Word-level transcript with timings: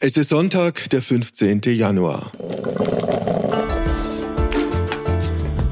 Es 0.00 0.16
ist 0.16 0.28
Sonntag, 0.28 0.88
der 0.90 1.02
15. 1.02 1.60
Januar. 1.74 2.30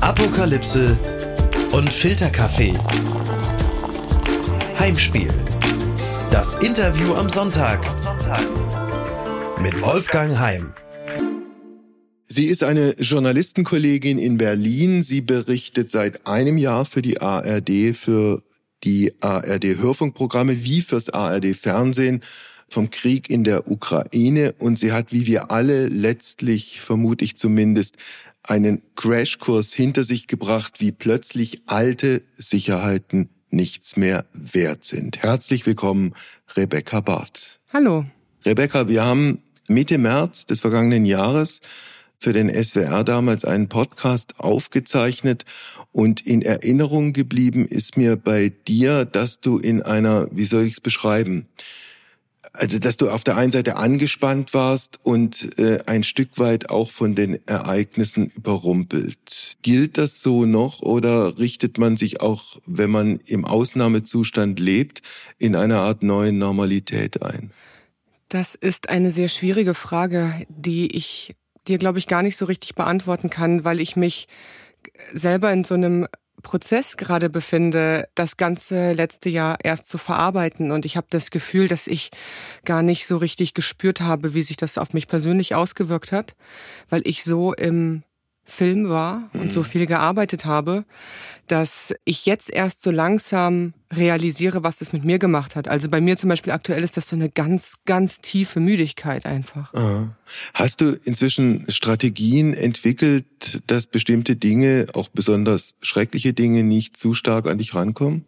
Apokalypse 0.00 0.98
und 1.70 1.92
Filterkaffee. 1.92 2.74
Heimspiel. 4.80 5.28
Das 6.32 6.56
Interview 6.56 7.14
am 7.14 7.30
Sonntag. 7.30 7.78
Mit 9.62 9.80
Wolfgang 9.80 10.36
Heim. 10.36 10.72
Sie 12.26 12.46
ist 12.46 12.64
eine 12.64 12.96
Journalistenkollegin 12.98 14.18
in 14.18 14.38
Berlin. 14.38 15.04
Sie 15.04 15.20
berichtet 15.20 15.92
seit 15.92 16.26
einem 16.26 16.58
Jahr 16.58 16.84
für 16.84 17.00
die 17.00 17.20
ARD, 17.20 17.94
für 17.94 18.42
die 18.82 19.14
ARD 19.20 19.78
Hörfunkprogramme 19.78 20.64
wie 20.64 20.80
fürs 20.80 21.10
ARD 21.10 21.54
Fernsehen 21.54 22.24
vom 22.68 22.90
Krieg 22.90 23.30
in 23.30 23.44
der 23.44 23.70
Ukraine 23.70 24.54
und 24.58 24.78
sie 24.78 24.92
hat, 24.92 25.12
wie 25.12 25.26
wir 25.26 25.50
alle 25.50 25.88
letztlich, 25.88 26.80
vermute 26.80 27.24
ich 27.24 27.36
zumindest, 27.36 27.96
einen 28.42 28.82
Crashkurs 28.94 29.72
hinter 29.72 30.04
sich 30.04 30.26
gebracht, 30.26 30.80
wie 30.80 30.92
plötzlich 30.92 31.62
alte 31.66 32.22
Sicherheiten 32.38 33.28
nichts 33.50 33.96
mehr 33.96 34.26
wert 34.32 34.84
sind. 34.84 35.22
Herzlich 35.22 35.66
willkommen, 35.66 36.14
Rebecca 36.56 37.00
Barth. 37.00 37.60
Hallo. 37.72 38.06
Rebecca, 38.44 38.88
wir 38.88 39.04
haben 39.04 39.42
Mitte 39.68 39.98
März 39.98 40.46
des 40.46 40.60
vergangenen 40.60 41.06
Jahres 41.06 41.60
für 42.18 42.32
den 42.32 42.52
SWR 42.52 43.04
damals 43.04 43.44
einen 43.44 43.68
Podcast 43.68 44.38
aufgezeichnet 44.38 45.44
und 45.92 46.20
in 46.26 46.42
Erinnerung 46.42 47.12
geblieben 47.12 47.66
ist 47.66 47.96
mir 47.96 48.16
bei 48.16 48.52
dir, 48.68 49.04
dass 49.04 49.40
du 49.40 49.58
in 49.58 49.82
einer, 49.82 50.28
wie 50.30 50.44
soll 50.44 50.64
ich 50.64 50.74
es 50.74 50.80
beschreiben, 50.80 51.46
also 52.56 52.78
dass 52.78 52.96
du 52.96 53.10
auf 53.10 53.24
der 53.24 53.36
einen 53.36 53.52
Seite 53.52 53.76
angespannt 53.76 54.54
warst 54.54 54.98
und 55.02 55.58
äh, 55.58 55.80
ein 55.86 56.02
Stück 56.02 56.38
weit 56.38 56.70
auch 56.70 56.90
von 56.90 57.14
den 57.14 57.46
Ereignissen 57.46 58.32
überrumpelt. 58.36 59.56
Gilt 59.62 59.98
das 59.98 60.20
so 60.20 60.44
noch 60.44 60.80
oder 60.80 61.38
richtet 61.38 61.78
man 61.78 61.96
sich 61.96 62.20
auch, 62.20 62.58
wenn 62.66 62.90
man 62.90 63.20
im 63.26 63.44
Ausnahmezustand 63.44 64.58
lebt, 64.58 65.02
in 65.38 65.54
einer 65.54 65.80
Art 65.80 66.02
neuen 66.02 66.38
Normalität 66.38 67.22
ein? 67.22 67.50
Das 68.28 68.54
ist 68.54 68.88
eine 68.88 69.10
sehr 69.10 69.28
schwierige 69.28 69.74
Frage, 69.74 70.32
die 70.48 70.96
ich 70.96 71.34
dir, 71.68 71.78
glaube 71.78 71.98
ich, 71.98 72.06
gar 72.06 72.22
nicht 72.22 72.36
so 72.36 72.46
richtig 72.46 72.74
beantworten 72.74 73.30
kann, 73.30 73.64
weil 73.64 73.80
ich 73.80 73.96
mich 73.96 74.28
selber 75.12 75.52
in 75.52 75.64
so 75.64 75.74
einem 75.74 76.06
Prozess 76.42 76.96
gerade 76.96 77.30
befinde, 77.30 78.08
das 78.14 78.36
ganze 78.36 78.92
letzte 78.92 79.28
Jahr 79.28 79.56
erst 79.62 79.88
zu 79.88 79.98
verarbeiten. 79.98 80.70
Und 80.70 80.84
ich 80.84 80.96
habe 80.96 81.06
das 81.10 81.30
Gefühl, 81.30 81.68
dass 81.68 81.86
ich 81.86 82.10
gar 82.64 82.82
nicht 82.82 83.06
so 83.06 83.16
richtig 83.16 83.54
gespürt 83.54 84.00
habe, 84.00 84.34
wie 84.34 84.42
sich 84.42 84.56
das 84.56 84.78
auf 84.78 84.92
mich 84.92 85.06
persönlich 85.06 85.54
ausgewirkt 85.54 86.12
hat, 86.12 86.34
weil 86.88 87.02
ich 87.04 87.24
so 87.24 87.52
im 87.54 88.02
Film 88.46 88.88
war 88.88 89.28
und 89.34 89.52
so 89.52 89.60
mhm. 89.60 89.64
viel 89.64 89.86
gearbeitet 89.86 90.44
habe, 90.44 90.84
dass 91.48 91.94
ich 92.04 92.26
jetzt 92.26 92.50
erst 92.50 92.82
so 92.82 92.90
langsam 92.90 93.72
realisiere, 93.92 94.64
was 94.64 94.78
das 94.78 94.92
mit 94.92 95.04
mir 95.04 95.18
gemacht 95.18 95.56
hat. 95.56 95.68
Also 95.68 95.88
bei 95.88 96.00
mir 96.00 96.16
zum 96.16 96.30
Beispiel 96.30 96.52
aktuell 96.52 96.82
ist 96.82 96.96
das 96.96 97.08
so 97.08 97.16
eine 97.16 97.28
ganz, 97.28 97.78
ganz 97.84 98.20
tiefe 98.20 98.60
Müdigkeit 98.60 99.26
einfach. 99.26 99.74
Aha. 99.74 100.08
Hast 100.54 100.80
du 100.80 100.98
inzwischen 101.04 101.66
Strategien 101.68 102.54
entwickelt, 102.54 103.26
dass 103.66 103.86
bestimmte 103.86 104.36
Dinge, 104.36 104.86
auch 104.94 105.08
besonders 105.08 105.74
schreckliche 105.82 106.32
Dinge, 106.32 106.62
nicht 106.62 106.96
zu 106.96 107.14
stark 107.14 107.46
an 107.46 107.58
dich 107.58 107.74
rankommen? 107.74 108.24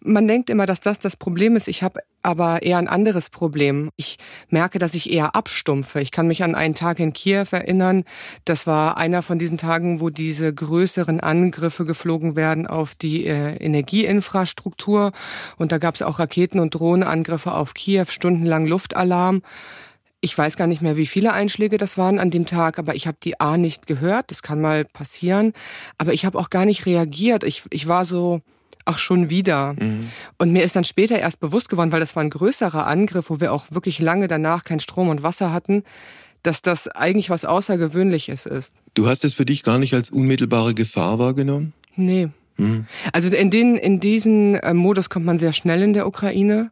Man 0.00 0.28
denkt 0.28 0.50
immer, 0.50 0.66
dass 0.66 0.80
das 0.80 0.98
das 0.98 1.16
Problem 1.16 1.56
ist. 1.56 1.68
Ich 1.68 1.82
habe 1.82 2.00
aber 2.22 2.62
eher 2.62 2.78
ein 2.78 2.88
anderes 2.88 3.30
Problem. 3.30 3.90
Ich 3.96 4.18
merke, 4.48 4.78
dass 4.78 4.94
ich 4.94 5.12
eher 5.12 5.36
abstumpfe. 5.36 6.00
Ich 6.00 6.10
kann 6.10 6.26
mich 6.26 6.42
an 6.42 6.56
einen 6.56 6.74
Tag 6.74 6.98
in 6.98 7.12
Kiew 7.12 7.46
erinnern. 7.52 8.02
Das 8.44 8.66
war 8.66 8.98
einer 8.98 9.22
von 9.22 9.38
diesen 9.38 9.58
Tagen, 9.58 10.00
wo 10.00 10.10
diese 10.10 10.52
größeren 10.52 11.20
Angriffe 11.20 11.84
geflogen 11.84 12.34
werden 12.34 12.66
auf 12.66 12.94
die 12.94 13.26
äh, 13.26 13.56
Energieinfrastruktur. 13.56 15.12
Und 15.56 15.70
da 15.70 15.78
gab 15.78 15.94
es 15.94 16.02
auch 16.02 16.18
Raketen- 16.18 16.60
und 16.60 16.74
Drohnenangriffe 16.74 17.52
auf 17.52 17.74
Kiew, 17.74 18.06
stundenlang 18.08 18.66
Luftalarm. 18.66 19.42
Ich 20.20 20.36
weiß 20.36 20.56
gar 20.56 20.66
nicht 20.66 20.82
mehr, 20.82 20.96
wie 20.96 21.06
viele 21.06 21.32
Einschläge 21.32 21.78
das 21.78 21.96
waren 21.96 22.18
an 22.18 22.32
dem 22.32 22.46
Tag, 22.46 22.80
aber 22.80 22.96
ich 22.96 23.06
habe 23.06 23.18
die 23.22 23.38
A 23.38 23.56
nicht 23.56 23.86
gehört. 23.86 24.32
Das 24.32 24.42
kann 24.42 24.60
mal 24.60 24.84
passieren. 24.84 25.52
Aber 25.98 26.12
ich 26.12 26.24
habe 26.24 26.38
auch 26.38 26.50
gar 26.50 26.64
nicht 26.64 26.86
reagiert. 26.86 27.44
Ich, 27.44 27.62
ich 27.70 27.86
war 27.86 28.04
so, 28.04 28.40
ach 28.86 28.98
schon 28.98 29.28
wieder. 29.28 29.74
Mhm. 29.74 30.08
Und 30.38 30.52
mir 30.52 30.64
ist 30.64 30.76
dann 30.76 30.84
später 30.84 31.18
erst 31.18 31.40
bewusst 31.40 31.68
geworden, 31.68 31.92
weil 31.92 32.00
das 32.00 32.16
war 32.16 32.22
ein 32.22 32.30
größerer 32.30 32.86
Angriff, 32.86 33.28
wo 33.28 33.40
wir 33.40 33.52
auch 33.52 33.70
wirklich 33.70 33.98
lange 33.98 34.28
danach 34.28 34.64
kein 34.64 34.80
Strom 34.80 35.08
und 35.08 35.22
Wasser 35.22 35.52
hatten, 35.52 35.82
dass 36.42 36.62
das 36.62 36.88
eigentlich 36.88 37.28
was 37.28 37.44
Außergewöhnliches 37.44 38.46
ist. 38.46 38.74
Du 38.94 39.08
hast 39.08 39.24
es 39.24 39.34
für 39.34 39.44
dich 39.44 39.62
gar 39.62 39.78
nicht 39.78 39.94
als 39.94 40.10
unmittelbare 40.10 40.74
Gefahr 40.74 41.18
wahrgenommen? 41.18 41.74
Nee. 41.96 42.28
Mhm. 42.56 42.86
Also 43.12 43.28
in, 43.34 43.50
den, 43.50 43.76
in 43.76 43.98
diesen 43.98 44.54
äh, 44.54 44.72
Modus 44.72 45.10
kommt 45.10 45.26
man 45.26 45.38
sehr 45.38 45.52
schnell 45.52 45.82
in 45.82 45.92
der 45.92 46.06
Ukraine. 46.06 46.70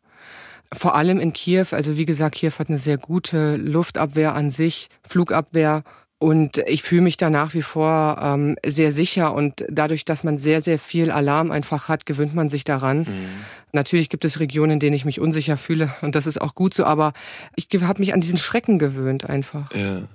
Vor 0.72 0.94
allem 0.94 1.20
in 1.20 1.32
Kiew. 1.32 1.66
Also 1.72 1.96
wie 1.96 2.06
gesagt, 2.06 2.36
Kiew 2.36 2.52
hat 2.58 2.69
eine 2.69 2.78
sehr 2.78 2.98
gute 2.98 3.56
Luftabwehr 3.56 4.34
an 4.34 4.50
sich, 4.50 4.88
Flugabwehr 5.02 5.82
und 6.24 6.56
ich 6.66 6.82
fühle 6.82 7.02
mich 7.02 7.18
da 7.18 7.28
nach 7.28 7.52
wie 7.52 7.60
vor 7.60 8.18
ähm, 8.22 8.56
sehr 8.64 8.92
sicher. 8.92 9.34
Und 9.34 9.62
dadurch, 9.68 10.06
dass 10.06 10.24
man 10.24 10.38
sehr, 10.38 10.62
sehr 10.62 10.78
viel 10.78 11.10
Alarm 11.10 11.50
einfach 11.50 11.90
hat, 11.90 12.06
gewöhnt 12.06 12.34
man 12.34 12.48
sich 12.48 12.64
daran. 12.64 13.00
Mhm. 13.00 13.28
Natürlich 13.72 14.08
gibt 14.08 14.24
es 14.24 14.40
Regionen, 14.40 14.72
in 14.72 14.80
denen 14.80 14.96
ich 14.96 15.04
mich 15.04 15.20
unsicher 15.20 15.58
fühle. 15.58 15.94
Und 16.00 16.14
das 16.14 16.26
ist 16.26 16.40
auch 16.40 16.54
gut 16.54 16.72
so. 16.72 16.84
Aber 16.84 17.12
ich 17.56 17.68
habe 17.82 18.00
mich 18.00 18.14
an 18.14 18.22
diesen 18.22 18.38
Schrecken 18.38 18.78
gewöhnt 18.78 19.28
einfach. 19.28 19.70
Ja. 19.74 20.08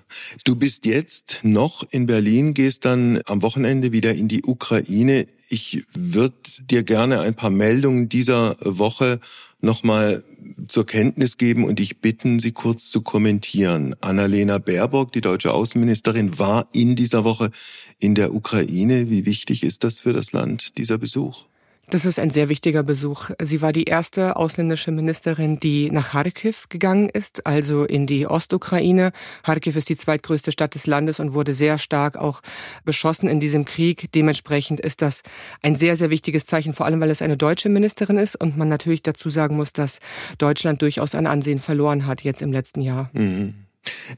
Du 0.46 0.56
bist 0.56 0.88
jetzt 0.88 1.42
noch 1.44 1.86
in 1.92 2.08
Berlin, 2.08 2.56
gehst 2.56 2.86
dann 2.86 3.22
am 3.26 3.44
Wochenende 3.44 3.92
wieder 3.92 4.16
in 4.16 4.28
die 4.28 4.42
Ukraine. 4.42 5.28
Ich 5.52 5.84
würde 5.96 6.36
dir 6.70 6.84
gerne 6.84 7.22
ein 7.22 7.34
paar 7.34 7.50
Meldungen 7.50 8.08
dieser 8.08 8.56
Woche 8.62 9.20
nochmal 9.62 10.24
zur 10.68 10.86
Kenntnis 10.86 11.38
geben 11.38 11.66
und 11.66 11.80
ich 11.80 11.98
bitten, 12.02 12.38
sie 12.38 12.52
kurz 12.52 12.92
zu 12.92 13.02
kommentieren. 13.02 13.96
Annalena 14.00 14.60
Baerbock, 14.60 15.12
die 15.12 15.22
deutsche 15.22 15.52
Außenministerin, 15.52 16.38
war 16.38 16.70
in 16.72 16.96
dieser 16.96 17.24
Woche 17.24 17.50
in 17.98 18.14
der 18.14 18.34
Ukraine. 18.34 19.10
Wie 19.10 19.26
wichtig 19.26 19.64
ist 19.64 19.84
das 19.84 20.00
für 20.00 20.14
das 20.14 20.34
Land, 20.34 20.78
dieser 20.78 21.00
Besuch? 21.00 21.46
Das 21.92 22.06
ist 22.06 22.20
ein 22.20 22.30
sehr 22.30 22.50
wichtiger 22.50 22.84
Besuch. 22.84 23.32
Sie 23.42 23.64
war 23.64 23.72
die 23.72 23.86
erste 23.86 24.36
ausländische 24.36 24.92
Ministerin, 24.92 25.60
die 25.60 25.90
nach 25.90 26.12
Kharkiv 26.12 26.70
gegangen 26.70 27.10
ist, 27.10 27.48
also 27.48 27.84
in 27.84 28.06
die 28.06 28.28
Ostukraine. 28.28 29.12
Kharkiv 29.44 29.76
ist 29.76 29.90
die 29.90 29.96
zweitgrößte 29.96 30.52
Stadt 30.52 30.76
des 30.76 30.86
Landes 30.86 31.20
und 31.20 31.34
wurde 31.34 31.56
sehr 31.56 31.80
stark 31.80 32.16
auch 32.16 32.42
beschossen 32.86 33.28
in 33.28 33.40
diesem 33.40 33.66
Krieg. 33.66 34.12
Dementsprechend 34.14 34.80
ist 34.80 35.02
das 35.02 35.24
ein 35.64 35.76
sehr, 35.76 35.96
sehr 35.96 36.12
wichtiges 36.12 36.46
Zeichen, 36.46 36.74
vor 36.74 36.86
allem 36.86 37.02
weil 37.02 37.10
es 37.10 37.24
eine 37.24 37.38
deutsche 37.38 37.70
Ministerin 37.70 38.20
ist 38.20 38.36
und 38.36 38.56
man 38.56 38.70
natürlich 38.70 39.02
dazu 39.02 39.32
sagen 39.32 39.56
muss, 39.56 39.74
dass 39.74 39.98
Deutschland 40.38 40.84
durchaus 40.84 41.16
an 41.16 41.26
Ansehen 41.26 41.60
verloren 41.60 42.06
hat 42.06 42.22
jetzt 42.22 42.44
im 42.44 42.52
letzten 42.52 42.82
Jahr. 42.82 43.10
Mhm. 43.14 43.69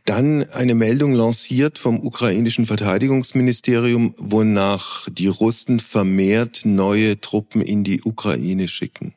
Dann 0.06 0.50
eine 0.52 0.76
Meldung 0.76 1.14
lanciert 1.14 1.80
vom 1.80 2.06
ukrainischen 2.06 2.66
Verteidigungsministerium, 2.66 4.16
wonach 4.18 5.08
die 5.10 5.28
Russen 5.28 5.80
vermehrt 5.80 6.62
neue 6.64 7.20
Truppen 7.20 7.62
in 7.62 7.84
die 7.84 8.02
Ukraine 8.04 8.68
schicken. 8.68 9.14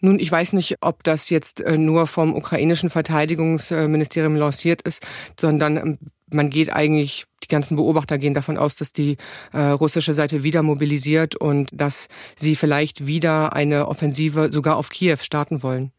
Nun, 0.00 0.20
ich 0.20 0.30
weiß 0.30 0.52
nicht, 0.52 0.76
ob 0.80 1.02
das 1.02 1.28
jetzt 1.28 1.60
äh, 1.60 1.76
nur 1.76 2.06
vom 2.06 2.34
ukrainischen 2.34 2.88
Verteidigungsministerium 2.88 4.36
lanciert 4.36 4.82
ist, 4.82 5.04
sondern 5.38 5.76
ähm, 5.76 5.98
man 6.30 6.50
geht 6.50 6.72
eigentlich, 6.72 7.24
die 7.42 7.48
ganzen 7.48 7.76
Beobachter 7.76 8.18
gehen 8.18 8.34
davon 8.34 8.58
aus, 8.58 8.76
dass 8.76 8.92
die 8.92 9.16
äh, 9.52 9.60
russische 9.60 10.14
Seite 10.14 10.42
wieder 10.42 10.62
mobilisiert 10.62 11.34
und 11.34 11.70
dass 11.72 12.08
sie 12.36 12.54
vielleicht 12.54 13.06
wieder 13.06 13.54
eine 13.54 13.88
Offensive 13.88 14.50
sogar 14.52 14.76
auf 14.76 14.90
Kiew 14.90 15.16
starten 15.20 15.62
wollen. 15.62 15.90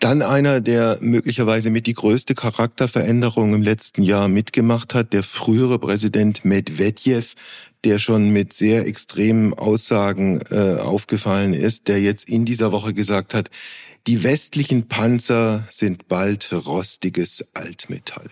Dann 0.00 0.22
einer, 0.22 0.60
der 0.60 0.98
möglicherweise 1.00 1.70
mit 1.70 1.86
die 1.86 1.94
größte 1.94 2.34
Charakterveränderung 2.34 3.54
im 3.54 3.62
letzten 3.62 4.02
Jahr 4.02 4.28
mitgemacht 4.28 4.94
hat, 4.94 5.12
der 5.12 5.22
frühere 5.22 5.78
Präsident 5.78 6.44
Medvedev, 6.44 7.34
der 7.84 7.98
schon 7.98 8.30
mit 8.30 8.54
sehr 8.54 8.86
extremen 8.86 9.54
Aussagen 9.54 10.40
äh, 10.50 10.76
aufgefallen 10.80 11.54
ist, 11.54 11.88
der 11.88 12.00
jetzt 12.00 12.28
in 12.28 12.44
dieser 12.44 12.72
Woche 12.72 12.92
gesagt 12.92 13.34
hat, 13.34 13.50
die 14.06 14.22
westlichen 14.22 14.88
Panzer 14.88 15.66
sind 15.70 16.08
bald 16.08 16.52
rostiges 16.52 17.54
Altmetall. 17.54 18.28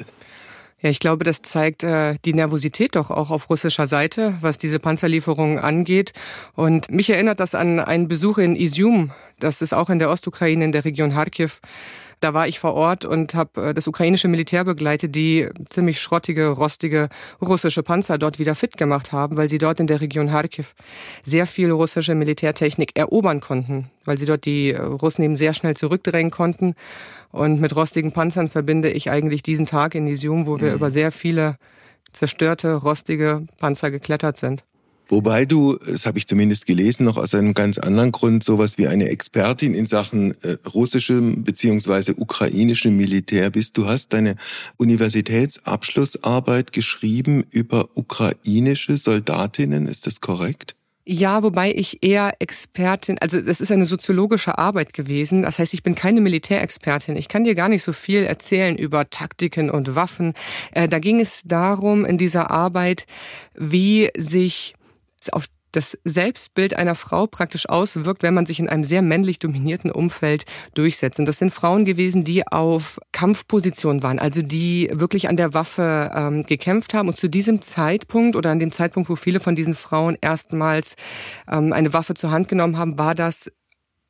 Ja, 0.87 0.91
ich 0.91 1.01
glaube, 1.01 1.25
das 1.25 1.43
zeigt 1.43 1.83
äh, 1.83 2.15
die 2.25 2.33
Nervosität 2.33 2.95
doch 2.95 3.11
auch 3.11 3.33
auf 3.33 3.51
russischer 3.51 3.89
Seite, 3.89 4.35
was 4.41 4.57
diese 4.57 4.79
Panzerlieferungen 4.79 5.59
angeht. 5.59 6.13
Und 6.55 6.93
mich 6.93 7.11
erinnert 7.11 7.41
das 7.41 7.57
an 7.57 7.81
einen 7.81 8.07
Besuch 8.07 8.39
in 8.39 8.55
Izium. 8.55 9.11
Das 9.41 9.63
ist 9.63 9.73
auch 9.73 9.91
in 9.91 9.99
der 9.99 10.11
Ostukraine, 10.11 10.65
in 10.65 10.71
der 10.71 10.85
Region 10.85 11.13
Kharkiv. 11.13 11.61
Da 12.27 12.35
war 12.35 12.49
ich 12.49 12.59
vor 12.59 12.75
Ort 12.75 13.05
und 13.05 13.37
habe 13.37 13.69
äh, 13.69 13.73
das 13.75 13.87
ukrainische 13.87 14.27
Militär 14.27 14.65
begleitet, 14.65 15.15
die 15.15 15.49
ziemlich 15.71 16.01
schrottige, 16.01 16.49
rostige 16.49 17.09
russische 17.41 17.85
Panzer 17.85 18.19
dort 18.19 18.41
wieder 18.41 18.57
fit 18.57 18.77
gemacht 18.77 19.13
haben, 19.13 19.37
weil 19.37 19.49
sie 19.49 19.59
dort 19.59 19.79
in 19.79 19.87
der 19.87 20.01
Region 20.01 20.27
Kharkiv 20.27 20.75
sehr 21.23 21.47
viel 21.47 21.71
russische 21.71 22.17
Militärtechnik 22.17 22.99
erobern 22.99 23.39
konnten, 23.39 23.91
weil 24.05 24.19
sie 24.19 24.25
dort 24.25 24.45
die 24.45 24.73
äh, 24.73 24.81
Russen 24.81 25.23
eben 25.23 25.37
sehr 25.37 25.55
schnell 25.55 25.77
zurückdrängen 25.77 26.33
konnten. 26.33 26.75
Und 27.31 27.61
mit 27.61 27.77
rostigen 27.77 28.11
Panzern 28.11 28.49
verbinde 28.49 28.91
ich 28.91 29.09
eigentlich 29.09 29.45
diesen 29.45 29.67
Tag 29.67 29.95
in 29.95 30.09
Isium, 30.09 30.47
wo 30.47 30.61
wir 30.61 30.71
mhm. 30.71 30.77
über 30.77 30.91
sehr 30.91 31.13
viele 31.13 31.59
zerstörte, 32.11 32.75
rostige 32.75 33.47
Panzer 33.59 33.93
geklettert 33.93 34.37
sind. 34.37 34.65
Wobei 35.09 35.45
du, 35.45 35.77
das 35.77 36.05
habe 36.05 36.19
ich 36.19 36.27
zumindest 36.27 36.67
gelesen, 36.67 37.05
noch 37.05 37.17
aus 37.17 37.35
einem 37.35 37.55
ganz 37.55 37.79
anderen 37.79 38.11
Grund 38.11 38.43
sowas 38.43 38.77
wie 38.77 38.89
eine 38.89 39.09
Expertin 39.09 39.75
in 39.75 39.87
Sachen 39.87 40.35
äh, 40.43 40.57
russischem 40.67 41.45
beziehungsweise 41.45 42.15
ukrainischem 42.15 42.97
Militär 42.97 43.51
bist. 43.51 43.79
Du 43.79 43.87
hast 43.87 44.13
deine 44.13 44.37
Universitätsabschlussarbeit 44.79 46.73
geschrieben 46.73 47.45
über 47.51 47.89
ukrainische 47.95 48.97
Soldatinnen. 48.97 49.87
Ist 49.87 50.07
das 50.07 50.21
korrekt? 50.21 50.75
Ja, 51.09 51.45
wobei 51.45 51.73
ich 51.73 52.03
eher 52.03 52.35
Expertin, 52.41 53.17
also 53.21 53.41
das 53.41 53.61
ist 53.61 53.71
eine 53.71 53.87
soziologische 53.87 54.59
Arbeit 54.59 54.93
gewesen. 54.93 55.43
Das 55.43 55.61
heißt, 55.61 55.73
ich 55.73 55.85
bin 55.85 55.95
keine 55.95 56.21
Militärexpertin. 56.21 57.15
Ich 57.15 57.29
kann 57.29 57.45
dir 57.45 57.55
gar 57.55 57.69
nicht 57.69 57.85
so 57.85 57.93
viel 57.93 58.25
erzählen 58.25 58.77
über 58.77 59.09
Taktiken 59.09 59.71
und 59.71 59.95
Waffen. 59.95 60.35
Äh, 60.73 60.89
da 60.89 60.99
ging 60.99 61.21
es 61.21 61.43
darum 61.45 62.05
in 62.05 62.19
dieser 62.19 62.51
Arbeit, 62.51 63.07
wie 63.55 64.11
sich 64.17 64.75
auf 65.33 65.47
das 65.77 65.99
Selbstbild 66.05 66.75
einer 66.75 66.95
Frau 66.95 67.27
praktisch 67.27 67.69
auswirkt, 67.69 68.23
wenn 68.23 68.33
man 68.35 68.47
sich 68.47 68.59
in 68.59 68.69
einem 68.69 68.83
sehr 68.83 69.03
männlich 69.03 69.39
dominierten 69.39 69.91
Umfeld 69.91 70.47
durchsetzt. 70.75 71.19
Und 71.19 71.27
das 71.27 71.39
sind 71.39 71.53
Frauen 71.53 71.85
gewesen, 71.85 72.25
die 72.25 72.47
auf 72.47 72.99
Kampfposition 73.13 74.03
waren, 74.03 74.19
also 74.19 74.41
die 74.41 74.89
wirklich 74.93 75.29
an 75.29 75.37
der 75.37 75.53
Waffe 75.53 76.11
ähm, 76.15 76.45
gekämpft 76.45 76.95
haben. 76.95 77.09
Und 77.09 77.17
zu 77.17 77.29
diesem 77.29 77.61
Zeitpunkt 77.61 78.37
oder 78.37 78.51
an 78.51 78.59
dem 78.59 78.73
Zeitpunkt, 78.73 79.11
wo 79.11 79.17
viele 79.17 79.39
von 79.39 79.55
diesen 79.55 79.75
Frauen 79.75 80.17
erstmals 80.21 80.97
ähm, 81.51 81.75
eine 81.75 81.93
Waffe 81.93 82.15
zur 82.15 82.31
Hand 82.31 82.49
genommen 82.49 82.79
haben, 82.79 82.99
war 82.99 83.15
das 83.15 83.53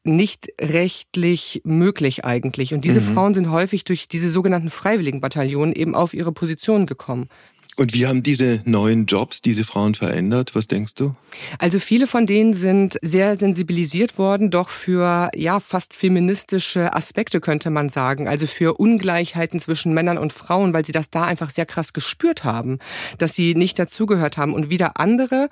nicht 0.06 0.48
rechtlich 0.60 1.62
möglich 1.64 2.24
eigentlich. 2.24 2.74
Und 2.74 2.84
diese 2.84 3.00
mhm. 3.00 3.14
Frauen 3.14 3.34
sind 3.34 3.50
häufig 3.50 3.82
durch 3.82 4.06
diese 4.06 4.30
sogenannten 4.30 4.70
Freiwilligenbataillonen 4.70 5.74
eben 5.74 5.96
auf 5.96 6.14
ihre 6.14 6.30
Position 6.30 6.86
gekommen. 6.86 7.28
Und 7.78 7.92
wie 7.92 8.06
haben 8.06 8.22
diese 8.22 8.62
neuen 8.64 9.04
Jobs 9.04 9.42
diese 9.42 9.62
Frauen 9.62 9.94
verändert? 9.94 10.54
Was 10.54 10.66
denkst 10.66 10.94
du? 10.94 11.14
Also 11.58 11.78
viele 11.78 12.06
von 12.06 12.24
denen 12.24 12.54
sind 12.54 12.96
sehr 13.02 13.36
sensibilisiert 13.36 14.16
worden, 14.16 14.50
doch 14.50 14.70
für 14.70 15.30
ja 15.36 15.60
fast 15.60 15.92
feministische 15.92 16.94
Aspekte 16.94 17.38
könnte 17.38 17.68
man 17.68 17.90
sagen, 17.90 18.28
also 18.28 18.46
für 18.46 18.80
Ungleichheiten 18.80 19.60
zwischen 19.60 19.92
Männern 19.92 20.16
und 20.16 20.32
Frauen, 20.32 20.72
weil 20.72 20.86
sie 20.86 20.92
das 20.92 21.10
da 21.10 21.24
einfach 21.24 21.50
sehr 21.50 21.66
krass 21.66 21.92
gespürt 21.92 22.44
haben, 22.44 22.78
dass 23.18 23.34
sie 23.34 23.54
nicht 23.54 23.78
dazugehört 23.78 24.38
haben. 24.38 24.54
Und 24.54 24.70
wieder 24.70 24.98
andere, 24.98 25.50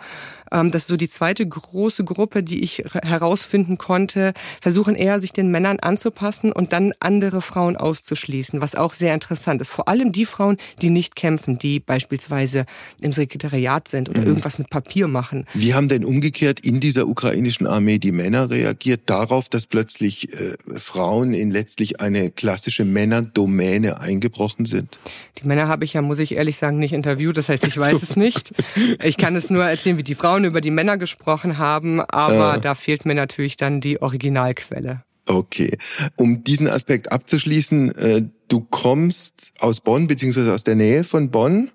ähm, 0.51 0.71
das 0.71 0.85
ist 0.85 0.89
so 0.89 0.97
die 0.97 1.11
zweite 1.11 1.47
große 1.47 2.05
Gruppe, 2.05 2.43
die 2.43 2.63
ich 2.63 2.85
herausfinden 3.03 3.77
konnte, 3.77 4.33
versuchen 4.63 4.95
eher 4.97 5.21
sich 5.21 5.35
den 5.35 5.51
Männern 5.51 5.79
anzupassen 5.79 6.53
und 6.53 6.73
dann 6.73 6.95
andere 7.01 7.43
Frauen 7.43 7.77
auszuschließen, 7.77 8.63
was 8.63 8.77
auch 8.77 8.95
sehr 8.95 9.13
interessant 9.13 9.61
ist. 9.61 9.69
Vor 9.69 9.89
allem 9.89 10.11
die 10.11 10.25
Frauen, 10.25 10.57
die 10.81 10.89
nicht 10.89 11.17
kämpfen, 11.17 11.59
die 11.59 11.81
beispielsweise 11.81 12.14
beispielsweise 12.15 12.67
im 13.01 13.13
Sekretariat 13.13 13.89
sind 13.89 14.09
oder 14.09 14.21
mhm. 14.21 14.29
irgendwas 14.29 14.59
mit 14.59 14.71
Papier 14.71 15.09
machen. 15.09 15.47
Wie 15.55 15.75
haben 15.75 15.89
denn 15.89 16.05
umgekehrt 16.05 16.61
in 16.61 16.81
dieser 16.81 17.09
ukrainischen 17.09 17.67
Armee 17.67 17.99
die 17.99 18.13
Männer 18.13 18.51
reagiert 18.51 19.03
darauf, 19.07 19.49
dass 19.49 19.67
plötzlich 19.67 20.33
äh, 20.33 20.57
Frauen 20.75 21.35
in 21.35 21.51
letztlich 21.51 22.01
eine 22.01 22.31
klassische 22.31 22.85
Männerdomäne 22.85 24.01
eingebrochen 24.01 24.65
sind? 24.67 24.99
Die 25.39 25.47
Männer 25.47 25.69
habe 25.69 25.85
ich 25.85 25.95
ja, 25.95 26.03
muss 26.03 26.19
ich 26.19 26.37
ehrlich 26.37 26.57
sagen, 26.57 26.79
nicht 26.79 26.93
interviewt. 26.93 27.37
Das 27.37 27.49
heißt, 27.49 27.67
ich 27.67 27.79
weiß 27.79 28.01
so. 28.01 28.05
es 28.05 28.17
nicht. 28.17 28.53
Ich 29.03 29.17
kann 29.17 29.37
es 29.37 29.51
nur 29.51 29.65
erzählen, 29.65 29.99
wie 29.99 30.03
die 30.03 30.15
Frauen 30.15 30.45
über 30.45 30.61
die 30.61 30.71
Männer 30.71 30.99
gesprochen 30.99 31.59
haben, 31.59 32.01
aber 32.01 32.57
äh. 32.57 32.61
da 32.61 32.75
fehlt 32.75 33.05
mir 33.05 33.15
natürlich 33.15 33.57
dann 33.57 33.81
die 33.81 34.01
Originalquelle. 34.01 35.03
Okay. 35.27 35.79
Um 36.17 36.45
diesen 36.45 36.69
Aspekt 36.69 37.11
abzuschließen, 37.11 37.95
äh, 37.97 38.23
du 38.49 38.61
kommst 38.61 39.53
aus 39.59 39.81
Bonn 39.81 40.07
beziehungsweise 40.07 40.53
aus 40.53 40.65
der 40.65 40.75
Nähe 40.75 41.05
von 41.05 41.31
Bonn 41.31 41.71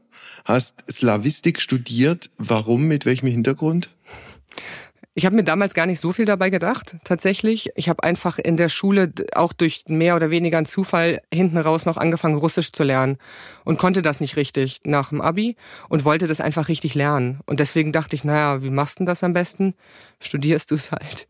hast 0.45 0.83
Slavistik 0.91 1.61
studiert. 1.61 2.29
Warum? 2.37 2.87
Mit 2.87 3.05
welchem 3.05 3.27
Hintergrund? 3.27 3.89
Ich 5.15 5.25
habe 5.25 5.35
mir 5.35 5.43
damals 5.43 5.73
gar 5.73 5.85
nicht 5.85 5.99
so 5.99 6.13
viel 6.13 6.23
dabei 6.23 6.49
gedacht, 6.49 6.95
tatsächlich. 7.03 7.71
Ich 7.75 7.89
habe 7.89 8.03
einfach 8.03 8.37
in 8.37 8.55
der 8.55 8.69
Schule 8.69 9.11
auch 9.33 9.51
durch 9.51 9.83
mehr 9.87 10.15
oder 10.15 10.29
weniger 10.29 10.57
einen 10.57 10.65
Zufall 10.65 11.19
hinten 11.33 11.57
raus 11.57 11.85
noch 11.85 11.97
angefangen, 11.97 12.37
Russisch 12.37 12.71
zu 12.71 12.83
lernen 12.83 13.17
und 13.65 13.79
konnte 13.79 14.01
das 14.01 14.21
nicht 14.21 14.37
richtig 14.37 14.79
nach 14.85 15.09
dem 15.09 15.19
Abi 15.19 15.57
und 15.89 16.05
wollte 16.05 16.27
das 16.27 16.39
einfach 16.39 16.69
richtig 16.69 16.95
lernen. 16.95 17.41
Und 17.47 17.59
deswegen 17.59 17.91
dachte 17.91 18.15
ich, 18.15 18.23
naja, 18.23 18.63
wie 18.63 18.69
machst 18.69 19.01
du 19.01 19.03
das 19.03 19.23
am 19.23 19.33
besten? 19.33 19.73
Studierst 20.21 20.71
du 20.71 20.75
es 20.75 20.91
halt. 20.91 21.27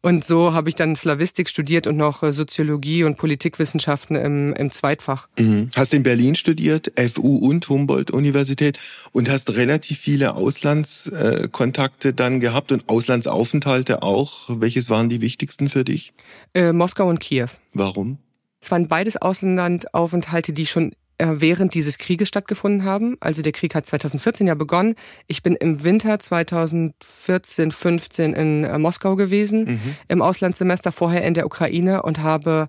Und 0.00 0.24
so 0.24 0.52
habe 0.52 0.68
ich 0.68 0.76
dann 0.76 0.94
Slavistik 0.94 1.48
studiert 1.48 1.88
und 1.88 1.96
noch 1.96 2.22
äh, 2.22 2.32
Soziologie 2.32 3.02
und 3.02 3.18
Politikwissenschaften 3.18 4.14
im, 4.14 4.52
im 4.52 4.70
Zweitfach. 4.70 5.28
Mhm. 5.36 5.70
Hast 5.74 5.92
in 5.92 6.04
Berlin 6.04 6.36
studiert, 6.36 6.92
FU 6.96 7.38
und 7.38 7.68
Humboldt-Universität 7.68 8.78
und 9.10 9.28
hast 9.28 9.56
relativ 9.56 9.98
viele 9.98 10.34
Auslandskontakte 10.34 12.12
dann 12.12 12.38
gehabt 12.38 12.70
und 12.70 12.88
Auslandsaufenthalte 12.88 14.02
auch. 14.02 14.48
Welches 14.48 14.88
waren 14.88 15.08
die 15.08 15.20
wichtigsten 15.20 15.68
für 15.68 15.84
dich? 15.84 16.12
Äh, 16.54 16.72
Moskau 16.72 17.08
und 17.08 17.18
Kiew. 17.18 17.48
Warum? 17.74 18.18
Es 18.60 18.70
waren 18.70 18.86
beides 18.86 19.16
Auslandaufenthalte, 19.16 20.52
die 20.52 20.66
schon 20.66 20.92
während 21.18 21.74
dieses 21.74 21.98
Krieges 21.98 22.28
stattgefunden 22.28 22.84
haben. 22.84 23.16
Also 23.20 23.42
der 23.42 23.52
Krieg 23.52 23.74
hat 23.74 23.86
2014 23.86 24.46
ja 24.46 24.54
begonnen. 24.54 24.94
Ich 25.26 25.42
bin 25.42 25.56
im 25.56 25.82
Winter 25.82 26.18
2014, 26.18 27.72
15 27.72 28.32
in 28.34 28.64
äh, 28.64 28.78
Moskau 28.78 29.16
gewesen, 29.16 29.64
mhm. 29.64 29.96
im 30.08 30.22
Auslandssemester 30.22 30.92
vorher 30.92 31.24
in 31.24 31.34
der 31.34 31.46
Ukraine 31.46 32.02
und 32.02 32.20
habe 32.20 32.68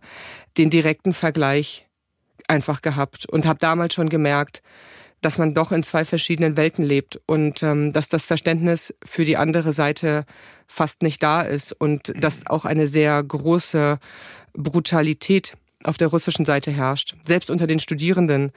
den 0.58 0.70
direkten 0.70 1.14
Vergleich 1.14 1.88
einfach 2.48 2.82
gehabt 2.82 3.28
und 3.28 3.46
habe 3.46 3.60
damals 3.60 3.94
schon 3.94 4.10
gemerkt, 4.10 4.64
dass 5.22 5.38
man 5.38 5.54
doch 5.54 5.72
in 5.72 5.84
zwei 5.84 6.06
verschiedenen 6.06 6.58
Welten 6.58 6.84
lebt 6.84 7.20
und 7.26 7.62
ähm, 7.62 7.92
dass 7.94 8.10
das 8.10 8.26
Verständnis 8.26 8.96
für 9.06 9.26
die 9.26 9.38
andere 9.38 9.74
Seite 9.74 10.26
fast 10.68 11.02
nicht 11.02 11.22
da 11.22 11.42
ist 11.42 11.74
und 11.74 12.10
mhm. 12.10 12.22
dass 12.22 12.48
auch 12.48 12.66
eine 12.66 12.88
sehr 12.88 13.22
große 13.22 14.00
Brutalität 14.54 15.54
auf 15.84 15.98
der 15.98 16.08
russischen 16.10 16.46
Seite 16.46 16.72
herrscht. 16.72 17.16
Selbst 17.24 17.50
unter 17.50 17.68
den 17.68 17.80
Studierenden. 17.80 18.52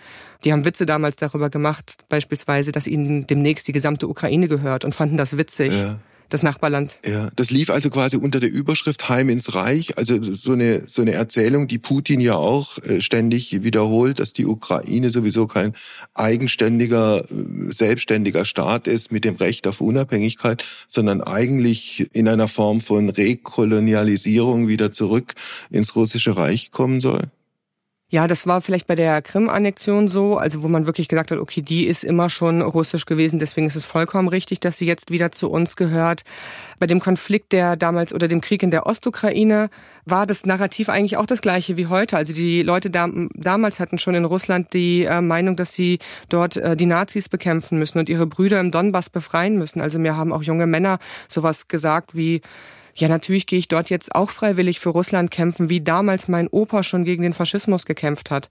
Die 0.45 0.53
haben 0.53 0.65
Witze 0.65 0.87
damals 0.87 1.17
darüber 1.17 1.51
gemacht, 1.51 2.05
beispielsweise, 2.09 2.73
dass 2.73 2.87
ihnen 2.87 3.27
demnächst 3.27 3.69
die 3.69 3.73
gesamte 3.73 4.09
Ukraine 4.09 4.49
gehört 4.49 4.85
und 4.85 4.95
fanden 4.95 5.17
das 5.17 5.37
witzig. 5.37 5.73
Ja 5.73 5.99
das 6.33 6.43
Nachbarland. 6.43 6.99
Ja, 7.07 7.31
das 7.37 7.51
lief 7.51 7.71
also 7.71 7.91
quasi 7.91 8.17
unter 8.17 8.41
der 8.41 8.51
Überschrift 8.51 9.09
Heim 9.09 9.29
ins 9.29 9.55
Reich. 9.55 9.99
Also 9.99 10.23
so 10.23 10.53
eine, 10.53 10.83
so 10.87 11.03
eine 11.03 11.13
Erzählung, 11.13 11.69
die 11.69 11.79
Putin 11.79 12.21
ja 12.21 12.37
auch 12.37 12.79
äh, 12.79 13.01
ständig 13.01 13.63
wiederholt, 13.63 14.19
dass 14.19 14.33
die 14.33 14.47
Ukraine 14.47 15.11
sowieso 15.11 15.47
kein 15.47 15.75
eigenständiger, 16.15 17.25
äh, 17.25 17.73
selbstständiger 17.73 18.45
Staat 18.45 18.89
ist 18.89 19.13
mit 19.13 19.25
dem 19.25 19.37
Recht 19.37 19.67
auf 19.67 19.81
Unabhängigkeit, 19.81 20.65
sondern 20.89 21.21
eigentlich 21.21 22.09
in 22.13 22.29
einer 22.29 22.49
Form 22.49 22.81
von 22.81 23.11
Rekolonialisierung 23.11 24.69
wieder 24.69 24.93
zurück 24.93 25.35
ins 25.71 25.95
russische 25.97 26.37
Reich 26.37 26.71
kommen 26.71 27.01
soll. 27.01 27.31
Ja, 28.13 28.27
das 28.27 28.47
war 28.47 28.61
vielleicht 28.61 28.87
bei 28.87 28.95
der 28.95 29.23
Krim-Annexion 29.23 30.07
so, 30.07 30.37
also 30.37 30.63
wo 30.63 30.69
man 30.69 30.85
wirklich 30.85 31.09
gesagt 31.09 31.31
hat, 31.31 31.39
okay, 31.39 31.63
die 31.63 31.87
ist 31.87 32.05
immer 32.05 32.29
schon 32.29 32.61
russisch 32.61 33.07
gewesen, 33.07 33.39
deswegen 33.39 33.67
ist 33.67 33.75
es 33.75 33.87
vollkommen 33.87 34.29
richtig, 34.29 34.61
dass 34.61 34.77
sie 34.77 34.85
jetzt 34.85 35.11
wieder 35.11 35.33
zu 35.33 35.51
uns 35.51 35.77
gehört. 35.77 36.21
Bei 36.79 36.87
dem 36.87 37.01
Konflikt, 37.01 37.53
der 37.53 37.75
damals 37.75 38.13
oder 38.13 38.29
dem 38.29 38.43
Krieg 38.43 38.63
in 38.63 38.71
der 38.71 38.85
Ostukraine, 38.87 39.71
war 40.05 40.27
das 40.27 40.45
Narrativ 40.45 40.91
eigentlich 40.91 41.17
auch 41.17 41.25
das 41.25 41.41
gleiche 41.41 41.79
wie 41.79 41.87
heute. 41.87 42.19
Also 42.19 42.35
die 42.35 42.63
Leute 42.63 42.91
da, 42.91 43.09
damals 43.33 43.81
hatten 43.81 43.97
schon 43.97 44.15
in 44.15 44.27
Russland 44.27 44.75
die 44.75 45.05
äh, 45.05 45.23
Meinung, 45.23 45.57
dass 45.57 45.73
sie 45.73 45.99
dort 46.29 46.59
äh, 46.59 46.77
die 46.77 46.85
Nazis 46.85 47.31
bekämpfen 47.31 47.79
müssen 47.79 47.99
und 47.99 48.11
ihre 48.11 48.27
Brüder 48.27 48.61
im 48.61 48.73
Donbass 48.73 49.09
befreien 49.09 49.57
müssen. 49.57 49.81
Also 49.81 49.99
mir 49.99 50.19
haben 50.19 50.35
auch 50.35 50.43
junge 50.43 50.67
Männer 50.67 50.99
sowas 51.29 51.67
gesagt 51.67 52.15
wie, 52.15 52.43
ja, 52.95 53.09
natürlich 53.09 53.47
gehe 53.47 53.59
ich 53.59 53.69
dort 53.69 53.91
jetzt 53.91 54.15
auch 54.15 54.31
freiwillig 54.31 54.81
für 54.81 54.91
Russland 54.91 55.31
kämpfen, 55.31 55.69
wie 55.69 55.81
damals 55.81 56.29
mein 56.29 56.49
Opa 56.49 56.83
schon 56.83 57.05
gegen 57.05 57.23
den 57.23 57.33
Faschismus 57.33 57.87
gekämpft 57.87 58.31
hat. 58.31 58.51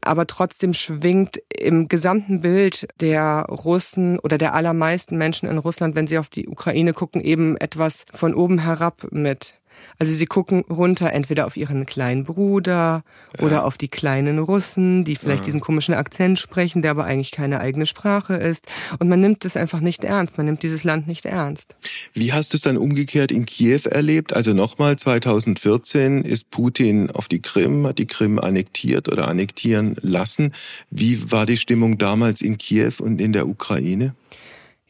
Aber 0.00 0.26
trotzdem 0.26 0.74
schwingt 0.74 1.40
im 1.58 1.88
gesamten 1.88 2.40
Bild 2.40 2.88
der 3.00 3.46
Russen 3.48 4.18
oder 4.18 4.38
der 4.38 4.54
allermeisten 4.54 5.18
Menschen 5.18 5.48
in 5.48 5.58
Russland, 5.58 5.94
wenn 5.94 6.06
sie 6.06 6.18
auf 6.18 6.28
die 6.28 6.48
Ukraine 6.48 6.92
gucken, 6.92 7.20
eben 7.20 7.56
etwas 7.56 8.06
von 8.12 8.34
oben 8.34 8.58
herab 8.58 9.06
mit. 9.10 9.54
Also 9.98 10.12
sie 10.12 10.26
gucken 10.26 10.64
runter 10.70 11.12
entweder 11.12 11.46
auf 11.46 11.56
ihren 11.56 11.86
kleinen 11.86 12.24
Bruder 12.24 13.02
ja. 13.38 13.44
oder 13.44 13.64
auf 13.64 13.78
die 13.78 13.88
kleinen 13.88 14.38
Russen, 14.38 15.04
die 15.04 15.16
vielleicht 15.16 15.40
ja. 15.40 15.46
diesen 15.46 15.60
komischen 15.60 15.94
Akzent 15.94 16.38
sprechen, 16.38 16.82
der 16.82 16.90
aber 16.90 17.04
eigentlich 17.04 17.30
keine 17.30 17.60
eigene 17.60 17.86
Sprache 17.86 18.34
ist. 18.34 18.66
Und 18.98 19.08
man 19.08 19.20
nimmt 19.20 19.44
es 19.44 19.56
einfach 19.56 19.80
nicht 19.80 20.04
ernst. 20.04 20.36
Man 20.36 20.46
nimmt 20.46 20.62
dieses 20.62 20.84
Land 20.84 21.06
nicht 21.06 21.26
ernst. 21.26 21.76
Wie 22.12 22.32
hast 22.32 22.52
du 22.52 22.56
es 22.56 22.62
dann 22.62 22.76
umgekehrt 22.76 23.30
in 23.30 23.46
Kiew 23.46 23.82
erlebt? 23.90 24.34
Also 24.34 24.52
nochmal 24.52 24.96
2014 24.96 26.22
ist 26.22 26.50
Putin 26.50 27.10
auf 27.10 27.28
die 27.28 27.40
Krim, 27.40 27.86
hat 27.86 27.98
die 27.98 28.06
Krim 28.06 28.38
annektiert 28.38 29.08
oder 29.08 29.28
annektieren 29.28 29.96
lassen. 30.00 30.52
Wie 30.90 31.30
war 31.30 31.46
die 31.46 31.56
Stimmung 31.56 31.98
damals 31.98 32.40
in 32.40 32.58
Kiew 32.58 32.92
und 33.00 33.20
in 33.20 33.32
der 33.32 33.48
Ukraine? 33.48 34.14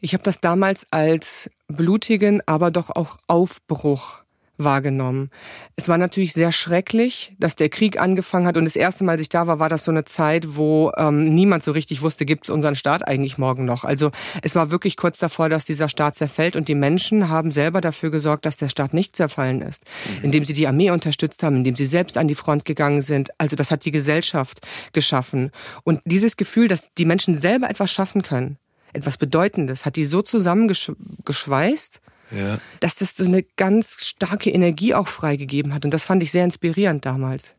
Ich 0.01 0.13
habe 0.13 0.23
das 0.23 0.39
damals 0.39 0.85
als 0.91 1.49
blutigen, 1.67 2.41
aber 2.45 2.69
doch 2.69 2.91
auch 2.95 3.17
Aufbruch 3.27 4.24
wahrgenommen. 4.57 5.29
Es 5.75 5.87
war 5.87 5.97
natürlich 5.97 6.33
sehr 6.33 6.51
schrecklich, 6.51 7.35
dass 7.39 7.55
der 7.55 7.69
Krieg 7.69 7.99
angefangen 7.99 8.47
hat 8.47 8.57
und 8.57 8.65
das 8.65 8.75
erste 8.75 9.03
Mal, 9.03 9.13
als 9.13 9.21
ich 9.21 9.29
da 9.29 9.47
war, 9.47 9.59
war 9.59 9.69
das 9.69 9.83
so 9.83 9.91
eine 9.91 10.05
Zeit, 10.05 10.55
wo 10.55 10.91
ähm, 10.97 11.33
niemand 11.33 11.63
so 11.63 11.71
richtig 11.71 12.01
wusste, 12.01 12.25
gibt 12.25 12.45
es 12.45 12.49
unseren 12.49 12.75
Staat 12.75 13.07
eigentlich 13.07 13.37
morgen 13.37 13.65
noch. 13.65 13.83
Also 13.83 14.11
es 14.41 14.55
war 14.55 14.71
wirklich 14.71 14.97
kurz 14.97 15.17
davor, 15.17 15.49
dass 15.49 15.65
dieser 15.65 15.89
Staat 15.89 16.15
zerfällt 16.15 16.55
und 16.55 16.67
die 16.67 16.75
Menschen 16.75 17.29
haben 17.29 17.51
selber 17.51 17.81
dafür 17.81 18.11
gesorgt, 18.11 18.45
dass 18.45 18.57
der 18.57 18.69
Staat 18.69 18.93
nicht 18.93 19.15
zerfallen 19.15 19.61
ist, 19.61 19.83
mhm. 20.17 20.25
indem 20.25 20.45
sie 20.45 20.53
die 20.53 20.67
Armee 20.67 20.91
unterstützt 20.91 21.43
haben, 21.43 21.57
indem 21.57 21.75
sie 21.75 21.85
selbst 21.85 22.17
an 22.17 22.27
die 22.27 22.35
Front 22.35 22.65
gegangen 22.65 23.01
sind. 23.01 23.29
Also 23.37 23.55
das 23.55 23.71
hat 23.71 23.85
die 23.85 23.91
Gesellschaft 23.91 24.65
geschaffen. 24.93 25.51
Und 25.83 26.01
dieses 26.05 26.37
Gefühl, 26.37 26.67
dass 26.67 26.93
die 26.93 27.05
Menschen 27.05 27.37
selber 27.37 27.69
etwas 27.69 27.91
schaffen 27.91 28.21
können, 28.21 28.57
etwas 28.93 29.17
Bedeutendes, 29.17 29.85
hat 29.85 29.97
die 29.97 30.05
so 30.05 30.21
zusammengeschweißt, 30.21 32.01
ja. 32.31 32.59
dass 32.79 32.95
das 32.95 33.15
so 33.15 33.25
eine 33.25 33.43
ganz 33.43 34.05
starke 34.05 34.49
Energie 34.49 34.93
auch 34.93 35.07
freigegeben 35.07 35.73
hat. 35.73 35.85
Und 35.85 35.91
das 35.91 36.03
fand 36.03 36.23
ich 36.23 36.31
sehr 36.31 36.45
inspirierend 36.45 37.05
damals. 37.05 37.55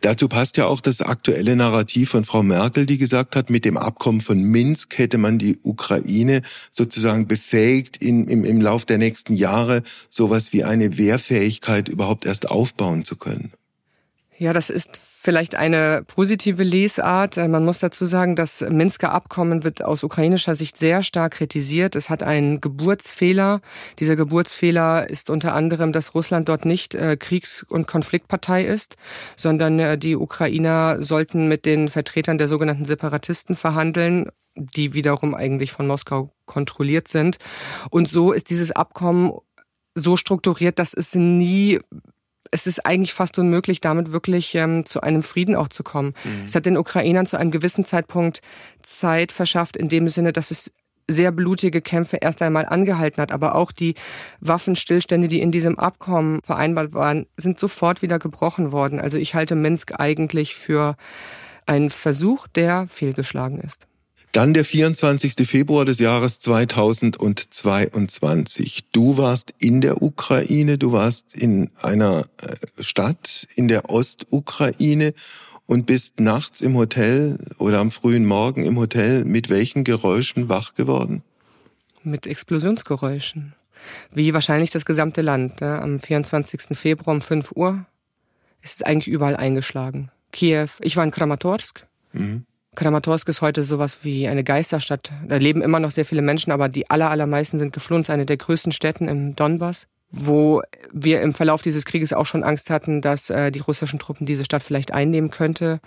Dazu 0.00 0.28
passt 0.28 0.56
ja 0.56 0.66
auch 0.66 0.80
das 0.80 1.02
aktuelle 1.02 1.54
Narrativ 1.54 2.10
von 2.10 2.24
Frau 2.24 2.42
Merkel, 2.42 2.86
die 2.86 2.96
gesagt 2.96 3.36
hat, 3.36 3.50
mit 3.50 3.64
dem 3.64 3.76
Abkommen 3.76 4.20
von 4.20 4.42
Minsk 4.42 4.96
hätte 4.98 5.18
man 5.18 5.38
die 5.38 5.58
Ukraine 5.62 6.42
sozusagen 6.70 7.28
befähigt, 7.28 7.96
in, 7.98 8.26
im, 8.28 8.44
im 8.44 8.60
Lauf 8.60 8.86
der 8.86 8.98
nächsten 8.98 9.34
Jahre 9.34 9.82
sowas 10.08 10.52
wie 10.52 10.64
eine 10.64 10.96
Wehrfähigkeit 10.96 11.88
überhaupt 11.88 12.24
erst 12.24 12.50
aufbauen 12.50 13.04
zu 13.04 13.16
können. 13.16 13.52
Ja, 14.38 14.52
das 14.52 14.70
ist 14.70 15.00
vielleicht 15.20 15.56
eine 15.56 16.04
positive 16.06 16.62
Lesart. 16.62 17.36
Äh, 17.36 17.48
man 17.48 17.64
muss 17.64 17.80
dazu 17.80 18.06
sagen, 18.06 18.36
das 18.36 18.64
Minsker 18.68 19.12
Abkommen 19.12 19.64
wird 19.64 19.84
aus 19.84 20.04
ukrainischer 20.04 20.54
Sicht 20.54 20.76
sehr 20.76 21.02
stark 21.02 21.32
kritisiert. 21.32 21.96
Es 21.96 22.08
hat 22.08 22.22
einen 22.22 22.60
Geburtsfehler. 22.60 23.60
Dieser 23.98 24.16
Geburtsfehler 24.16 25.10
ist 25.10 25.28
unter 25.28 25.54
anderem, 25.54 25.92
dass 25.92 26.14
Russland 26.14 26.48
dort 26.48 26.64
nicht 26.64 26.94
äh, 26.94 27.16
Kriegs- 27.16 27.64
und 27.68 27.88
Konfliktpartei 27.88 28.64
ist, 28.64 28.96
sondern 29.36 29.78
äh, 29.80 29.98
die 29.98 30.16
Ukrainer 30.16 31.02
sollten 31.02 31.48
mit 31.48 31.66
den 31.66 31.88
Vertretern 31.88 32.38
der 32.38 32.48
sogenannten 32.48 32.84
Separatisten 32.84 33.56
verhandeln 33.56 34.28
die 34.60 34.92
wiederum 34.92 35.36
eigentlich 35.36 35.70
von 35.70 35.86
Moskau 35.86 36.32
kontrolliert 36.44 37.06
sind. 37.06 37.36
Und 37.90 38.08
so 38.08 38.32
ist 38.32 38.50
dieses 38.50 38.72
Abkommen 38.72 39.32
so 39.94 40.16
strukturiert, 40.16 40.80
dass 40.80 40.94
es 40.94 41.14
nie 41.14 41.78
es 42.50 42.66
ist 42.66 42.86
eigentlich 42.86 43.14
fast 43.14 43.38
unmöglich, 43.38 43.80
damit 43.80 44.12
wirklich 44.12 44.54
ähm, 44.54 44.84
zu 44.86 45.00
einem 45.00 45.22
Frieden 45.22 45.56
auch 45.56 45.68
zu 45.68 45.82
kommen. 45.82 46.14
Mhm. 46.24 46.44
Es 46.46 46.54
hat 46.54 46.66
den 46.66 46.76
Ukrainern 46.76 47.26
zu 47.26 47.36
einem 47.36 47.50
gewissen 47.50 47.84
Zeitpunkt 47.84 48.40
Zeit 48.82 49.32
verschafft, 49.32 49.76
in 49.76 49.88
dem 49.88 50.08
Sinne, 50.08 50.32
dass 50.32 50.50
es 50.50 50.70
sehr 51.10 51.32
blutige 51.32 51.80
Kämpfe 51.80 52.18
erst 52.20 52.42
einmal 52.42 52.66
angehalten 52.66 53.22
hat, 53.22 53.32
aber 53.32 53.54
auch 53.54 53.72
die 53.72 53.94
Waffenstillstände, 54.40 55.26
die 55.26 55.40
in 55.40 55.50
diesem 55.50 55.78
Abkommen 55.78 56.40
vereinbart 56.44 56.92
waren, 56.92 57.26
sind 57.36 57.58
sofort 57.58 58.02
wieder 58.02 58.18
gebrochen 58.18 58.72
worden. 58.72 59.00
Also 59.00 59.16
ich 59.16 59.34
halte 59.34 59.54
Minsk 59.54 59.98
eigentlich 59.98 60.54
für 60.54 60.96
einen 61.66 61.90
Versuch, 61.90 62.46
der 62.46 62.86
fehlgeschlagen 62.88 63.58
ist. 63.58 63.87
Dann 64.38 64.54
der 64.54 64.64
24. 64.64 65.34
Februar 65.48 65.84
des 65.84 65.98
Jahres 65.98 66.38
2022. 66.38 68.84
Du 68.92 69.16
warst 69.16 69.52
in 69.58 69.80
der 69.80 70.00
Ukraine, 70.00 70.78
du 70.78 70.92
warst 70.92 71.34
in 71.34 71.72
einer 71.82 72.28
äh, 72.40 72.54
Stadt 72.80 73.48
in 73.56 73.66
der 73.66 73.90
Ostukraine 73.90 75.12
und 75.66 75.86
bist 75.86 76.20
nachts 76.20 76.60
im 76.60 76.76
Hotel 76.76 77.40
oder 77.58 77.80
am 77.80 77.90
frühen 77.90 78.26
Morgen 78.26 78.64
im 78.64 78.78
Hotel 78.78 79.24
mit 79.24 79.50
welchen 79.50 79.82
Geräuschen 79.82 80.48
wach 80.48 80.76
geworden? 80.76 81.24
Mit 82.04 82.28
Explosionsgeräuschen. 82.28 83.56
Wie 84.12 84.34
wahrscheinlich 84.34 84.70
das 84.70 84.84
gesamte 84.84 85.22
Land. 85.22 85.62
Ne? 85.62 85.82
Am 85.82 85.98
24. 85.98 86.78
Februar 86.78 87.16
um 87.16 87.22
5 87.22 87.50
Uhr 87.56 87.86
ist 88.62 88.76
es 88.76 88.82
eigentlich 88.82 89.08
überall 89.08 89.34
eingeschlagen. 89.34 90.12
Kiew, 90.30 90.68
ich 90.78 90.96
war 90.96 91.02
in 91.02 91.10
Kramatorsk. 91.10 91.88
Mhm. 92.12 92.44
Kramatorsk 92.78 93.28
ist 93.28 93.40
heute 93.40 93.64
sowas 93.64 93.98
wie 94.02 94.28
eine 94.28 94.44
Geisterstadt. 94.44 95.10
Da 95.26 95.36
leben 95.36 95.62
immer 95.62 95.80
noch 95.80 95.90
sehr 95.90 96.04
viele 96.04 96.22
Menschen, 96.22 96.52
aber 96.52 96.68
die 96.68 96.88
aller, 96.88 97.10
allermeisten 97.10 97.58
sind 97.58 97.72
geflohen. 97.72 98.02
Es 98.02 98.08
ist 98.08 98.14
eine 98.14 98.24
der 98.24 98.36
größten 98.36 98.70
Städten 98.70 99.08
im 99.08 99.34
Donbass, 99.34 99.88
wo 100.12 100.62
wir 100.92 101.20
im 101.22 101.34
Verlauf 101.34 101.60
dieses 101.60 101.84
Krieges 101.84 102.12
auch 102.12 102.24
schon 102.26 102.44
Angst 102.44 102.70
hatten, 102.70 103.00
dass 103.00 103.30
äh, 103.30 103.50
die 103.50 103.58
russischen 103.58 103.98
Truppen 103.98 104.26
diese 104.26 104.44
Stadt 104.44 104.62
vielleicht 104.62 104.94
einnehmen 104.94 105.32
könnte. 105.32 105.80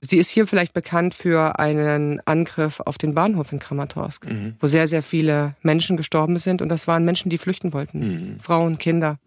Sie 0.00 0.16
ist 0.16 0.30
hier 0.30 0.46
vielleicht 0.46 0.74
bekannt 0.74 1.12
für 1.12 1.58
einen 1.58 2.20
Angriff 2.24 2.78
auf 2.86 2.98
den 2.98 3.16
Bahnhof 3.16 3.50
in 3.50 3.58
Kramatorsk, 3.58 4.26
mhm. 4.26 4.54
wo 4.60 4.68
sehr, 4.68 4.86
sehr 4.86 5.02
viele 5.02 5.56
Menschen 5.62 5.96
gestorben 5.96 6.38
sind. 6.38 6.62
Und 6.62 6.68
das 6.68 6.86
waren 6.86 7.04
Menschen, 7.04 7.30
die 7.30 7.38
flüchten 7.38 7.72
wollten. 7.72 7.98
Mhm. 7.98 8.40
Frauen, 8.40 8.78
Kinder, 8.78 9.18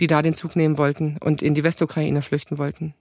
die 0.00 0.06
da 0.06 0.22
den 0.22 0.32
Zug 0.32 0.56
nehmen 0.56 0.78
wollten 0.78 1.18
und 1.20 1.42
in 1.42 1.52
die 1.52 1.62
Westukraine 1.62 2.22
flüchten 2.22 2.56
wollten. 2.56 2.94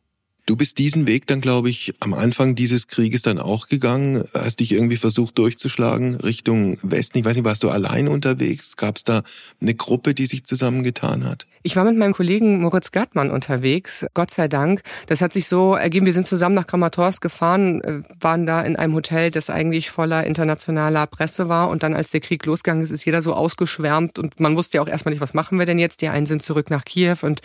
Du 0.48 0.56
bist 0.56 0.80
diesen 0.80 1.06
Weg 1.06 1.28
dann, 1.28 1.40
glaube 1.40 1.70
ich, 1.70 1.94
am 2.00 2.14
Anfang 2.14 2.56
dieses 2.56 2.88
Krieges 2.88 3.22
dann 3.22 3.38
auch 3.38 3.68
gegangen, 3.68 4.24
hast 4.34 4.60
dich 4.60 4.72
irgendwie 4.72 4.98
versucht 4.98 5.38
durchzuschlagen 5.38 6.16
Richtung 6.16 6.78
Westen. 6.82 7.20
Ich 7.20 7.26
weiß 7.26 7.36
nicht, 7.36 7.46
warst 7.46 7.64
du 7.64 7.70
allein 7.70 8.08
unterwegs? 8.08 8.76
Gab 8.76 8.98
es 8.98 9.04
da 9.04 9.24
eine 9.62 9.76
Gruppe, 9.76 10.16
die 10.16 10.26
sich 10.26 10.44
zusammengetan 10.44 11.26
hat? 11.26 11.46
Ich 11.64 11.76
war 11.76 11.86
mit 11.86 11.96
meinem 11.96 12.14
Kollegen 12.14 12.60
Moritz 12.60 12.90
Gartmann 12.90 13.30
unterwegs, 13.30 14.08
Gott 14.16 14.32
sei 14.32 14.48
Dank. 14.48 14.82
Das 15.06 15.22
hat 15.22 15.32
sich 15.32 15.48
so 15.48 15.76
ergeben, 15.76 16.08
wir 16.08 16.14
sind 16.14 16.26
zusammen 16.26 16.56
nach 16.56 16.66
Kramatorsk 16.66 17.22
gefahren, 17.22 17.82
äh, 17.82 18.02
waren 18.20 18.48
da 18.48 18.64
in 18.64 18.76
einem 18.76 18.96
Hotel, 18.96 19.30
das 19.30 19.52
eigentlich 19.52 19.92
voller 19.92 20.26
internationaler 20.26 21.06
Presse 21.06 21.50
war. 21.50 21.70
Und 21.70 21.84
dann, 21.84 21.94
als 21.94 22.10
der 22.10 22.20
Krieg 22.20 22.44
losgegangen 22.48 22.84
ist, 22.84 22.90
ist 22.90 23.06
jeder 23.06 23.22
so 23.22 23.36
ausgeschwärmt 23.36 24.18
und 24.18 24.40
man 24.40 24.58
wusste 24.58 24.78
ja 24.78 24.82
auch 24.82 24.88
erstmal 24.88 25.14
nicht, 25.14 25.22
was 25.22 25.36
machen 25.36 25.60
wir 25.60 25.68
denn 25.68 25.78
jetzt? 25.78 26.02
Die 26.02 26.08
einen 26.08 26.26
sind 26.26 26.42
zurück 26.42 26.72
nach 26.72 26.84
Kiew 26.84 27.18
und 27.22 27.42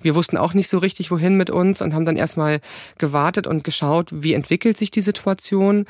wir 0.00 0.14
wussten 0.14 0.38
auch 0.38 0.54
nicht 0.54 0.68
so 0.68 0.78
richtig, 0.78 1.10
wohin 1.10 1.36
mit 1.36 1.50
uns 1.50 1.82
und 1.82 1.92
haben 1.92 2.06
dann 2.06 2.16
erstmal 2.16 2.37
erstmal 2.38 2.60
gewartet 2.98 3.46
und 3.46 3.64
geschaut, 3.64 4.10
wie 4.12 4.34
entwickelt 4.34 4.76
sich 4.76 4.90
die 4.90 5.00
Situation. 5.00 5.86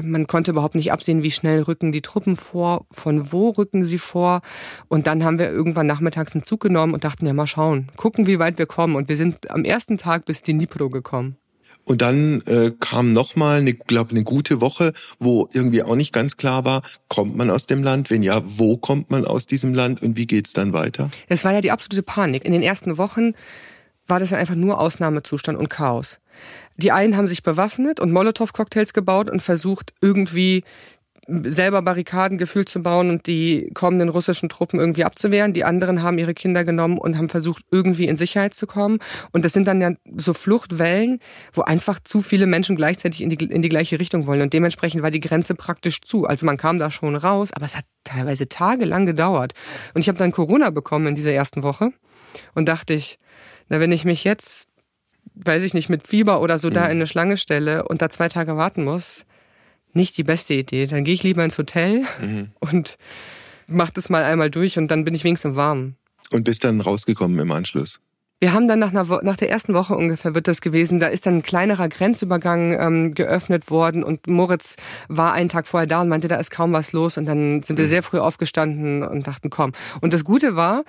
Man 0.00 0.26
konnte 0.26 0.52
überhaupt 0.52 0.76
nicht 0.76 0.92
absehen, 0.92 1.22
wie 1.22 1.32
schnell 1.32 1.62
rücken 1.62 1.90
die 1.90 2.02
Truppen 2.02 2.36
vor, 2.36 2.86
von 2.90 3.32
wo 3.32 3.50
rücken 3.50 3.82
sie 3.82 3.98
vor. 3.98 4.40
Und 4.88 5.06
dann 5.06 5.24
haben 5.24 5.38
wir 5.38 5.50
irgendwann 5.50 5.86
nachmittags 5.86 6.34
einen 6.34 6.44
Zug 6.44 6.60
genommen 6.60 6.94
und 6.94 7.02
dachten, 7.02 7.26
ja, 7.26 7.32
mal 7.32 7.46
schauen, 7.46 7.88
gucken, 7.96 8.26
wie 8.26 8.38
weit 8.38 8.58
wir 8.58 8.66
kommen. 8.66 8.94
Und 8.94 9.08
wir 9.08 9.16
sind 9.16 9.50
am 9.50 9.64
ersten 9.64 9.96
Tag 9.98 10.24
bis 10.24 10.42
Dnipro 10.42 10.88
gekommen. 10.88 11.36
Und 11.84 12.02
dann 12.02 12.42
äh, 12.42 12.72
kam 12.78 13.12
nochmal, 13.12 13.58
eine, 13.58 13.74
glaube 13.74 14.10
eine 14.10 14.22
gute 14.22 14.60
Woche, 14.60 14.92
wo 15.18 15.48
irgendwie 15.52 15.82
auch 15.82 15.96
nicht 15.96 16.12
ganz 16.12 16.36
klar 16.36 16.64
war, 16.64 16.82
kommt 17.08 17.36
man 17.36 17.50
aus 17.50 17.66
dem 17.66 17.82
Land? 17.82 18.10
Wenn 18.10 18.22
ja, 18.22 18.42
wo 18.44 18.76
kommt 18.76 19.10
man 19.10 19.24
aus 19.24 19.46
diesem 19.46 19.74
Land 19.74 20.02
und 20.02 20.16
wie 20.16 20.26
geht's 20.26 20.52
dann 20.52 20.72
weiter? 20.72 21.10
Es 21.26 21.44
war 21.44 21.52
ja 21.52 21.60
die 21.60 21.70
absolute 21.70 22.02
Panik. 22.02 22.44
In 22.44 22.52
den 22.52 22.62
ersten 22.62 22.98
Wochen 22.98 23.32
war 24.10 24.20
das 24.20 24.32
einfach 24.32 24.54
nur 24.54 24.80
Ausnahmezustand 24.80 25.58
und 25.58 25.70
Chaos. 25.70 26.20
Die 26.76 26.92
einen 26.92 27.16
haben 27.16 27.28
sich 27.28 27.42
bewaffnet 27.42 28.00
und 28.00 28.12
Molotow-Cocktails 28.12 28.92
gebaut 28.92 29.30
und 29.30 29.40
versucht 29.40 29.92
irgendwie 30.00 30.64
selber 31.28 31.82
Barrikaden 31.82 32.38
gefühlt 32.38 32.68
zu 32.68 32.82
bauen 32.82 33.10
und 33.10 33.26
die 33.26 33.70
kommenden 33.74 34.08
russischen 34.08 34.48
Truppen 34.48 34.80
irgendwie 34.80 35.04
abzuwehren. 35.04 35.52
Die 35.52 35.64
anderen 35.64 36.02
haben 36.02 36.18
ihre 36.18 36.34
Kinder 36.34 36.64
genommen 36.64 36.98
und 36.98 37.16
haben 37.16 37.28
versucht, 37.28 37.64
irgendwie 37.70 38.06
in 38.08 38.16
Sicherheit 38.16 38.54
zu 38.54 38.66
kommen. 38.66 38.98
Und 39.32 39.44
das 39.44 39.52
sind 39.52 39.66
dann 39.66 39.80
ja 39.80 39.92
so 40.16 40.34
Fluchtwellen, 40.34 41.20
wo 41.52 41.62
einfach 41.62 42.00
zu 42.02 42.22
viele 42.22 42.46
Menschen 42.46 42.76
gleichzeitig 42.76 43.20
in 43.20 43.30
die, 43.30 43.44
in 43.44 43.62
die 43.62 43.68
gleiche 43.68 44.00
Richtung 44.00 44.26
wollen. 44.26 44.42
Und 44.42 44.52
dementsprechend 44.52 45.02
war 45.02 45.10
die 45.10 45.20
Grenze 45.20 45.54
praktisch 45.54 46.00
zu. 46.00 46.26
Also 46.26 46.46
man 46.46 46.56
kam 46.56 46.78
da 46.78 46.90
schon 46.90 47.16
raus, 47.16 47.50
aber 47.52 47.66
es 47.66 47.76
hat 47.76 47.84
teilweise 48.04 48.48
tagelang 48.48 49.06
gedauert. 49.06 49.52
Und 49.94 50.00
ich 50.00 50.08
habe 50.08 50.18
dann 50.18 50.32
Corona 50.32 50.70
bekommen 50.70 51.06
in 51.06 51.14
dieser 51.14 51.32
ersten 51.32 51.62
Woche 51.62 51.90
und 52.54 52.68
dachte 52.68 52.94
ich, 52.94 53.18
na, 53.70 53.80
wenn 53.80 53.92
ich 53.92 54.04
mich 54.04 54.24
jetzt, 54.24 54.66
weiß 55.34 55.62
ich 55.62 55.72
nicht, 55.72 55.88
mit 55.88 56.06
Fieber 56.06 56.42
oder 56.42 56.58
so 56.58 56.68
mhm. 56.68 56.74
da 56.74 56.84
in 56.86 56.90
eine 56.90 57.06
Schlange 57.06 57.38
stelle 57.38 57.88
und 57.88 58.02
da 58.02 58.10
zwei 58.10 58.28
Tage 58.28 58.56
warten 58.56 58.84
muss, 58.84 59.24
nicht 59.92 60.18
die 60.18 60.24
beste 60.24 60.54
Idee. 60.54 60.86
Dann 60.86 61.04
gehe 61.04 61.14
ich 61.14 61.22
lieber 61.22 61.42
ins 61.44 61.56
Hotel 61.56 62.04
mhm. 62.20 62.50
und 62.60 62.98
mach 63.66 63.90
das 63.90 64.10
mal 64.10 64.24
einmal 64.24 64.50
durch 64.50 64.76
und 64.76 64.90
dann 64.90 65.04
bin 65.04 65.14
ich 65.14 65.24
wenigstens 65.24 65.56
warm. 65.56 65.94
Und 66.30 66.44
bist 66.44 66.64
dann 66.64 66.80
rausgekommen 66.80 67.38
im 67.38 67.50
Anschluss? 67.50 68.00
Wir 68.42 68.54
haben 68.54 68.68
dann 68.68 68.78
nach, 68.78 68.88
einer, 68.88 69.04
nach 69.22 69.36
der 69.36 69.50
ersten 69.50 69.74
Woche 69.74 69.94
ungefähr 69.94 70.34
wird 70.34 70.48
das 70.48 70.62
gewesen, 70.62 70.98
da 70.98 71.08
ist 71.08 71.26
dann 71.26 71.36
ein 71.36 71.42
kleinerer 71.42 71.90
Grenzübergang 71.90 72.72
ähm, 72.80 73.14
geöffnet 73.14 73.70
worden 73.70 74.02
und 74.02 74.28
Moritz 74.28 74.76
war 75.08 75.34
einen 75.34 75.50
Tag 75.50 75.66
vorher 75.66 75.86
da 75.86 76.00
und 76.00 76.08
meinte, 76.08 76.26
da 76.26 76.36
ist 76.36 76.50
kaum 76.50 76.72
was 76.72 76.92
los 76.92 77.18
und 77.18 77.26
dann 77.26 77.62
sind 77.62 77.78
wir 77.78 77.86
sehr 77.86 78.02
früh 78.02 78.18
aufgestanden 78.18 79.02
und 79.02 79.26
dachten, 79.26 79.50
komm. 79.50 79.72
Und 80.00 80.14
das 80.14 80.24
Gute 80.24 80.56
war, 80.56 80.84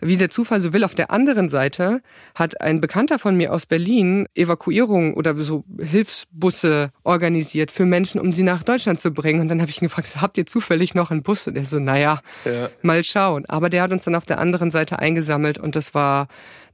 wie 0.00 0.16
der 0.16 0.30
Zufall 0.30 0.58
so 0.58 0.72
will, 0.72 0.82
auf 0.82 0.96
der 0.96 1.12
anderen 1.12 1.48
Seite 1.48 2.02
hat 2.34 2.60
ein 2.60 2.80
Bekannter 2.80 3.20
von 3.20 3.36
mir 3.36 3.52
aus 3.52 3.66
Berlin 3.66 4.26
Evakuierung 4.34 5.14
oder 5.14 5.36
so 5.36 5.64
Hilfsbusse 5.78 6.90
organisiert 7.04 7.70
für 7.70 7.86
Menschen, 7.86 8.20
um 8.20 8.32
sie 8.32 8.42
nach 8.42 8.64
Deutschland 8.64 8.98
zu 8.98 9.12
bringen. 9.12 9.42
Und 9.42 9.48
dann 9.48 9.60
habe 9.60 9.70
ich 9.70 9.80
ihn 9.80 9.86
gefragt, 9.86 10.20
habt 10.20 10.38
ihr 10.38 10.46
zufällig 10.46 10.96
noch 10.96 11.12
einen 11.12 11.22
Bus? 11.22 11.46
Und 11.46 11.56
er 11.56 11.66
so, 11.66 11.78
naja, 11.78 12.18
ja. 12.44 12.68
mal 12.82 13.04
schauen. 13.04 13.46
Aber 13.46 13.70
der 13.70 13.82
hat 13.82 13.92
uns 13.92 14.04
dann 14.04 14.16
auf 14.16 14.24
der 14.24 14.40
anderen 14.40 14.72
Seite 14.72 14.98
eingesammelt 14.98 15.58
und 15.58 15.76
das 15.76 15.94
war 15.94 16.26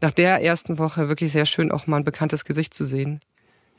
nach 0.02 0.10
der 0.22 0.40
ersten 0.40 0.78
Woche 0.78 1.08
wirklich 1.08 1.32
sehr 1.32 1.46
schön, 1.46 1.72
auch 1.72 1.88
mal 1.88 1.96
ein 1.96 2.04
bekanntes 2.04 2.44
Gesicht 2.44 2.72
zu 2.74 2.86
sehen. 2.86 3.18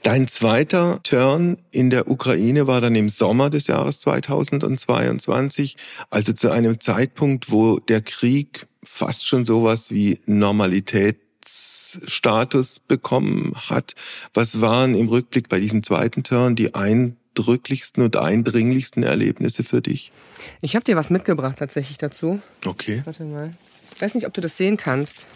Dein 0.01 0.27
zweiter 0.27 0.99
Turn 1.03 1.55
in 1.71 1.89
der 1.89 2.11
Ukraine 2.11 2.67
war 2.67 2.81
dann 2.81 2.95
im 2.95 3.07
Sommer 3.07 3.49
des 3.49 3.67
Jahres 3.67 4.01
2022, 4.01 5.77
also 6.09 6.33
zu 6.33 6.51
einem 6.51 6.81
Zeitpunkt, 6.81 7.49
wo 7.49 7.79
der 7.79 8.01
Krieg 8.01 8.67
fast 8.83 9.25
schon 9.25 9.45
sowas 9.45 9.89
wie 9.89 10.19
Normalitätsstatus 10.25 12.81
bekommen 12.81 13.53
hat. 13.55 13.95
Was 14.33 14.59
waren 14.59 14.95
im 14.95 15.07
Rückblick 15.07 15.47
bei 15.47 15.61
diesem 15.61 15.81
zweiten 15.81 16.23
Turn 16.23 16.57
die 16.57 16.75
eindrücklichsten 16.75 18.03
und 18.03 18.17
eindringlichsten 18.17 19.03
Erlebnisse 19.03 19.63
für 19.63 19.81
dich? 19.81 20.11
Ich 20.59 20.75
habe 20.75 20.83
dir 20.83 20.97
was 20.97 21.09
mitgebracht 21.09 21.59
tatsächlich 21.59 21.97
dazu. 21.97 22.41
Okay. 22.65 23.01
Warte 23.05 23.23
mal. 23.23 23.53
Ich 24.03 24.05
weiß 24.07 24.15
nicht, 24.15 24.27
ob 24.27 24.33
du 24.33 24.41
das 24.41 24.57
sehen 24.57 24.75
kannst. 24.75 25.27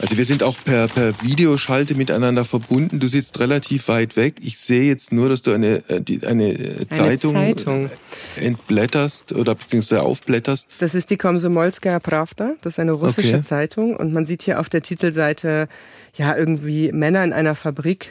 Also 0.00 0.16
wir 0.16 0.24
sind 0.24 0.42
auch 0.42 0.56
per, 0.64 0.88
per 0.88 1.22
Videoschalte 1.22 1.94
miteinander 1.94 2.44
verbunden. 2.44 2.98
Du 2.98 3.06
sitzt 3.06 3.38
relativ 3.38 3.86
weit 3.86 4.16
weg. 4.16 4.38
Ich 4.40 4.58
sehe 4.58 4.82
jetzt 4.82 5.12
nur, 5.12 5.28
dass 5.28 5.42
du 5.42 5.52
eine, 5.52 5.84
äh, 5.88 6.26
eine, 6.26 6.54
äh, 6.54 6.88
Zeitung, 6.88 7.36
eine 7.36 7.54
Zeitung. 7.54 7.88
entblätterst 8.34 9.32
oder 9.32 9.54
beziehungsweise 9.54 10.02
aufblätterst. 10.02 10.66
Das 10.80 10.96
ist 10.96 11.10
die 11.10 11.16
Komsomolskaya 11.16 12.00
Pravda. 12.00 12.54
Das 12.62 12.72
ist 12.72 12.78
eine 12.80 12.90
russische 12.90 13.34
okay. 13.34 13.42
Zeitung. 13.42 13.94
Und 13.94 14.12
man 14.12 14.26
sieht 14.26 14.42
hier 14.42 14.58
auf 14.58 14.68
der 14.68 14.82
Titelseite 14.82 15.68
ja 16.16 16.36
irgendwie 16.36 16.90
Männer 16.90 17.22
in 17.22 17.32
einer 17.32 17.54
Fabrik. 17.54 18.10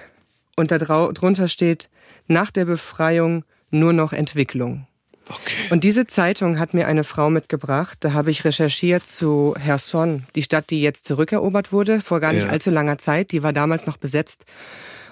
Und 0.56 0.72
da 0.72 0.78
drunter 0.78 1.50
steht, 1.50 1.90
nach 2.28 2.52
der 2.52 2.64
Befreiung 2.64 3.44
nur 3.70 3.92
noch 3.92 4.14
Entwicklung. 4.14 4.88
Okay. 5.30 5.56
Und 5.72 5.84
diese 5.84 6.06
Zeitung 6.08 6.60
hat 6.60 6.74
mir 6.74 6.88
eine 6.88 7.04
Frau 7.04 7.30
mitgebracht. 7.30 7.98
Da 8.02 8.14
habe 8.14 8.32
ich 8.32 8.46
recherchiert 8.46 9.06
zu 9.06 9.56
Herson, 9.60 10.24
die 10.36 10.44
Stadt, 10.44 10.70
die 10.70 10.82
jetzt 10.82 11.06
zurückerobert 11.06 11.72
wurde, 11.72 12.00
vor 12.00 12.20
gar 12.20 12.34
nicht 12.34 12.46
ja. 12.46 12.50
allzu 12.50 12.70
langer 12.70 12.98
Zeit. 12.98 13.32
Die 13.32 13.42
war 13.42 13.54
damals 13.54 13.88
noch 13.88 13.98
besetzt. 13.98 14.46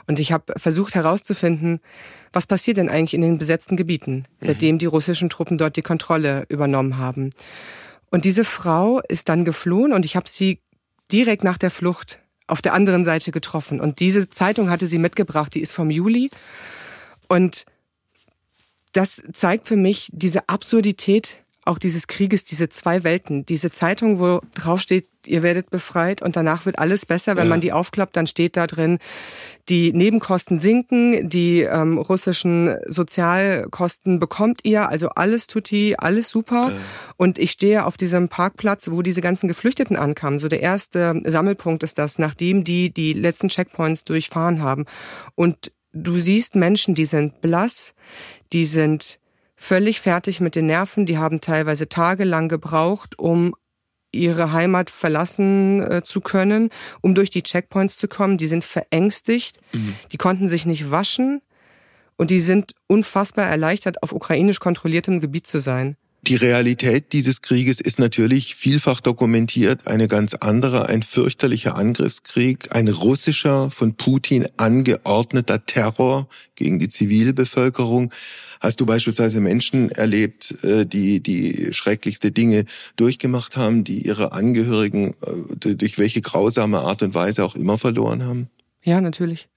Und 0.05 0.19
ich 0.19 0.31
habe 0.31 0.53
versucht 0.57 0.95
herauszufinden, 0.95 1.79
was 2.31 2.45
passiert 2.45 2.77
denn 2.77 2.89
eigentlich 2.89 3.13
in 3.13 3.21
den 3.21 3.37
besetzten 3.37 3.77
Gebieten, 3.77 4.15
mhm. 4.41 4.45
seitdem 4.45 4.77
die 4.77 4.85
russischen 4.85 5.29
Truppen 5.29 5.57
dort 5.57 5.77
die 5.77 5.81
Kontrolle 5.81 6.45
übernommen 6.49 6.97
haben. 6.97 7.29
Und 8.11 8.25
diese 8.25 8.43
Frau 8.43 9.01
ist 9.07 9.29
dann 9.29 9.45
geflohen 9.45 9.93
und 9.93 10.05
ich 10.05 10.15
habe 10.15 10.29
sie 10.29 10.59
direkt 11.11 11.43
nach 11.43 11.57
der 11.57 11.71
Flucht 11.71 12.19
auf 12.47 12.61
der 12.61 12.73
anderen 12.73 13.05
Seite 13.05 13.31
getroffen. 13.31 13.79
Und 13.79 13.99
diese 13.99 14.29
Zeitung 14.29 14.69
hatte 14.69 14.87
sie 14.87 14.97
mitgebracht, 14.97 15.55
die 15.55 15.61
ist 15.61 15.73
vom 15.73 15.89
Juli. 15.89 16.29
Und 17.29 17.65
das 18.93 19.21
zeigt 19.33 19.67
für 19.67 19.75
mich 19.75 20.09
diese 20.13 20.47
Absurdität 20.49 21.43
auch 21.65 21.77
dieses 21.77 22.07
Krieges, 22.07 22.43
diese 22.43 22.67
zwei 22.69 23.03
Welten. 23.03 23.45
Diese 23.45 23.71
Zeitung, 23.71 24.19
wo 24.19 24.41
drauf 24.53 24.81
steht, 24.81 25.07
ihr 25.25 25.43
werdet 25.43 25.69
befreit 25.69 26.21
und 26.21 26.35
danach 26.35 26.65
wird 26.65 26.77
alles 26.77 27.05
besser. 27.05 27.37
Wenn 27.37 27.45
ja. 27.45 27.49
man 27.49 27.61
die 27.61 27.71
aufklappt, 27.71 28.17
dann 28.17 28.27
steht 28.27 28.57
da 28.57 28.67
drin, 28.67 28.99
die 29.69 29.93
Nebenkosten 29.93 30.59
sinken, 30.59 31.29
die 31.29 31.61
ähm, 31.61 31.97
russischen 31.97 32.75
Sozialkosten 32.85 34.19
bekommt 34.19 34.61
ihr, 34.63 34.89
also 34.89 35.09
alles 35.09 35.47
tutti, 35.47 35.95
alles 35.97 36.29
super. 36.29 36.71
Ja. 36.71 36.77
Und 37.15 37.37
ich 37.37 37.51
stehe 37.51 37.85
auf 37.85 37.95
diesem 37.95 38.27
Parkplatz, 38.27 38.91
wo 38.91 39.01
diese 39.01 39.21
ganzen 39.21 39.47
Geflüchteten 39.47 39.95
ankamen. 39.95 40.39
So 40.39 40.49
der 40.49 40.61
erste 40.61 41.21
Sammelpunkt 41.23 41.83
ist 41.83 41.97
das, 41.97 42.19
nachdem 42.19 42.65
die 42.65 42.93
die 42.93 43.13
letzten 43.13 43.47
Checkpoints 43.47 44.03
durchfahren 44.03 44.61
haben. 44.61 44.85
Und 45.35 45.71
du 45.93 46.17
siehst 46.17 46.55
Menschen, 46.55 46.95
die 46.95 47.05
sind 47.05 47.39
blass, 47.39 47.93
die 48.53 48.65
sind 48.65 49.19
völlig 49.55 49.99
fertig 50.01 50.41
mit 50.41 50.55
den 50.55 50.67
Nerven, 50.67 51.05
die 51.05 51.17
haben 51.17 51.41
teilweise 51.41 51.89
tagelang 51.89 52.49
gebraucht, 52.49 53.17
um 53.17 53.55
ihre 54.11 54.51
Heimat 54.51 54.89
verlassen 54.89 55.81
äh, 55.81 56.03
zu 56.03 56.21
können, 56.21 56.69
um 57.01 57.15
durch 57.15 57.29
die 57.29 57.43
Checkpoints 57.43 57.97
zu 57.97 58.07
kommen. 58.07 58.37
Die 58.37 58.47
sind 58.47 58.63
verängstigt, 58.63 59.59
mhm. 59.71 59.95
die 60.11 60.17
konnten 60.17 60.47
sich 60.47 60.65
nicht 60.65 60.91
waschen 60.91 61.41
und 62.15 62.29
die 62.29 62.39
sind 62.39 62.75
unfassbar 62.87 63.47
erleichtert, 63.47 64.03
auf 64.03 64.13
ukrainisch 64.13 64.59
kontrolliertem 64.59 65.19
Gebiet 65.19 65.47
zu 65.47 65.59
sein. 65.59 65.97
Die 66.25 66.37
Realität 66.37 67.11
dieses 67.11 67.41
Krieges 67.41 67.81
ist 67.81 67.99
natürlich 67.99 68.55
vielfach 68.55 69.01
dokumentiert, 69.01 69.87
eine 69.87 70.07
ganz 70.07 70.33
andere, 70.35 70.87
ein 70.87 71.03
fürchterlicher 71.03 71.75
Angriffskrieg, 71.75 72.73
ein 72.73 72.87
russischer, 72.87 73.69
von 73.69 73.95
Putin 73.95 74.47
angeordneter 74.55 75.65
Terror 75.65 76.29
gegen 76.55 76.79
die 76.79 76.87
Zivilbevölkerung. 76.87 78.13
Hast 78.61 78.79
du 78.79 78.85
beispielsweise 78.85 79.41
Menschen 79.41 79.91
erlebt, 79.91 80.63
äh, 80.63 80.85
die 80.85 81.19
die 81.19 81.73
schrecklichste 81.73 82.31
Dinge 82.31 82.63
durchgemacht 82.95 83.57
haben, 83.57 83.83
die 83.83 84.05
ihre 84.07 84.31
Angehörigen 84.31 85.15
äh, 85.25 85.75
durch 85.75 85.97
welche 85.97 86.21
grausame 86.21 86.79
Art 86.79 87.03
und 87.03 87.13
Weise 87.15 87.43
auch 87.43 87.57
immer 87.57 87.77
verloren 87.77 88.23
haben? 88.23 88.49
Ja, 88.81 89.01
natürlich. 89.01 89.49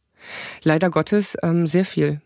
Leider 0.64 0.90
Gottes 0.90 1.36
ähm, 1.44 1.68
sehr 1.68 1.84
viel. 1.84 2.20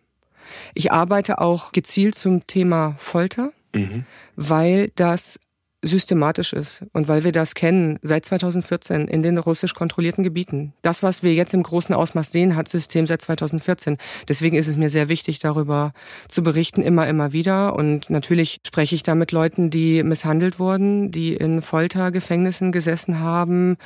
Ich 0.73 0.93
arbeite 0.93 1.43
auch 1.43 1.73
gezielt 1.73 2.15
zum 2.15 2.47
Thema 2.47 2.95
Folter 2.97 3.53
mhm. 3.75 4.05
weil 4.37 4.91
das 4.95 5.39
systematisch 5.83 6.53
ist 6.53 6.85
und 6.93 7.09
weil 7.09 7.25
wir 7.25 7.33
das 7.33 7.55
kennen 7.55 7.99
seit 8.03 8.27
2014 8.27 9.09
in 9.09 9.23
den 9.23 9.39
russisch 9.39 9.75
kontrollierten 9.75 10.25
Gebieten. 10.25 10.75
Das, 10.83 11.03
was 11.03 11.23
wir 11.23 11.33
jetzt 11.33 11.55
im 11.55 11.63
großen 11.63 11.95
Ausmaß 11.95 12.33
sehen, 12.33 12.55
hat 12.55 12.69
System 12.69 13.07
seit 13.07 13.23
2014. 13.23 13.97
Deswegen 14.29 14.57
ist 14.57 14.69
es 14.69 14.77
mir 14.77 14.91
sehr 14.91 15.09
wichtig, 15.09 15.39
darüber 15.39 15.93
zu 16.29 16.43
berichten, 16.43 16.83
immer, 16.83 17.09
immer 17.09 17.33
wieder. 17.33 17.75
Und 17.77 18.11
natürlich 18.11 18.61
spreche 18.67 18.95
ich 18.95 19.03
da 19.03 19.15
mit 19.15 19.33
Leuten, 19.33 19.71
die 19.71 20.03
misshandelt 20.03 20.59
wurden, 20.59 21.11
die 21.11 21.35
in 21.35 21.63
Foltergefängnissen 21.63 22.73
gesessen 22.73 23.21
haben, 23.21 23.77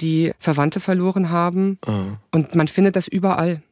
die 0.00 0.32
Verwandte 0.38 0.80
verloren 0.80 1.30
haben. 1.30 1.78
Ah. 1.86 2.18
Und 2.30 2.54
man 2.54 2.68
findet 2.68 2.96
das 2.96 3.08
überall. 3.08 3.62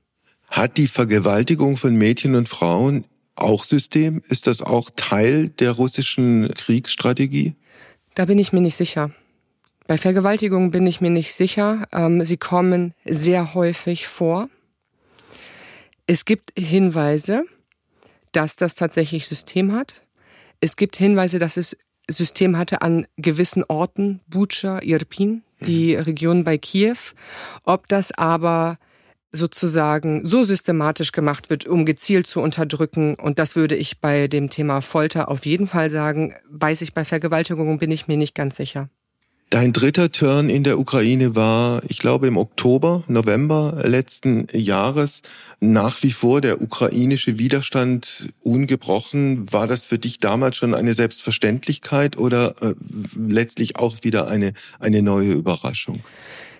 Hat 0.48 0.78
die 0.78 0.86
Vergewaltigung 0.86 1.76
von 1.76 1.94
Mädchen 1.94 2.36
und 2.36 2.48
Frauen 2.48 3.04
auch 3.36 3.64
System? 3.64 4.22
Ist 4.28 4.46
das 4.46 4.62
auch 4.62 4.90
Teil 4.94 5.48
der 5.48 5.72
russischen 5.72 6.48
Kriegsstrategie? 6.54 7.54
Da 8.14 8.24
bin 8.24 8.38
ich 8.38 8.52
mir 8.52 8.60
nicht 8.60 8.76
sicher. 8.76 9.10
Bei 9.86 9.98
Vergewaltigungen 9.98 10.70
bin 10.70 10.86
ich 10.86 11.00
mir 11.00 11.10
nicht 11.10 11.34
sicher. 11.34 11.86
Ähm, 11.92 12.24
sie 12.24 12.36
kommen 12.36 12.94
sehr 13.04 13.54
häufig 13.54 14.08
vor. 14.08 14.48
Es 16.06 16.24
gibt 16.24 16.52
Hinweise, 16.58 17.44
dass 18.32 18.56
das 18.56 18.74
tatsächlich 18.74 19.26
System 19.26 19.72
hat. 19.72 20.02
Es 20.60 20.76
gibt 20.76 20.96
Hinweise, 20.96 21.38
dass 21.38 21.56
es 21.56 21.76
System 22.08 22.56
hatte 22.56 22.82
an 22.82 23.06
gewissen 23.16 23.64
Orten, 23.64 24.20
Bucha, 24.28 24.80
Irpin, 24.82 25.42
die 25.60 25.96
mhm. 25.96 26.02
Region 26.02 26.44
bei 26.44 26.58
Kiew. 26.58 26.96
Ob 27.64 27.88
das 27.88 28.12
aber 28.12 28.78
sozusagen 29.32 30.24
so 30.24 30.44
systematisch 30.44 31.12
gemacht 31.12 31.50
wird, 31.50 31.66
um 31.66 31.84
gezielt 31.84 32.26
zu 32.26 32.40
unterdrücken. 32.40 33.14
Und 33.14 33.38
das 33.38 33.56
würde 33.56 33.76
ich 33.76 34.00
bei 34.00 34.28
dem 34.28 34.50
Thema 34.50 34.80
Folter 34.80 35.28
auf 35.28 35.46
jeden 35.46 35.66
Fall 35.66 35.90
sagen. 35.90 36.34
Weiß 36.48 36.82
ich 36.82 36.94
bei 36.94 37.04
Vergewaltigungen 37.04 37.78
bin 37.78 37.90
ich 37.90 38.08
mir 38.08 38.16
nicht 38.16 38.34
ganz 38.34 38.56
sicher. 38.56 38.88
Dein 39.50 39.72
dritter 39.72 40.10
Turn 40.10 40.50
in 40.50 40.64
der 40.64 40.76
Ukraine 40.76 41.36
war, 41.36 41.80
ich 41.86 42.00
glaube, 42.00 42.26
im 42.26 42.36
Oktober, 42.36 43.04
November 43.06 43.80
letzten 43.84 44.48
Jahres. 44.52 45.22
Nach 45.60 46.02
wie 46.02 46.10
vor 46.10 46.40
der 46.40 46.60
ukrainische 46.60 47.38
Widerstand 47.38 48.30
ungebrochen. 48.42 49.52
War 49.52 49.68
das 49.68 49.84
für 49.84 50.00
dich 50.00 50.18
damals 50.18 50.56
schon 50.56 50.74
eine 50.74 50.94
Selbstverständlichkeit 50.94 52.18
oder 52.18 52.56
äh, 52.60 52.74
letztlich 53.16 53.76
auch 53.76 54.02
wieder 54.02 54.26
eine, 54.26 54.52
eine 54.80 55.00
neue 55.00 55.32
Überraschung? 55.32 56.00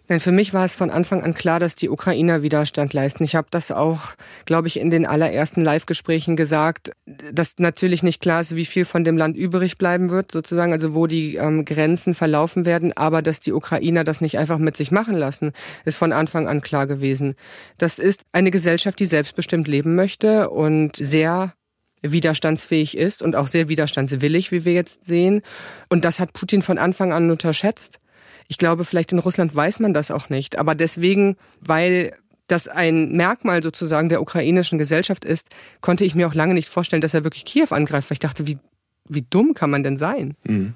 Denn 0.09 0.21
für 0.21 0.33
mich 0.33 0.55
war 0.55 0.64
es 0.64 0.77
von 0.77 0.90
Anfang 0.90 1.23
an 1.23 1.35
klar, 1.35 1.59
dass 1.59 1.75
die 1.75 1.88
Ukrainer 1.88 2.42
Widerstand 2.42 2.92
leisten. 2.92 3.25
Ich 3.25 3.35
habe 3.35 3.49
das 3.51 3.73
auch, 3.73 4.14
glaube 4.45 4.69
ich, 4.69 4.79
in 4.79 4.90
den 4.90 5.07
allerersten 5.07 5.62
Live-Gesprächen 5.62 6.37
gesagt, 6.37 6.92
dass 7.07 7.59
natürlich 7.59 8.03
nicht 8.03 8.21
klar 8.21 8.40
ist, 8.40 8.55
wie 8.55 8.66
viel 8.66 8.85
von 8.85 9.05
dem 9.05 9.16
Land 9.16 9.37
übrig 9.37 9.79
bleiben 9.79 10.11
wird, 10.11 10.31
sozusagen, 10.31 10.73
also 10.73 10.95
wo 10.95 11.07
die 11.07 11.37
ähm, 11.37 11.64
Grenzen 11.64 12.14
verlaufen 12.14 12.64
werden, 12.64 12.92
aber 12.97 13.23
dass 13.23 13.40
die 13.40 13.53
Ukrainer 13.53 14.05
das 14.05 14.21
nicht 14.21 14.38
einfach 14.38 14.59
mit 14.59 14.77
sich 14.77 14.90
machen 14.90 15.16
lassen, 15.16 15.53
ist 15.85 15.97
von 15.97 16.12
Anfang 16.12 16.47
an 16.47 16.61
klar 16.61 16.87
gewesen. 16.87 17.35
Das 17.79 17.99
ist 17.99 18.23
eine 18.33 18.51
Gesellschaft, 18.51 19.01
die 19.01 19.07
selbstbestimmt 19.07 19.66
leben 19.66 19.97
möchte 19.97 20.51
und 20.51 20.97
sehr 20.97 21.53
widerstandsfähig 22.03 22.97
ist 22.97 23.23
und 23.23 23.37
auch 23.37 23.47
sehr 23.47 23.69
widerstandswillig, 23.69 24.53
wie 24.53 24.64
wir 24.64 24.73
jetzt 24.73 25.07
sehen. 25.07 25.42
Und 25.88 26.05
das 26.05 26.21
hat 26.21 26.33
Putin 26.33 26.62
von 26.62 26.79
Anfang 26.79 27.12
an 27.12 27.31
unterschätzt. 27.31 27.99
Ich 28.48 28.59
glaube, 28.59 28.85
vielleicht 28.85 29.12
in 29.12 29.18
Russland 29.18 29.54
weiß 29.54 29.80
man 29.80 29.94
das 29.94 30.11
auch 30.11 30.28
nicht. 30.28 30.59
Aber 30.59 30.74
deswegen, 30.74 31.37
weil 31.61 32.12
das 32.46 32.68
ein 32.68 33.12
Merkmal 33.12 33.62
sozusagen 33.62 34.09
der 34.09 34.22
ukrainischen 34.22 34.78
Gesellschaft 34.78 35.24
ist, 35.24 35.48
konnte 35.80 36.04
ich 36.04 36.14
mir 36.14 36.28
auch 36.28 36.35
lange 36.35 36.54
nicht 36.54 36.68
vorstellen, 36.68 37.02
dass 37.02 37.14
er 37.14 37.24
wirklich 37.24 37.44
Kiew 37.44 37.68
angreift, 37.70 38.11
weil 38.11 38.14
ich 38.14 38.20
dachte, 38.20 38.46
wie, 38.46 38.59
wie 39.09 39.22
dumm 39.22 39.54
kann 39.54 39.70
man 39.70 39.82
denn 39.82 39.96
sein? 39.96 40.35
Mhm. 40.44 40.74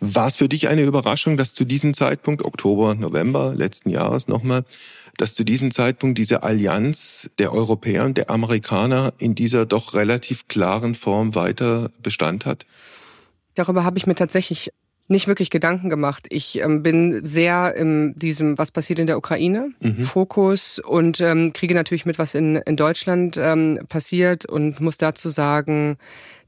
War 0.00 0.26
es 0.26 0.36
für 0.36 0.48
dich 0.48 0.68
eine 0.68 0.82
Überraschung, 0.82 1.36
dass 1.36 1.54
zu 1.54 1.64
diesem 1.64 1.94
Zeitpunkt, 1.94 2.44
Oktober, 2.44 2.96
November 2.96 3.54
letzten 3.54 3.90
Jahres 3.90 4.26
nochmal, 4.26 4.64
dass 5.18 5.34
zu 5.34 5.44
diesem 5.44 5.70
Zeitpunkt 5.70 6.18
diese 6.18 6.42
Allianz 6.42 7.30
der 7.38 7.52
Europäer 7.52 8.04
und 8.04 8.16
der 8.16 8.30
Amerikaner 8.30 9.12
in 9.18 9.36
dieser 9.36 9.66
doch 9.66 9.94
relativ 9.94 10.48
klaren 10.48 10.96
Form 10.96 11.36
weiter 11.36 11.90
Bestand 12.02 12.44
hat? 12.44 12.66
Darüber 13.54 13.84
habe 13.84 13.98
ich 13.98 14.06
mir 14.06 14.14
tatsächlich 14.14 14.70
nicht 15.08 15.26
wirklich 15.26 15.50
Gedanken 15.50 15.90
gemacht. 15.90 16.26
Ich 16.30 16.60
ähm, 16.60 16.82
bin 16.82 17.24
sehr 17.24 17.74
in 17.76 18.14
diesem, 18.14 18.58
was 18.58 18.70
passiert 18.70 18.98
in 18.98 19.06
der 19.06 19.18
Ukraine, 19.18 19.72
mhm. 19.82 20.04
Fokus 20.04 20.78
und 20.78 21.20
ähm, 21.20 21.52
kriege 21.52 21.74
natürlich 21.74 22.06
mit, 22.06 22.18
was 22.18 22.34
in, 22.34 22.56
in 22.56 22.76
Deutschland 22.76 23.36
ähm, 23.36 23.80
passiert 23.88 24.46
und 24.46 24.80
muss 24.80 24.96
dazu 24.96 25.28
sagen, 25.28 25.96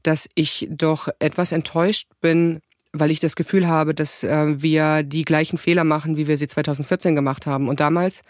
dass 0.03 0.29
ich 0.35 0.67
doch 0.71 1.09
etwas 1.19 1.51
enttäuscht 1.51 2.07
bin, 2.21 2.59
weil 2.93 3.11
ich 3.11 3.19
das 3.19 3.35
Gefühl 3.35 3.67
habe, 3.67 3.93
dass 3.93 4.23
äh, 4.23 4.61
wir 4.61 5.03
die 5.03 5.25
gleichen 5.25 5.57
Fehler 5.57 5.83
machen, 5.83 6.17
wie 6.17 6.27
wir 6.27 6.37
sie 6.37 6.47
2014 6.47 7.15
gemacht 7.15 7.45
haben. 7.45 7.67
Und 7.67 7.79
damals 7.79 8.21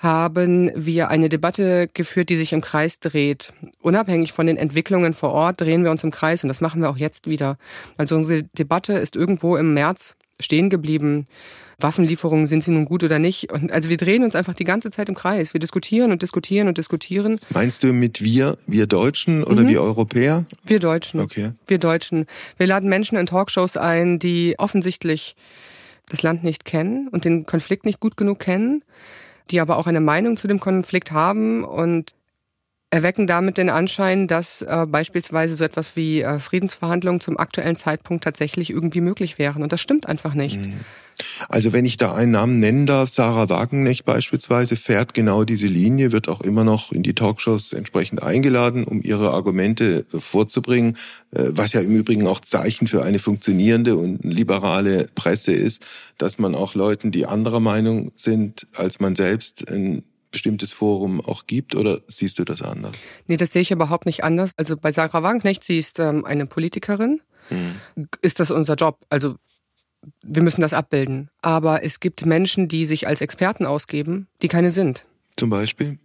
haben 0.00 0.72
wir 0.74 1.10
eine 1.10 1.28
Debatte 1.28 1.88
geführt, 1.92 2.30
die 2.30 2.36
sich 2.36 2.54
im 2.54 2.62
Kreis 2.62 3.00
dreht. 3.00 3.52
Unabhängig 3.82 4.32
von 4.32 4.46
den 4.46 4.56
Entwicklungen 4.56 5.12
vor 5.12 5.32
Ort 5.32 5.60
drehen 5.60 5.84
wir 5.84 5.90
uns 5.90 6.02
im 6.02 6.10
Kreis 6.10 6.42
und 6.42 6.48
das 6.48 6.62
machen 6.62 6.80
wir 6.80 6.88
auch 6.88 6.96
jetzt 6.96 7.28
wieder. 7.28 7.58
Also 7.98 8.16
unsere 8.16 8.44
Debatte 8.44 8.94
ist 8.94 9.14
irgendwo 9.14 9.56
im 9.56 9.74
März 9.74 10.16
stehen 10.40 10.70
geblieben. 10.70 11.26
Waffenlieferungen, 11.78 12.46
sind 12.46 12.64
sie 12.64 12.72
nun 12.72 12.86
gut 12.86 13.04
oder 13.04 13.18
nicht? 13.18 13.52
Und 13.52 13.72
also 13.72 13.90
wir 13.90 13.98
drehen 13.98 14.24
uns 14.24 14.34
einfach 14.34 14.54
die 14.54 14.64
ganze 14.64 14.90
Zeit 14.90 15.10
im 15.10 15.14
Kreis. 15.14 15.52
Wir 15.54 15.60
diskutieren 15.60 16.12
und 16.12 16.22
diskutieren 16.22 16.68
und 16.68 16.78
diskutieren. 16.78 17.38
Meinst 17.50 17.82
du 17.82 17.92
mit 17.92 18.22
wir, 18.22 18.56
wir 18.66 18.86
Deutschen 18.86 19.44
oder 19.44 19.62
mhm. 19.62 19.68
wir 19.68 19.82
Europäer? 19.82 20.46
Wir 20.64 20.78
Deutschen. 20.78 21.20
Okay. 21.20 21.52
Wir 21.66 21.78
Deutschen. 21.78 22.26
Wir 22.56 22.66
laden 22.66 22.88
Menschen 22.88 23.18
in 23.18 23.26
Talkshows 23.26 23.76
ein, 23.76 24.18
die 24.18 24.54
offensichtlich 24.58 25.36
das 26.08 26.22
Land 26.22 26.42
nicht 26.42 26.64
kennen 26.64 27.08
und 27.08 27.24
den 27.26 27.44
Konflikt 27.44 27.84
nicht 27.84 28.00
gut 28.00 28.16
genug 28.16 28.38
kennen 28.40 28.82
die 29.50 29.60
aber 29.60 29.76
auch 29.76 29.86
eine 29.86 30.00
Meinung 30.00 30.36
zu 30.36 30.48
dem 30.48 30.60
Konflikt 30.60 31.10
haben 31.12 31.64
und 31.64 32.12
erwecken 32.90 33.26
damit 33.28 33.56
den 33.56 33.70
Anschein, 33.70 34.26
dass 34.26 34.62
äh, 34.62 34.86
beispielsweise 34.88 35.54
so 35.54 35.64
etwas 35.64 35.94
wie 35.94 36.22
äh, 36.22 36.40
Friedensverhandlungen 36.40 37.20
zum 37.20 37.38
aktuellen 37.38 37.76
Zeitpunkt 37.76 38.24
tatsächlich 38.24 38.70
irgendwie 38.70 39.00
möglich 39.00 39.38
wären. 39.38 39.62
Und 39.62 39.72
das 39.72 39.80
stimmt 39.80 40.08
einfach 40.08 40.34
nicht. 40.34 40.66
Mhm. 40.66 40.80
Also 41.48 41.72
wenn 41.72 41.84
ich 41.84 41.96
da 41.96 42.12
einen 42.12 42.32
Namen 42.32 42.60
nennen 42.60 42.86
darf, 42.86 43.08
Sarah 43.08 43.48
Wagenknecht 43.48 44.04
beispielsweise 44.04 44.76
fährt 44.76 45.14
genau 45.14 45.44
diese 45.44 45.66
Linie, 45.66 46.12
wird 46.12 46.28
auch 46.28 46.40
immer 46.40 46.64
noch 46.64 46.92
in 46.92 47.02
die 47.02 47.14
Talkshows 47.14 47.72
entsprechend 47.72 48.22
eingeladen, 48.22 48.84
um 48.84 49.02
ihre 49.02 49.30
Argumente 49.30 50.06
äh, 50.12 50.20
vorzubringen, 50.20 50.96
äh, 51.32 51.44
was 51.48 51.72
ja 51.72 51.80
im 51.80 51.94
Übrigen 51.94 52.26
auch 52.26 52.40
Zeichen 52.40 52.86
für 52.86 53.02
eine 53.02 53.18
funktionierende 53.18 53.96
und 53.96 54.24
liberale 54.24 55.08
Presse 55.14 55.52
ist, 55.52 55.82
dass 56.18 56.38
man 56.38 56.54
auch 56.54 56.74
Leuten, 56.74 57.10
die 57.10 57.26
anderer 57.26 57.60
Meinung 57.60 58.12
sind 58.16 58.66
als 58.74 59.00
man 59.00 59.16
selbst, 59.16 59.68
ein 59.68 60.02
bestimmtes 60.30 60.72
Forum 60.72 61.20
auch 61.20 61.46
gibt 61.46 61.74
oder 61.74 62.00
siehst 62.08 62.38
du 62.38 62.44
das 62.44 62.62
anders? 62.62 62.92
Nee, 63.26 63.36
das 63.36 63.52
sehe 63.52 63.62
ich 63.62 63.70
überhaupt 63.70 64.06
nicht 64.06 64.24
anders. 64.24 64.52
Also 64.56 64.76
bei 64.76 64.92
Sarah 64.92 65.22
Wagenknecht, 65.22 65.64
sie 65.64 65.78
ist 65.78 65.98
ähm, 65.98 66.24
eine 66.24 66.46
Politikerin, 66.46 67.20
mhm. 67.50 68.08
ist 68.22 68.40
das 68.40 68.50
unser 68.50 68.74
Job. 68.74 68.98
Also 69.08 69.36
wir 70.22 70.42
müssen 70.42 70.60
das 70.60 70.74
abbilden. 70.74 71.30
Aber 71.42 71.84
es 71.84 72.00
gibt 72.00 72.24
Menschen, 72.24 72.68
die 72.68 72.86
sich 72.86 73.06
als 73.06 73.20
Experten 73.20 73.66
ausgeben, 73.66 74.28
die 74.42 74.48
keine 74.48 74.70
sind. 74.70 75.04
Zum 75.36 75.50
Beispiel? 75.50 75.98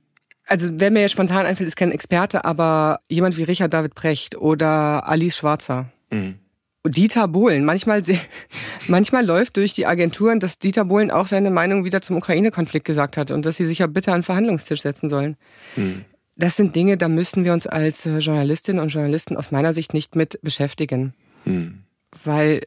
Also 0.47 0.69
wer 0.73 0.91
mir 0.91 1.01
jetzt 1.01 1.13
spontan 1.13 1.45
einfällt, 1.45 1.67
ist 1.67 1.75
kein 1.75 1.91
Experte, 1.91 2.45
aber 2.45 2.99
jemand 3.09 3.37
wie 3.37 3.43
Richard 3.43 3.73
David 3.73 3.95
Brecht 3.95 4.37
oder 4.37 5.07
Alice 5.07 5.37
Schwarzer. 5.37 5.91
Mhm. 6.11 6.35
Dieter 6.87 7.27
Bohlen. 7.27 7.65
Manchmal, 7.65 8.01
manchmal 8.87 9.25
läuft 9.25 9.57
durch 9.57 9.73
die 9.73 9.87
Agenturen, 9.87 10.39
dass 10.39 10.59
Dieter 10.59 10.85
Bohlen 10.85 11.09
auch 11.09 11.25
seine 11.25 11.49
Meinung 11.49 11.83
wieder 11.83 12.01
zum 12.01 12.17
Ukraine-Konflikt 12.17 12.85
gesagt 12.85 13.17
hat 13.17 13.31
und 13.31 13.45
dass 13.45 13.57
sie 13.57 13.65
sich 13.65 13.79
ja 13.79 13.87
bitte 13.87 14.11
an 14.11 14.19
den 14.19 14.23
Verhandlungstisch 14.23 14.83
setzen 14.83 15.09
sollen. 15.09 15.35
Hm. 15.75 16.05
Das 16.35 16.57
sind 16.57 16.75
Dinge, 16.75 16.97
da 16.97 17.07
müssten 17.07 17.43
wir 17.45 17.53
uns 17.53 17.65
als 17.65 18.05
äh, 18.05 18.19
Journalistinnen 18.19 18.81
und 18.81 18.89
Journalisten 18.89 19.37
aus 19.37 19.51
meiner 19.51 19.73
Sicht 19.73 19.93
nicht 19.93 20.15
mit 20.15 20.39
beschäftigen, 20.41 21.13
hm. 21.45 21.83
weil 22.23 22.61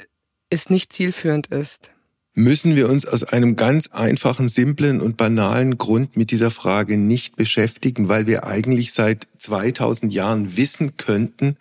es 0.50 0.70
nicht 0.70 0.92
zielführend 0.92 1.48
ist. 1.48 1.90
Müssen 2.34 2.76
wir 2.76 2.88
uns 2.88 3.04
aus 3.04 3.24
einem 3.24 3.56
ganz 3.56 3.88
einfachen, 3.88 4.48
simplen 4.48 5.00
und 5.00 5.16
banalen 5.16 5.76
Grund 5.76 6.16
mit 6.16 6.30
dieser 6.30 6.52
Frage 6.52 6.96
nicht 6.96 7.34
beschäftigen, 7.34 8.08
weil 8.08 8.28
wir 8.28 8.46
eigentlich 8.46 8.92
seit 8.92 9.26
2000 9.38 10.12
Jahren 10.12 10.56
wissen 10.56 10.96
könnten, 10.96 11.56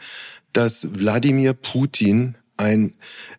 dass 0.53 0.93
Wladimir 0.93 1.53
Putin 1.53 2.35
ein 2.57 2.93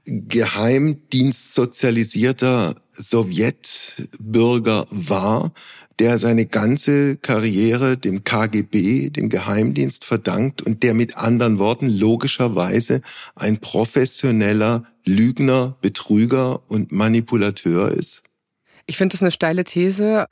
geheimdienstsozialisierter 0.04 2.74
Sowjetbürger 2.92 4.88
war, 4.90 5.52
der 5.98 6.18
seine 6.18 6.46
ganze 6.46 7.16
Karriere 7.16 7.96
dem 7.96 8.24
KGB, 8.24 9.10
dem 9.10 9.28
Geheimdienst 9.28 10.04
verdankt 10.04 10.62
und 10.62 10.82
der 10.82 10.94
mit 10.94 11.16
anderen 11.16 11.58
Worten 11.58 11.88
logischerweise 11.88 13.02
ein 13.34 13.58
professioneller 13.58 14.84
Lügner, 15.04 15.76
Betrüger 15.80 16.62
und 16.68 16.92
Manipulateur 16.92 17.92
ist? 17.92 18.22
Ich 18.86 18.96
finde 18.96 19.14
das 19.14 19.22
eine 19.22 19.30
steile 19.30 19.64
These 19.64 20.26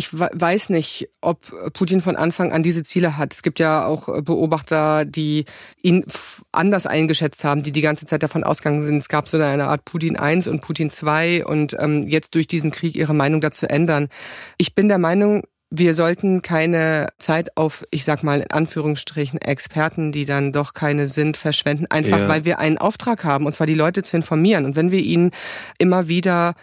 ich 0.00 0.18
weiß 0.18 0.70
nicht, 0.70 1.10
ob 1.20 1.40
Putin 1.74 2.00
von 2.00 2.16
Anfang 2.16 2.52
an 2.52 2.62
diese 2.62 2.82
Ziele 2.82 3.18
hat. 3.18 3.34
Es 3.34 3.42
gibt 3.42 3.58
ja 3.58 3.84
auch 3.84 4.06
Beobachter, 4.22 5.04
die 5.04 5.44
ihn 5.82 6.06
anders 6.52 6.86
eingeschätzt 6.86 7.44
haben, 7.44 7.62
die 7.62 7.70
die 7.70 7.82
ganze 7.82 8.06
Zeit 8.06 8.22
davon 8.22 8.42
ausgegangen 8.42 8.80
sind, 8.80 8.96
es 8.96 9.10
gab 9.10 9.28
so 9.28 9.36
eine 9.36 9.66
Art 9.66 9.84
Putin 9.84 10.16
1 10.16 10.48
und 10.48 10.62
Putin 10.62 10.88
2 10.88 11.44
und 11.44 11.76
ähm, 11.78 12.08
jetzt 12.08 12.34
durch 12.34 12.46
diesen 12.46 12.70
Krieg 12.70 12.94
ihre 12.94 13.12
Meinung 13.12 13.42
dazu 13.42 13.68
ändern. 13.68 14.08
Ich 14.56 14.74
bin 14.74 14.88
der 14.88 14.96
Meinung, 14.96 15.42
wir 15.68 15.92
sollten 15.92 16.40
keine 16.40 17.08
Zeit 17.18 17.58
auf, 17.58 17.84
ich 17.90 18.04
sag 18.04 18.22
mal 18.22 18.40
in 18.40 18.50
Anführungsstrichen, 18.50 19.38
Experten, 19.38 20.12
die 20.12 20.24
dann 20.24 20.50
doch 20.50 20.72
keine 20.72 21.08
sind, 21.08 21.36
verschwenden, 21.36 21.88
einfach 21.90 22.20
ja. 22.20 22.28
weil 22.28 22.46
wir 22.46 22.58
einen 22.58 22.78
Auftrag 22.78 23.24
haben, 23.24 23.44
und 23.44 23.52
zwar 23.52 23.66
die 23.66 23.74
Leute 23.74 24.02
zu 24.02 24.16
informieren. 24.16 24.64
Und 24.64 24.76
wenn 24.76 24.90
wir 24.90 25.00
ihnen 25.00 25.30
immer 25.76 26.08
wieder 26.08 26.54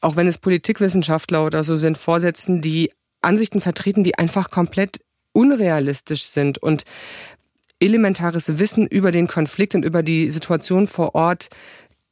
auch 0.00 0.16
wenn 0.16 0.26
es 0.26 0.38
Politikwissenschaftler 0.38 1.44
oder 1.44 1.64
so 1.64 1.76
sind, 1.76 1.98
vorsetzen, 1.98 2.60
die 2.60 2.90
Ansichten 3.20 3.60
vertreten, 3.60 4.04
die 4.04 4.16
einfach 4.16 4.50
komplett 4.50 5.00
unrealistisch 5.32 6.24
sind 6.24 6.58
und 6.58 6.84
elementares 7.80 8.58
Wissen 8.58 8.86
über 8.86 9.10
den 9.10 9.26
Konflikt 9.26 9.74
und 9.74 9.84
über 9.84 10.02
die 10.02 10.30
Situation 10.30 10.86
vor 10.86 11.14
Ort 11.14 11.48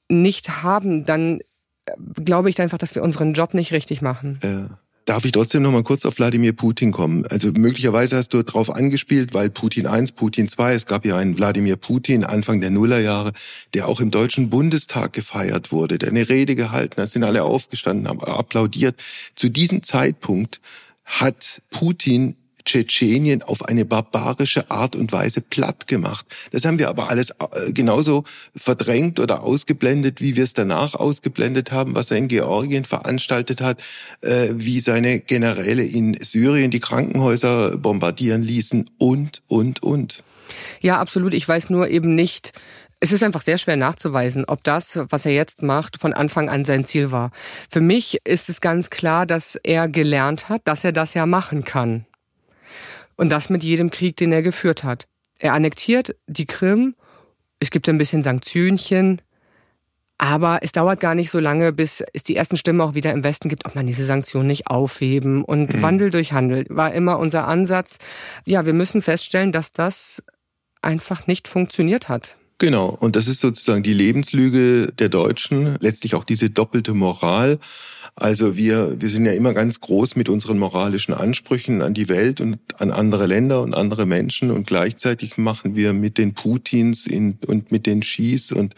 nicht 0.09 0.63
haben, 0.63 1.05
dann 1.05 1.41
äh, 1.85 1.93
glaube 2.25 2.51
ich 2.51 2.61
einfach, 2.61 2.79
dass 2.79 2.95
wir 2.95 3.03
unseren 3.03 3.35
Job 3.35 3.55
nicht 3.55 3.73
richtig 3.73 4.01
machen. 4.01 4.39
Ja. 4.43 4.79
Darf 5.09 5.25
ich 5.25 5.33
trotzdem 5.33 5.63
noch 5.63 5.73
mal 5.73 5.83
kurz 5.83 6.05
auf 6.05 6.19
Wladimir 6.19 6.53
Putin 6.53 6.93
kommen? 6.93 7.25
Also 7.25 7.51
möglicherweise 7.53 8.19
hast 8.19 8.35
du 8.35 8.43
darauf 8.43 8.69
angespielt, 8.69 9.33
weil 9.33 9.49
Putin 9.49 9.87
1, 9.87 10.13
Putin 10.13 10.49
2, 10.49 10.75
es 10.75 10.85
gab 10.85 11.07
ja 11.07 11.17
einen 11.17 11.39
Wladimir 11.39 11.77
Putin 11.77 12.25
Anfang 12.25 12.61
der 12.61 12.69
Nullerjahre, 12.69 13.33
der 13.73 13.89
auch 13.89 14.01
im 14.01 14.11
Deutschen 14.11 14.51
Bundestag 14.51 15.15
gefeiert 15.15 15.73
wurde, 15.73 15.97
der 15.97 16.11
eine 16.11 16.29
Rede 16.29 16.55
gehalten 16.57 17.01
hat, 17.01 17.09
sind 17.09 17.25
alle 17.25 17.45
aufgestanden, 17.45 18.07
haben 18.07 18.21
applaudiert. 18.21 19.01
Zu 19.35 19.49
diesem 19.49 19.83
Zeitpunkt 19.83 20.61
hat 21.07 21.63
Putin 21.71 22.37
Tschetschenien 22.69 23.43
auf 23.43 23.65
eine 23.65 23.87
barbarische 23.87 24.71
Art 24.71 24.95
und 24.95 25.11
Weise 25.11 25.41
platt 25.41 25.87
gemacht. 25.87 26.27
Das 26.53 26.67
haben 26.67 26.79
wir 26.79 26.91
aber 26.91 27.09
alles 27.09 27.31
äh, 27.31 27.73
genauso 27.73 28.25
verdrängt 28.55 29.19
oder 29.21 29.43
ausgeblendet, 29.43 30.21
wie 30.21 30.37
wir 30.37 30.45
es 30.45 30.53
danach 30.53 30.95
ausgeblendet 30.95 31.73
haben, 31.73 31.95
was 31.95 32.11
er 32.11 32.19
in 32.19 32.29
Georgien 32.29 32.85
veranstaltet 32.85 33.63
hat, 33.63 33.81
äh, 34.21 34.49
wie 34.53 34.81
seine 34.81 35.21
Generäle 35.21 35.83
in 35.83 36.19
Syrien 36.21 36.71
die 36.71 36.81
Krankenhäuser 36.81 37.79
bombardieren 37.79 38.43
ließen 38.43 38.91
und, 38.99 39.43
und, 39.49 39.83
und. 39.83 40.23
Ja, 40.81 40.99
absolut. 40.99 41.33
Ich 41.33 41.49
weiß 41.49 41.71
nur 41.71 41.89
eben 41.89 42.15
nicht, 42.15 42.53
es 43.01 43.13
ist 43.13 43.23
einfach 43.23 43.43
sehr 43.43 43.59
schwer 43.59 43.77
nachzuweisen, 43.77 44.45
ob 44.45 44.63
das, 44.65 45.01
was 45.09 45.25
er 45.25 45.33
jetzt 45.33 45.63
macht, 45.63 45.99
von 46.01 46.13
Anfang 46.13 46.51
an 46.51 46.67
sein 46.67 46.85
Ziel 46.85 47.13
war. 47.13 47.31
Für 47.71 47.81
mich 47.81 48.19
ist 48.25 48.51
es 48.51 48.61
ganz 48.61 48.91
klar, 48.91 49.25
dass 49.25 49.57
er 49.63 49.89
gelernt 49.89 50.49
hat, 50.49 50.63
dass 50.65 50.85
er 50.85 50.93
das 50.93 51.15
ja 51.15 51.25
machen 51.25 51.65
kann. 51.65 52.05
Und 53.19 53.29
das 53.29 53.51
mit 53.51 53.63
jedem 53.63 53.91
Krieg, 53.91 54.17
den 54.17 54.33
er 54.33 54.43
geführt 54.43 54.85
hat. 54.85 55.07
Er 55.39 55.53
annektiert 55.53 56.17
die 56.27 56.47
Krim, 56.47 56.95
es 57.61 57.71
gibt 57.71 57.89
ein 57.89 57.99
bisschen 57.99 58.23
Sanktionchen, 58.23 59.21
aber 60.19 60.61
es 60.63 60.73
dauert 60.73 61.01
gar 61.01 61.15
nicht 61.15 61.31
so 61.31 61.39
lange, 61.39 61.73
bis 61.73 62.03
es 62.13 62.25
die 62.25 62.37
ersten 62.37 62.57
Stimmen 62.57 62.81
auch 62.81 62.95
wieder 62.95 63.13
im 63.13 63.23
Westen 63.23 63.49
gibt, 63.49 63.67
ob 63.67 63.75
man 63.75 63.87
diese 63.87 64.05
Sanktionen 64.05 64.49
nicht 64.49 64.69
aufheben. 64.69 65.45
Und 65.45 65.75
mhm. 65.75 65.83
Wandel 65.83 66.11
durch 66.11 66.33
Handel 66.33 66.65
war 66.69 66.95
immer 66.95 67.19
unser 67.19 67.47
Ansatz. 67.47 67.99
Ja, 68.45 68.67
wir 68.67 68.73
müssen 68.73 69.03
feststellen, 69.03 69.53
dass 69.53 69.73
das 69.73 70.23
einfach 70.81 71.27
nicht 71.27 71.47
funktioniert 71.47 72.09
hat. 72.09 72.37
Genau, 72.61 72.89
und 72.89 73.15
das 73.15 73.29
ist 73.29 73.39
sozusagen 73.39 73.85
die 73.85 73.93
Lebenslüge 73.93 74.93
der 74.99 75.09
Deutschen, 75.09 75.77
letztlich 75.79 76.17
auch 76.17 76.25
diese 76.25 76.51
doppelte 76.51 76.93
Moral. 76.93 77.61
Also 78.17 78.57
wir, 78.57 79.01
wir 79.01 79.09
sind 79.09 79.27
ja 79.27 79.33
immer 79.33 79.55
ganz 79.55 79.79
groß 79.79 80.17
mit 80.17 80.29
unseren 80.29 80.59
moralischen 80.59 81.15
Ansprüchen 81.15 81.83
an 81.83 81.95
die 81.95 82.09
Welt 82.09 82.41
und 82.41 82.59
an 82.79 82.91
andere 82.91 83.27
Länder 83.27 83.63
und 83.63 83.75
andere 83.75 84.07
Menschen 84.07 84.51
und 84.51 84.67
gleichzeitig 84.67 85.39
machen 85.39 85.77
wir 85.77 85.93
mit 85.93 86.19
den 86.19 86.35
Putins 86.35 87.07
in, 87.07 87.39
und 87.47 87.71
mit 87.71 87.87
den 87.87 88.03
Schis 88.03 88.51
und 88.51 88.75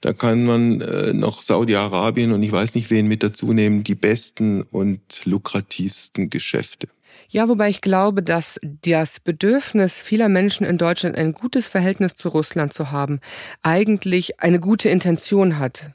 da 0.00 0.12
kann 0.12 0.44
man 0.44 0.80
äh, 0.80 1.12
noch 1.12 1.42
Saudi-Arabien 1.42 2.32
und 2.32 2.42
ich 2.42 2.52
weiß 2.52 2.74
nicht 2.74 2.90
wen 2.90 3.08
mit 3.08 3.22
dazu 3.22 3.52
nehmen, 3.52 3.84
die 3.84 3.94
besten 3.94 4.62
und 4.62 5.24
lukrativsten 5.24 6.30
Geschäfte. 6.30 6.88
Ja, 7.28 7.48
wobei 7.48 7.68
ich 7.68 7.80
glaube, 7.80 8.22
dass 8.22 8.60
das 8.62 9.20
Bedürfnis 9.20 10.00
vieler 10.00 10.28
Menschen 10.28 10.64
in 10.64 10.78
Deutschland, 10.78 11.16
ein 11.16 11.32
gutes 11.32 11.68
Verhältnis 11.68 12.14
zu 12.14 12.28
Russland 12.28 12.72
zu 12.72 12.90
haben, 12.90 13.20
eigentlich 13.62 14.40
eine 14.40 14.60
gute 14.60 14.88
Intention 14.88 15.58
hat. 15.58 15.90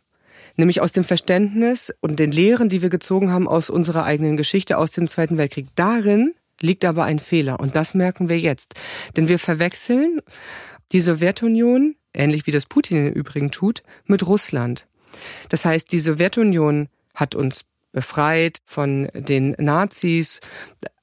Nämlich 0.56 0.82
aus 0.82 0.92
dem 0.92 1.04
Verständnis 1.04 1.94
und 2.00 2.20
den 2.20 2.32
Lehren, 2.32 2.70
die 2.70 2.82
wir 2.82 2.89
gezogen 2.89 3.32
haben 3.32 3.48
aus 3.48 3.70
unserer 3.70 4.04
eigenen 4.04 4.38
Geschichte, 4.38 4.78
aus 4.78 4.92
dem 4.92 5.08
Zweiten 5.08 5.38
Weltkrieg. 5.38 5.68
Darin 5.76 6.36
liegt 6.62 6.86
aber 6.86 7.06
ein 7.06 7.20
Fehler 7.20 7.60
und 7.60 7.76
das 7.76 7.94
merken 7.94 8.30
wir 8.30 8.39
jetzt. 8.39 8.76
Denn 9.16 9.28
wir 9.28 9.39
verwechseln 9.39 10.20
die 10.92 11.00
Sowjetunion, 11.00 11.96
ähnlich 12.13 12.47
wie 12.47 12.52
das 12.52 12.65
Putin 12.65 13.08
im 13.08 13.13
Übrigen 13.13 13.52
tut, 13.52 13.84
mit 14.06 14.26
Russland. 14.26 14.88
Das 15.49 15.65
heißt, 15.65 15.91
die 15.91 15.99
Sowjetunion 15.99 16.89
hat 17.13 17.36
uns 17.36 17.65
befreit 17.91 18.58
von 18.65 19.10
den 19.13 19.56
Nazis. 19.58 20.39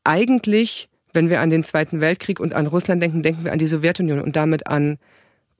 Eigentlich, 0.04 0.88
wenn 1.12 1.30
wir 1.30 1.40
an 1.40 1.50
den 1.50 1.64
Zweiten 1.64 2.00
Weltkrieg 2.00 2.40
und 2.40 2.54
an 2.54 2.66
Russland 2.66 3.02
denken, 3.02 3.22
denken 3.22 3.44
wir 3.44 3.52
an 3.52 3.58
die 3.58 3.66
Sowjetunion 3.66 4.20
und 4.20 4.36
damit 4.36 4.66
an 4.66 4.98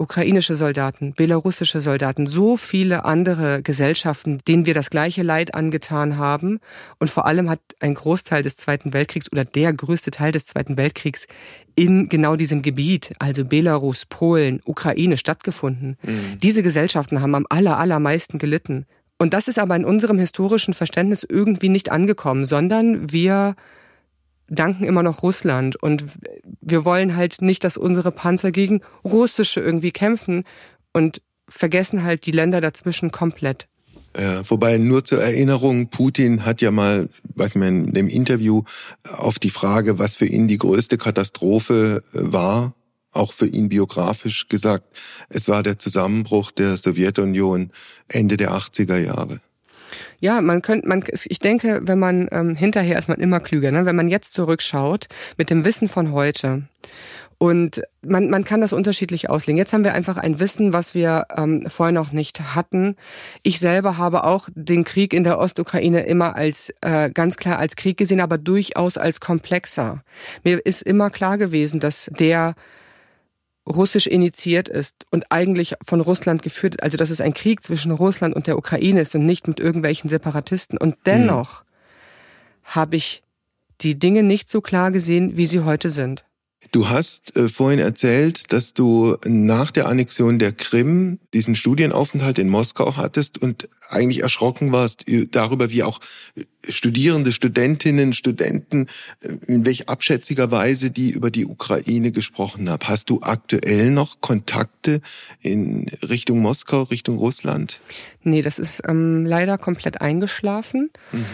ukrainische 0.00 0.54
Soldaten, 0.54 1.12
belarussische 1.12 1.80
Soldaten, 1.80 2.26
so 2.26 2.56
viele 2.56 3.04
andere 3.04 3.62
Gesellschaften, 3.62 4.38
denen 4.48 4.64
wir 4.64 4.72
das 4.72 4.88
gleiche 4.88 5.22
Leid 5.22 5.54
angetan 5.54 6.16
haben. 6.16 6.58
Und 6.98 7.10
vor 7.10 7.26
allem 7.26 7.50
hat 7.50 7.60
ein 7.80 7.94
Großteil 7.94 8.42
des 8.42 8.56
Zweiten 8.56 8.94
Weltkriegs 8.94 9.30
oder 9.30 9.44
der 9.44 9.72
größte 9.74 10.10
Teil 10.10 10.32
des 10.32 10.46
Zweiten 10.46 10.78
Weltkriegs 10.78 11.26
in 11.76 12.08
genau 12.08 12.36
diesem 12.36 12.62
Gebiet, 12.62 13.12
also 13.18 13.44
Belarus, 13.44 14.06
Polen, 14.06 14.60
Ukraine 14.64 15.18
stattgefunden. 15.18 15.98
Mhm. 16.02 16.38
Diese 16.42 16.62
Gesellschaften 16.62 17.20
haben 17.20 17.34
am 17.34 17.46
aller, 17.50 17.78
allermeisten 17.78 18.38
gelitten. 18.38 18.86
Und 19.18 19.34
das 19.34 19.48
ist 19.48 19.58
aber 19.58 19.76
in 19.76 19.84
unserem 19.84 20.18
historischen 20.18 20.72
Verständnis 20.72 21.26
irgendwie 21.28 21.68
nicht 21.68 21.92
angekommen, 21.92 22.46
sondern 22.46 23.12
wir 23.12 23.54
danken 24.50 24.84
immer 24.84 25.02
noch 25.02 25.22
Russland 25.22 25.76
und 25.76 26.04
wir 26.60 26.84
wollen 26.84 27.16
halt 27.16 27.40
nicht, 27.40 27.64
dass 27.64 27.76
unsere 27.76 28.12
Panzer 28.12 28.52
gegen 28.52 28.82
russische 29.04 29.60
irgendwie 29.60 29.92
kämpfen 29.92 30.44
und 30.92 31.22
vergessen 31.48 32.02
halt 32.02 32.26
die 32.26 32.32
Länder 32.32 32.60
dazwischen 32.60 33.10
komplett. 33.10 33.68
Ja, 34.18 34.42
wobei 34.48 34.76
nur 34.78 35.04
zur 35.04 35.22
Erinnerung, 35.22 35.88
Putin 35.88 36.44
hat 36.44 36.60
ja 36.60 36.72
mal, 36.72 37.08
weiß 37.36 37.54
ich 37.54 37.62
in 37.62 37.92
dem 37.92 38.08
Interview 38.08 38.64
auf 39.16 39.38
die 39.38 39.50
Frage, 39.50 40.00
was 40.00 40.16
für 40.16 40.26
ihn 40.26 40.48
die 40.48 40.58
größte 40.58 40.98
Katastrophe 40.98 42.02
äh, 42.12 42.18
war, 42.20 42.74
auch 43.12 43.32
für 43.32 43.46
ihn 43.46 43.68
biografisch 43.68 44.48
gesagt, 44.48 44.96
es 45.28 45.48
war 45.48 45.62
der 45.62 45.78
Zusammenbruch 45.78 46.50
der 46.50 46.76
Sowjetunion 46.76 47.70
Ende 48.08 48.36
der 48.36 48.52
80er 48.52 48.96
Jahre. 48.96 49.40
Ja, 50.20 50.40
man 50.40 50.62
könnte, 50.62 50.88
man, 50.88 51.04
ich 51.10 51.38
denke, 51.38 51.80
wenn 51.82 51.98
man 51.98 52.28
ähm, 52.32 52.54
hinterher 52.54 52.98
ist 52.98 53.08
man 53.08 53.18
immer 53.18 53.40
klüger, 53.40 53.70
ne? 53.70 53.86
wenn 53.86 53.96
man 53.96 54.08
jetzt 54.08 54.32
zurückschaut 54.32 55.06
mit 55.36 55.50
dem 55.50 55.64
Wissen 55.64 55.88
von 55.88 56.12
heute. 56.12 56.64
Und 57.42 57.82
man, 58.02 58.28
man 58.28 58.44
kann 58.44 58.60
das 58.60 58.74
unterschiedlich 58.74 59.30
auslegen. 59.30 59.56
Jetzt 59.56 59.72
haben 59.72 59.82
wir 59.82 59.94
einfach 59.94 60.18
ein 60.18 60.40
Wissen, 60.40 60.74
was 60.74 60.94
wir 60.94 61.24
ähm, 61.34 61.64
vorher 61.68 61.92
noch 61.92 62.12
nicht 62.12 62.54
hatten. 62.54 62.96
Ich 63.42 63.60
selber 63.60 63.96
habe 63.96 64.24
auch 64.24 64.50
den 64.54 64.84
Krieg 64.84 65.14
in 65.14 65.24
der 65.24 65.38
Ostukraine 65.38 66.02
immer 66.02 66.36
als 66.36 66.70
äh, 66.82 67.08
ganz 67.08 67.38
klar 67.38 67.58
als 67.58 67.76
Krieg 67.76 67.96
gesehen, 67.96 68.20
aber 68.20 68.36
durchaus 68.36 68.98
als 68.98 69.20
komplexer. 69.20 70.04
Mir 70.44 70.60
ist 70.66 70.82
immer 70.82 71.08
klar 71.08 71.38
gewesen, 71.38 71.80
dass 71.80 72.10
der 72.18 72.56
russisch 73.68 74.06
initiiert 74.06 74.68
ist 74.68 75.06
und 75.10 75.30
eigentlich 75.30 75.74
von 75.84 76.00
Russland 76.00 76.42
geführt, 76.42 76.82
also 76.82 76.96
dass 76.96 77.10
es 77.10 77.20
ein 77.20 77.34
Krieg 77.34 77.62
zwischen 77.62 77.92
Russland 77.92 78.34
und 78.34 78.46
der 78.46 78.58
Ukraine 78.58 79.00
ist 79.00 79.14
und 79.14 79.26
nicht 79.26 79.48
mit 79.48 79.60
irgendwelchen 79.60 80.08
Separatisten. 80.08 80.78
Und 80.78 80.96
dennoch 81.06 81.62
mhm. 81.62 81.66
habe 82.64 82.96
ich 82.96 83.22
die 83.80 83.98
Dinge 83.98 84.22
nicht 84.22 84.48
so 84.48 84.60
klar 84.60 84.90
gesehen, 84.90 85.36
wie 85.36 85.46
sie 85.46 85.60
heute 85.60 85.90
sind. 85.90 86.24
Du 86.72 86.88
hast 86.88 87.36
äh, 87.36 87.48
vorhin 87.48 87.80
erzählt, 87.80 88.52
dass 88.52 88.74
du 88.74 89.16
nach 89.26 89.72
der 89.72 89.88
Annexion 89.88 90.38
der 90.38 90.52
Krim 90.52 91.18
diesen 91.34 91.56
Studienaufenthalt 91.56 92.38
in 92.38 92.48
Moskau 92.48 92.96
hattest 92.96 93.38
und 93.38 93.68
eigentlich 93.88 94.22
erschrocken 94.22 94.70
warst 94.70 95.04
darüber, 95.32 95.70
wie 95.70 95.82
auch 95.82 95.98
Studierende, 96.68 97.32
Studentinnen, 97.32 98.12
Studenten, 98.12 98.86
äh, 99.20 99.30
in 99.46 99.66
welch 99.66 99.88
abschätziger 99.88 100.52
Weise 100.52 100.92
die 100.92 101.10
über 101.10 101.32
die 101.32 101.44
Ukraine 101.44 102.12
gesprochen 102.12 102.70
haben. 102.70 102.86
Hast 102.86 103.10
du 103.10 103.20
aktuell 103.22 103.90
noch 103.90 104.20
Kontakte 104.20 105.00
in 105.40 105.90
Richtung 106.08 106.38
Moskau, 106.38 106.82
Richtung 106.84 107.18
Russland? 107.18 107.80
Nee, 108.22 108.42
das 108.42 108.60
ist 108.60 108.82
ähm, 108.86 109.26
leider 109.26 109.58
komplett 109.58 110.00
eingeschlafen. 110.00 110.90
Mhm. 111.10 111.24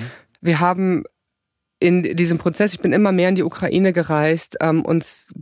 Wir 0.40 0.60
haben 0.60 1.04
in 1.78 2.16
diesem 2.16 2.38
Prozess, 2.38 2.72
ich 2.72 2.80
bin 2.80 2.92
immer 2.92 3.12
mehr 3.12 3.28
in 3.28 3.34
die 3.34 3.42
Ukraine 3.42 3.92
gereist, 3.92 4.56
ähm, 4.60 4.84
uns 4.84 5.32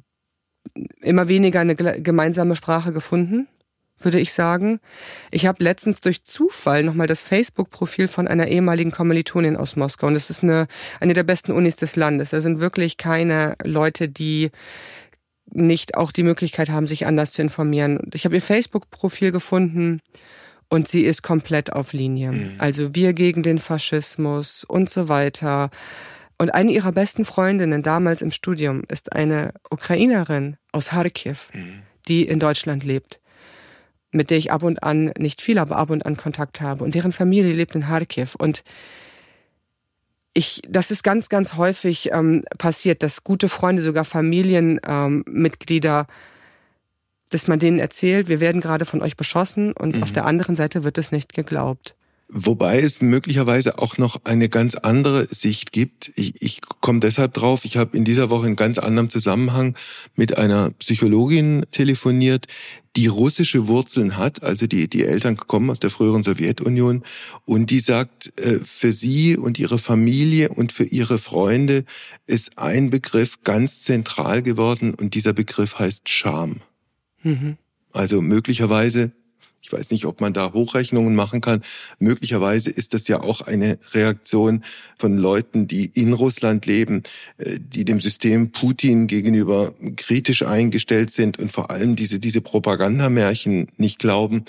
immer 1.01 1.29
weniger 1.29 1.61
eine 1.61 1.75
gemeinsame 1.75 2.57
Sprache 2.57 2.93
gefunden, 2.93 3.47
würde 4.01 4.19
ich 4.19 4.33
sagen. 4.33 4.81
Ich 5.31 5.47
habe 5.47 5.63
letztens 5.63 6.01
durch 6.01 6.25
Zufall 6.25 6.83
nochmal 6.83 7.07
das 7.07 7.23
Facebook-Profil 7.23 8.09
von 8.09 8.27
einer 8.27 8.49
ehemaligen 8.49 8.91
Kommilitonin 8.91 9.57
aus 9.57 9.77
Moskau. 9.77 10.09
Und 10.09 10.15
das 10.15 10.31
ist 10.31 10.43
eine, 10.43 10.67
eine 11.01 11.15
der 11.15 11.23
besten 11.23 11.53
Unis 11.53 11.77
des 11.77 11.95
Landes. 11.97 12.31
Da 12.31 12.41
sind 12.41 12.61
wirklich 12.61 12.97
keine 12.97 13.55
Leute, 13.63 14.09
die 14.09 14.51
nicht 15.47 15.97
auch 15.97 16.11
die 16.11 16.23
Möglichkeit 16.23 16.71
haben, 16.71 16.87
sich 16.87 17.07
anders 17.07 17.33
zu 17.33 17.43
informieren. 17.43 18.11
Ich 18.13 18.25
habe 18.25 18.35
ihr 18.35 18.43
Facebook-Profil 18.43 19.31
gefunden 19.31 20.01
und 20.69 20.89
sie 20.89 21.05
ist 21.05 21.23
komplett 21.23 21.73
auf 21.73 21.93
Linie. 21.93 22.33
Mhm. 22.33 22.53
Also 22.59 22.95
wir 22.95 23.13
gegen 23.13 23.43
den 23.43 23.59
Faschismus 23.59 24.65
und 24.65 24.91
so 24.91 25.09
weiter. 25.09 25.71
Und 26.39 26.51
eine 26.51 26.73
ihrer 26.73 26.93
besten 26.93 27.25
Freundinnen 27.25 27.83
damals 27.83 28.23
im 28.23 28.31
Studium 28.31 28.83
ist 28.89 29.13
eine 29.13 29.53
Ukrainerin 29.71 30.57
aus 30.73 30.89
Kharkiv, 30.89 31.51
mhm. 31.53 31.83
die 32.09 32.27
in 32.27 32.41
Deutschland 32.41 32.85
lebt, 32.85 33.21
mit 34.11 34.31
der 34.31 34.39
ich 34.39 34.51
ab 34.51 34.63
und 34.63 34.83
an, 34.83 35.13
nicht 35.19 35.41
viel, 35.41 35.59
aber 35.59 35.77
ab 35.77 35.91
und 35.91 36.05
an 36.07 36.17
Kontakt 36.17 36.61
habe. 36.61 36.85
Und 36.85 36.95
deren 36.95 37.13
Familie 37.13 37.53
lebt 37.53 37.75
in 37.75 37.83
Kharkiv. 37.83 38.35
Und 38.35 38.65
ich, 40.35 40.61
das 40.69 40.91
ist 40.91 41.05
ganz, 41.05 41.29
ganz 41.29 41.55
häufig 41.55 42.11
ähm, 42.13 42.45
passiert, 42.59 43.05
dass 43.05 43.23
gute 43.23 43.49
Freunde, 43.49 43.83
sogar 43.83 44.05
Familienmitglieder, 44.05 46.01
ähm, 46.01 46.07
dass 47.31 47.47
man 47.47 47.61
denen 47.61 47.79
erzählt, 47.79 48.29
wir 48.29 48.41
werden 48.41 48.61
gerade 48.61 48.85
von 48.85 49.01
euch 49.03 49.17
beschossen 49.17 49.73
und 49.73 49.97
mhm. 49.97 50.03
auf 50.03 50.13
der 50.13 50.27
anderen 50.27 50.57
Seite 50.57 50.85
wird 50.85 50.99
es 50.99 51.13
nicht 51.13 51.33
geglaubt. 51.33 51.97
Wobei 52.29 52.81
es 52.81 53.03
möglicherweise 53.03 53.79
auch 53.79 53.99
noch 53.99 54.25
eine 54.25 54.49
ganz 54.49 54.75
andere 54.75 55.29
Sicht 55.31 55.73
gibt. 55.73 56.11
Ich, 56.17 56.41
ich 56.41 56.61
komme 56.63 57.01
deshalb 57.01 57.35
drauf, 57.35 57.65
ich 57.65 57.77
habe 57.77 57.97
in 57.97 58.05
dieser 58.05 58.31
Woche 58.31 58.47
in 58.47 58.57
ganz 58.57 58.79
anderem 58.79 59.11
Zusammenhang 59.11 59.77
mit 60.17 60.39
einer 60.39 60.71
Psychologin 60.71 61.67
telefoniert, 61.71 62.47
die 62.97 63.09
russische 63.09 63.69
Wurzeln 63.69 64.17
hat, 64.17 64.43
also 64.43 64.67
die, 64.67 64.89
die 64.89 65.05
Eltern 65.05 65.37
kommen 65.37 65.69
aus 65.69 65.81
der 65.81 65.91
früheren 65.91 66.23
Sowjetunion 66.23 67.03
und 67.45 67.71
die 67.71 67.81
sagt, 67.81 68.33
äh, 68.39 68.61
für 68.65 68.93
sie 68.93 69.37
und 69.37 69.59
ihre 69.59 69.79
Familie 69.79 70.49
und 70.49 70.73
für 70.73 70.85
ihre 70.85 71.19
Freunde 71.19 71.85
ist 72.27 72.57
ein 72.57 72.91
Begriff 72.91 73.43
ganz 73.43 73.83
zentral 73.83 74.43
geworden 74.43 74.95
und 74.95 75.15
dieser 75.15 75.33
Begriff 75.33 75.79
heißt 75.79 76.09
Scham. 76.09 76.61
Mhm. 77.23 77.59
Also 77.93 78.23
möglicherweise 78.23 79.13
ich 79.65 79.73
weiß 79.73 79.91
nicht, 79.91 80.05
ob 80.05 80.21
man 80.21 80.35
da 80.35 80.53
Hochrechnungen 80.53 81.15
machen 81.15 81.41
kann. 81.41 81.63
Möglicherweise 81.99 82.71
ist 82.71 82.93
das 82.93 83.09
ja 83.09 83.21
auch 83.21 83.41
eine 83.41 83.79
Reaktion 83.93 84.63
von 84.99 85.17
Leuten, 85.17 85.67
die 85.67 85.87
in 85.87 86.13
Russland 86.13 86.67
leben, 86.67 87.03
äh, 87.39 87.59
die 87.59 87.87
dem 87.87 87.99
System 87.99 88.53
Putin 88.53 89.07
gegenüber 89.07 89.73
kritisch 89.97 90.43
eingestellt 90.43 91.11
sind 91.11 91.39
und 91.39 91.51
vor 91.51 91.71
allem 91.71 91.97
diese, 91.97 92.19
diese 92.19 92.43
Propagandamärchen 92.43 93.69
nicht 93.79 93.99
glauben 93.99 94.45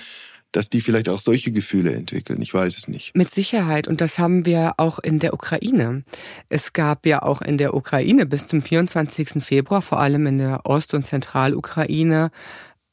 dass 0.52 0.70
die 0.70 0.80
vielleicht 0.80 1.10
auch 1.10 1.20
solche 1.20 1.52
Gefühle 1.52 1.94
entwickeln. 1.94 2.42
Ich 2.42 2.54
weiß 2.54 2.78
es 2.78 2.88
nicht. 2.88 3.14
Mit 3.14 3.30
Sicherheit. 3.30 3.90
Und 3.90 4.00
das 4.00 4.20
haben 4.20 4.46
wir 4.46 4.76
auch 4.78 5.00
in 5.00 5.20
der 5.20 5.34
Ukraine. 5.34 6.06
Es 6.48 6.72
gab 6.72 7.06
ja 7.06 7.24
auch 7.24 7.42
in 7.42 7.58
der 7.58 7.74
Ukraine 7.74 8.26
bis 8.26 8.48
zum 8.48 8.62
24. 8.62 9.44
Februar, 9.44 9.82
vor 9.82 10.00
allem 10.00 10.26
in 10.28 10.38
der 10.38 10.62
Ost- 10.66 10.94
und 10.94 11.06
Zentralukraine, 11.06 12.32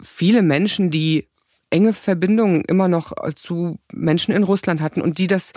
viele 0.02 0.42
Menschen, 0.42 0.90
die 0.90 1.28
enge 1.72 1.92
Verbindungen 1.92 2.62
immer 2.62 2.88
noch 2.88 3.12
äh, 3.22 3.34
zu 3.34 3.78
Menschen 3.92 4.34
in 4.34 4.42
Russland 4.42 4.80
hatten 4.80 5.00
und 5.00 5.18
die 5.18 5.26
das 5.26 5.52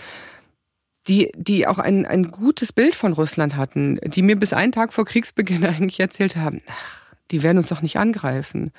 die, 1.08 1.30
die 1.36 1.68
auch 1.68 1.78
ein, 1.78 2.04
ein 2.04 2.32
gutes 2.32 2.72
Bild 2.72 2.96
von 2.96 3.12
Russland 3.12 3.54
hatten, 3.54 4.00
die 4.04 4.22
mir 4.22 4.34
bis 4.34 4.52
einen 4.52 4.72
Tag 4.72 4.92
vor 4.92 5.04
Kriegsbeginn 5.04 5.64
eigentlich 5.66 6.00
erzählt 6.00 6.34
haben, 6.36 6.62
ach, 6.66 7.05
Die 7.30 7.42
werden 7.42 7.58
uns 7.58 7.68
doch 7.68 7.82
nicht 7.82 7.98
angreifen. 7.98 8.72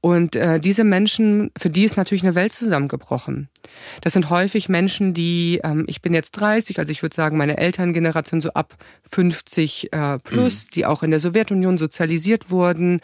Und 0.00 0.36
äh, 0.36 0.60
diese 0.60 0.84
Menschen, 0.84 1.50
für 1.58 1.70
die 1.70 1.84
ist 1.84 1.96
natürlich 1.96 2.22
eine 2.22 2.34
Welt 2.34 2.52
zusammengebrochen. 2.52 3.48
Das 4.02 4.12
sind 4.12 4.30
häufig 4.30 4.68
Menschen, 4.68 5.14
die, 5.14 5.60
ähm, 5.64 5.84
ich 5.88 6.00
bin 6.00 6.14
jetzt 6.14 6.32
30, 6.32 6.78
also 6.78 6.92
ich 6.92 7.02
würde 7.02 7.16
sagen, 7.16 7.36
meine 7.36 7.58
Elterngeneration 7.58 8.40
so 8.40 8.50
ab 8.50 8.76
50 9.10 9.92
äh, 9.92 10.18
plus, 10.18 10.66
mhm. 10.66 10.70
die 10.74 10.86
auch 10.86 11.02
in 11.02 11.10
der 11.10 11.20
Sowjetunion 11.20 11.78
sozialisiert 11.78 12.50
wurden, 12.50 13.00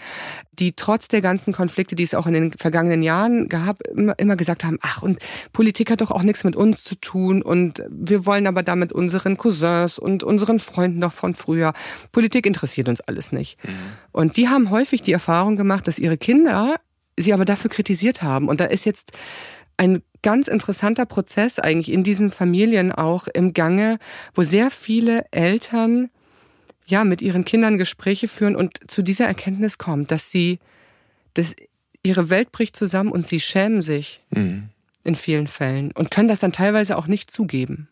die 0.53 0.75
trotz 0.75 1.09
der 1.09 1.23
ganzen 1.23 1.53
Konflikte, 1.53 1.97
die 1.97 2.05
es 2.05 2.15
auch 2.15 2.27
in 2.27 2.35
den 2.35 2.53
vergangenen 2.53 3.03
Jahren 3.03 3.49
gab, 3.49 3.83
immer, 3.89 4.17
immer 4.19 4.37
gesagt 4.37 4.65
haben, 4.65 4.79
ach, 4.83 5.03
und 5.03 5.19
Politik 5.53 5.91
hat 5.91 6.03
doch 6.03 6.11
auch 6.11 6.23
nichts 6.23 6.45
mit 6.45 6.55
uns 6.55 6.85
zu 6.85 6.95
tun 6.95 7.43
und 7.43 7.83
wir 7.91 8.27
wollen 8.27 8.47
aber 8.47 8.63
damit 8.63 8.93
unseren 8.93 9.37
Cousins 9.37 9.99
und 9.99 10.23
unseren 10.23 10.61
Freunden 10.61 10.99
noch 10.99 11.13
von 11.13 11.35
früher. 11.35 11.73
Politik 12.13 12.47
interessiert 12.47 12.89
uns 12.89 13.01
alles 13.01 13.33
nicht. 13.33 13.59
Mhm. 13.65 13.71
Und 14.13 14.37
die 14.37 14.49
haben 14.49 14.71
häufig 14.73 15.03
die 15.03 15.13
Erfahrung 15.13 15.57
gemacht, 15.57 15.87
dass 15.87 15.99
ihre 15.99 16.19
Kinder 16.19 16.77
sie 17.19 17.33
aber 17.33 17.45
dafür 17.45 17.71
kritisiert 17.71 18.23
haben. 18.23 18.49
Und 18.49 18.61
da 18.61 18.65
ist 18.65 18.85
jetzt 18.85 19.13
ein 19.77 20.03
ganz 20.23 20.49
interessanter 20.49 21.07
Prozess 21.07 21.59
eigentlich 21.59 21.93
in 21.93 22.05
diesen 22.05 22.31
Familien 22.31 22.93
auch 22.93 23.27
im 23.29 23.53
Gange, 23.55 23.99
wo 24.35 24.43
sehr 24.43 24.71
viele 24.71 25.25
Eltern 25.31 26.11
ja 26.87 27.05
mit 27.05 27.23
ihren 27.23 27.45
Kindern 27.45 27.79
Gespräche 27.79 28.29
führen 28.29 28.57
und 28.57 28.79
zu 28.91 29.03
dieser 29.03 29.27
Erkenntnis 29.27 29.79
kommen, 29.79 30.07
dass 30.07 30.31
sie, 30.31 30.59
dass 31.35 31.55
ihre 32.03 32.31
Welt 32.31 32.53
bricht 32.53 32.77
zusammen 32.77 33.11
und 33.11 33.27
sie 33.27 33.41
schämen 33.41 33.83
sich 33.83 34.23
mhm. 34.31 34.69
in 35.05 35.15
vielen 35.15 35.47
Fällen 35.47 35.93
und 35.93 36.11
können 36.11 36.29
das 36.29 36.41
dann 36.41 36.53
teilweise 36.53 36.97
auch 36.97 37.07
nicht 37.07 37.31
zugeben. 37.31 37.89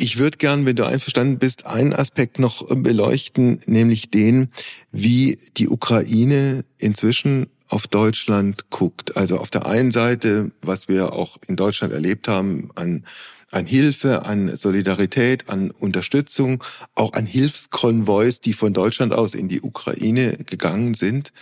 Ich 0.00 0.16
würde 0.18 0.38
gern, 0.38 0.64
wenn 0.64 0.76
du 0.76 0.86
einverstanden 0.86 1.40
bist, 1.40 1.66
einen 1.66 1.92
Aspekt 1.92 2.38
noch 2.38 2.64
beleuchten, 2.68 3.58
nämlich 3.66 4.12
den, 4.12 4.50
wie 4.92 5.40
die 5.56 5.68
Ukraine 5.68 6.64
inzwischen 6.76 7.48
auf 7.66 7.88
Deutschland 7.88 8.70
guckt. 8.70 9.16
Also 9.16 9.38
auf 9.38 9.50
der 9.50 9.66
einen 9.66 9.90
Seite, 9.90 10.52
was 10.62 10.86
wir 10.86 11.12
auch 11.12 11.38
in 11.48 11.56
Deutschland 11.56 11.92
erlebt 11.92 12.28
haben, 12.28 12.70
an, 12.76 13.06
an 13.50 13.66
Hilfe, 13.66 14.24
an 14.24 14.54
Solidarität, 14.56 15.48
an 15.48 15.72
Unterstützung, 15.72 16.62
auch 16.94 17.14
an 17.14 17.26
Hilfskonvois, 17.26 18.38
die 18.44 18.52
von 18.52 18.72
Deutschland 18.72 19.12
aus 19.12 19.34
in 19.34 19.48
die 19.48 19.62
Ukraine 19.62 20.38
gegangen 20.46 20.94
sind. 20.94 21.32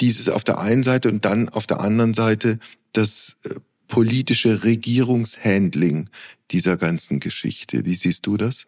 Dieses 0.00 0.28
auf 0.28 0.42
der 0.42 0.58
einen 0.58 0.82
Seite 0.82 1.10
und 1.10 1.24
dann 1.24 1.48
auf 1.48 1.68
der 1.68 1.78
anderen 1.78 2.14
Seite 2.14 2.58
das 2.92 3.36
äh, 3.44 3.50
politische 3.90 4.64
Regierungshandling 4.64 6.08
dieser 6.50 6.76
ganzen 6.76 7.20
Geschichte. 7.20 7.84
Wie 7.84 7.94
siehst 7.94 8.26
du 8.26 8.36
das? 8.36 8.66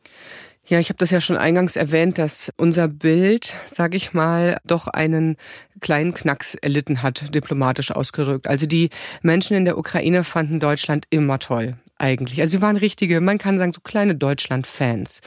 Ja, 0.67 0.79
ich 0.79 0.91
habe 0.91 0.99
das 0.99 1.11
ja 1.11 1.21
schon 1.21 1.37
eingangs 1.37 1.77
erwähnt, 1.77 2.19
dass 2.19 2.53
unser 2.57 2.87
Bild, 2.87 3.55
sage 3.67 3.97
ich 3.97 4.13
mal, 4.13 4.59
doch 4.65 4.87
einen 4.87 5.37
kleinen 5.81 6.15
Knacks 6.15 6.55
erlitten 6.55 7.03
hat, 7.03 7.35
diplomatisch 7.35 7.91
ausgerückt. 7.91 8.47
Also 8.47 8.67
die 8.67 8.91
Menschen 9.23 9.57
in 9.57 9.65
der 9.65 9.79
Ukraine 9.79 10.23
fanden 10.23 10.61
Deutschland 10.61 11.07
immer 11.11 11.39
toll 11.39 11.77
eigentlich. 12.03 12.41
Also 12.41 12.59
sie 12.59 12.63
waren 12.63 12.77
richtige, 12.77 13.21
man 13.21 13.39
kann 13.39 13.59
sagen, 13.59 13.73
so 13.73 13.81
kleine 13.81 14.15
Deutschland-Fans 14.17 15.21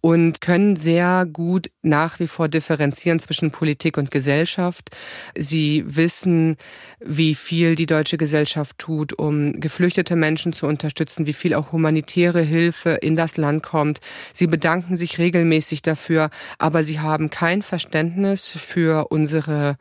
und 0.00 0.40
können 0.40 0.76
sehr 0.76 1.26
gut 1.30 1.70
nach 1.82 2.18
wie 2.18 2.26
vor 2.26 2.48
differenzieren 2.48 3.18
zwischen 3.18 3.50
Politik 3.50 3.98
und 3.98 4.10
Gesellschaft. 4.10 4.90
Sie 5.36 5.84
wissen, 5.86 6.56
wie 7.00 7.34
viel 7.34 7.74
die 7.74 7.86
deutsche 7.86 8.16
Gesellschaft 8.16 8.78
tut, 8.78 9.12
um 9.12 9.60
geflüchtete 9.60 10.16
Menschen 10.16 10.52
zu 10.52 10.66
unterstützen, 10.66 11.26
wie 11.26 11.34
viel 11.34 11.54
auch 11.54 11.72
humanitäre 11.72 12.40
Hilfe 12.40 12.90
in 13.02 13.14
das 13.14 13.36
Land 13.36 13.62
kommt. 13.62 14.00
Sie 14.32 14.46
bedanken 14.46 14.96
sich 14.96 15.18
regelmäßig 15.18 15.82
dafür, 15.82 16.30
aber 16.58 16.82
sie 16.82 17.00
haben 17.00 17.28
kein 17.28 17.62
Verständnis 17.62 18.48
für 18.48 19.08
unsere 19.10 19.76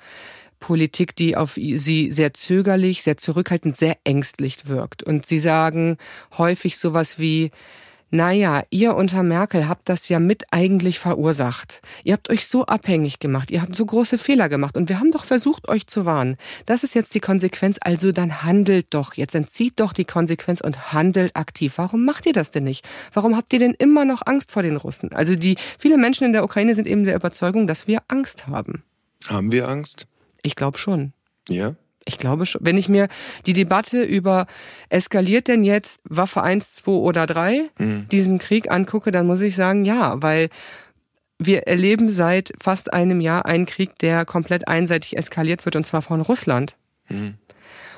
Politik, 0.61 1.13
die 1.17 1.35
auf 1.35 1.55
sie 1.55 2.11
sehr 2.11 2.33
zögerlich, 2.33 3.03
sehr 3.03 3.17
zurückhaltend, 3.17 3.75
sehr 3.75 3.97
ängstlich 4.05 4.69
wirkt. 4.69 5.03
Und 5.03 5.25
sie 5.25 5.39
sagen 5.39 5.97
häufig 6.37 6.77
sowas 6.77 7.19
wie, 7.19 7.51
naja, 8.13 8.63
ihr 8.69 8.95
unter 8.95 9.23
Merkel 9.23 9.69
habt 9.69 9.87
das 9.87 10.09
ja 10.09 10.19
mit 10.19 10.43
eigentlich 10.51 10.99
verursacht. 10.99 11.81
Ihr 12.03 12.11
habt 12.11 12.29
euch 12.29 12.45
so 12.45 12.65
abhängig 12.65 13.19
gemacht, 13.19 13.49
ihr 13.51 13.61
habt 13.61 13.73
so 13.73 13.85
große 13.85 14.17
Fehler 14.17 14.49
gemacht 14.49 14.75
und 14.75 14.89
wir 14.89 14.99
haben 14.99 15.11
doch 15.11 15.23
versucht, 15.23 15.69
euch 15.69 15.87
zu 15.87 16.05
warnen. 16.05 16.35
Das 16.65 16.83
ist 16.83 16.93
jetzt 16.93 17.15
die 17.15 17.21
Konsequenz, 17.21 17.77
also 17.79 18.11
dann 18.11 18.43
handelt 18.43 18.87
doch, 18.93 19.13
jetzt 19.13 19.33
entzieht 19.33 19.79
doch 19.79 19.93
die 19.93 20.03
Konsequenz 20.03 20.59
und 20.59 20.91
handelt 20.91 21.37
aktiv. 21.37 21.75
Warum 21.77 22.03
macht 22.03 22.25
ihr 22.25 22.33
das 22.33 22.51
denn 22.51 22.65
nicht? 22.65 22.85
Warum 23.13 23.37
habt 23.37 23.53
ihr 23.53 23.59
denn 23.59 23.75
immer 23.79 24.03
noch 24.03 24.21
Angst 24.25 24.51
vor 24.51 24.61
den 24.61 24.75
Russen? 24.75 25.13
Also 25.13 25.35
die, 25.35 25.55
viele 25.79 25.97
Menschen 25.97 26.25
in 26.25 26.33
der 26.33 26.43
Ukraine 26.43 26.75
sind 26.75 26.89
eben 26.89 27.05
der 27.05 27.15
Überzeugung, 27.15 27.65
dass 27.65 27.87
wir 27.87 27.99
Angst 28.09 28.47
haben. 28.47 28.83
Haben 29.27 29.53
wir 29.53 29.69
Angst? 29.69 30.07
Ich 30.41 30.55
glaube 30.55 30.77
schon. 30.77 31.13
Ja? 31.47 31.75
Ich 32.05 32.17
glaube 32.17 32.45
schon. 32.45 32.61
Wenn 32.63 32.77
ich 32.77 32.89
mir 32.89 33.07
die 33.45 33.53
Debatte 33.53 34.01
über 34.01 34.47
eskaliert 34.89 35.47
denn 35.47 35.63
jetzt 35.63 36.01
Waffe 36.03 36.41
1, 36.41 36.75
2 36.75 36.91
oder 36.91 37.25
3 37.25 37.69
mhm. 37.77 38.07
diesen 38.09 38.39
Krieg 38.39 38.71
angucke, 38.71 39.11
dann 39.11 39.27
muss 39.27 39.41
ich 39.41 39.55
sagen, 39.55 39.85
ja, 39.85 40.21
weil 40.21 40.49
wir 41.37 41.63
erleben 41.67 42.09
seit 42.09 42.53
fast 42.61 42.93
einem 42.93 43.21
Jahr 43.21 43.45
einen 43.45 43.65
Krieg, 43.65 43.97
der 43.99 44.25
komplett 44.25 44.67
einseitig 44.67 45.17
eskaliert 45.17 45.65
wird 45.65 45.75
und 45.75 45.85
zwar 45.85 46.01
von 46.01 46.21
Russland. 46.21 46.75
Mhm. 47.09 47.35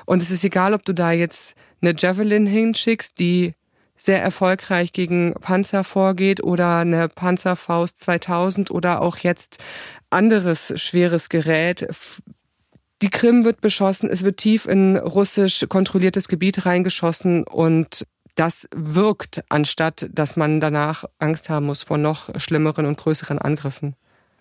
Und 0.06 0.22
es 0.22 0.30
ist 0.30 0.44
egal, 0.44 0.74
ob 0.74 0.84
du 0.84 0.92
da 0.92 1.12
jetzt 1.12 1.54
eine 1.80 1.94
Javelin 1.96 2.46
hinschickst, 2.46 3.18
die 3.18 3.54
sehr 3.96 4.22
erfolgreich 4.22 4.92
gegen 4.92 5.34
Panzer 5.34 5.84
vorgeht 5.84 6.42
oder 6.42 6.78
eine 6.78 7.08
Panzerfaust 7.08 7.98
2000 7.98 8.70
oder 8.70 9.00
auch 9.00 9.18
jetzt 9.18 9.58
anderes 10.10 10.72
schweres 10.80 11.28
Gerät. 11.28 11.86
Die 13.02 13.10
Krim 13.10 13.44
wird 13.44 13.60
beschossen, 13.60 14.10
es 14.10 14.24
wird 14.24 14.38
tief 14.38 14.66
in 14.66 14.96
russisch 14.96 15.66
kontrolliertes 15.68 16.28
Gebiet 16.28 16.66
reingeschossen 16.66 17.44
und 17.44 18.06
das 18.34 18.68
wirkt, 18.74 19.44
anstatt 19.48 20.08
dass 20.12 20.36
man 20.36 20.60
danach 20.60 21.04
Angst 21.18 21.50
haben 21.50 21.66
muss 21.66 21.84
vor 21.84 21.98
noch 21.98 22.28
schlimmeren 22.40 22.86
und 22.86 22.98
größeren 22.98 23.38
Angriffen. 23.38 23.94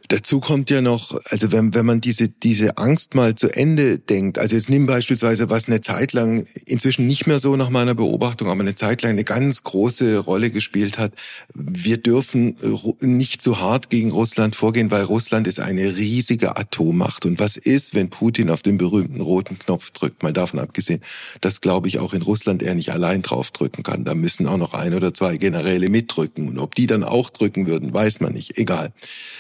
Dazu 0.10 0.42
kommt 0.42 0.70
ja 0.70 0.82
noch, 0.82 1.18
also 1.30 1.54
wenn, 1.54 1.74
wenn 1.74 1.86
man 1.86 2.02
diese, 2.02 2.28
diese 2.28 2.78
Angst 2.78 3.16
mal 3.16 3.36
zu 3.36 3.50
Ende 3.50 4.00
denkt, 4.00 4.38
also 4.38 4.56
jetzt 4.56 4.70
nimm 4.70 4.86
beispielsweise, 4.86 5.50
was 5.50 5.68
eine 5.68 5.80
Zeit 5.80 6.12
lang, 6.12 6.46
inzwischen 6.66 7.08
nicht 7.08 7.26
mehr 7.26 7.40
so 7.40 7.56
nach 7.56 7.70
meiner 7.70 7.96
Beobachtung, 7.96 8.50
aber 8.50 8.60
eine 8.60 8.76
Zeit 8.76 9.02
lang 9.02 9.14
eine 9.14 9.24
ganz 9.24 9.64
große 9.64 10.18
Rolle 10.18 10.52
gespielt 10.52 10.98
hat. 10.98 11.14
Wir 11.54 11.98
dürfen 11.98 12.58
nicht 13.00 13.42
so 13.44 13.62
hart 13.62 13.90
gegen 13.90 14.12
Russland 14.12 14.58
vorgehen, 14.58 14.92
weil 14.92 15.04
Russland 15.04 15.48
ist 15.48 15.62
eine 15.62 15.96
riesige 15.96 16.58
Atommacht. 16.58 17.26
Und 17.26 17.40
was 17.40 17.56
ist, 17.56 17.96
wenn 17.96 18.10
Putin 18.10 18.50
auf 18.50 18.62
den 18.62 18.78
berühmten 18.78 19.22
roten 19.22 19.58
Knopf 19.58 19.92
drückt? 19.92 20.22
Mal 20.22 20.34
davon 20.34 20.60
abgesehen, 20.60 21.02
dass, 21.40 21.62
glaube 21.62 21.88
ich, 21.88 22.00
auch 22.00 22.14
in 22.14 22.24
Russland 22.24 22.62
er 22.62 22.76
nicht 22.76 22.92
allein 22.92 23.22
draufdrücken 23.22 23.84
kann. 23.84 24.04
Da 24.04 24.16
müssen 24.16 24.48
auch 24.48 24.58
noch 24.58 24.74
ein 24.74 24.94
oder 24.96 25.14
zwei 25.14 25.38
Generäle 25.38 25.88
mitdrücken. 25.88 26.50
Und 26.50 26.60
ob 26.60 26.76
die 26.76 26.88
dann 26.88 27.06
auch 27.06 27.30
drücken 27.30 27.68
würden, 27.68 27.94
weiß 27.94 28.20
man 28.20 28.34
nicht. 28.34 28.58
Egal. 28.58 28.92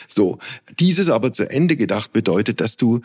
So. 0.07 0.39
Dieses 0.79 1.09
aber 1.09 1.33
zu 1.33 1.49
Ende 1.49 1.75
gedacht 1.75 2.13
bedeutet, 2.13 2.61
dass 2.61 2.77
du 2.77 3.01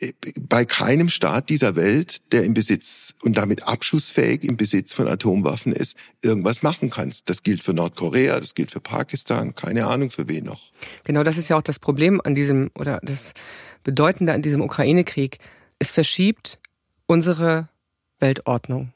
äh, 0.00 0.12
bei 0.40 0.64
keinem 0.64 1.08
Staat 1.08 1.48
dieser 1.48 1.76
Welt, 1.76 2.32
der 2.32 2.44
im 2.44 2.54
Besitz 2.54 3.14
und 3.22 3.36
damit 3.36 3.64
abschussfähig 3.64 4.44
im 4.44 4.56
Besitz 4.56 4.92
von 4.92 5.08
Atomwaffen 5.08 5.72
ist, 5.72 5.96
irgendwas 6.22 6.62
machen 6.62 6.90
kannst. 6.90 7.28
Das 7.28 7.42
gilt 7.42 7.62
für 7.62 7.72
Nordkorea, 7.72 8.38
das 8.38 8.54
gilt 8.54 8.70
für 8.70 8.80
Pakistan, 8.80 9.54
keine 9.54 9.86
Ahnung 9.86 10.10
für 10.10 10.28
wen 10.28 10.44
noch. 10.44 10.70
Genau, 11.04 11.22
das 11.22 11.38
ist 11.38 11.48
ja 11.48 11.56
auch 11.56 11.62
das 11.62 11.78
Problem 11.78 12.20
an 12.22 12.34
diesem 12.34 12.70
oder 12.78 13.00
das 13.02 13.34
Bedeutende 13.82 14.32
an 14.32 14.42
diesem 14.42 14.60
Ukraine-Krieg. 14.60 15.38
Es 15.78 15.90
verschiebt 15.90 16.58
unsere 17.06 17.68
Weltordnung. 18.20 18.92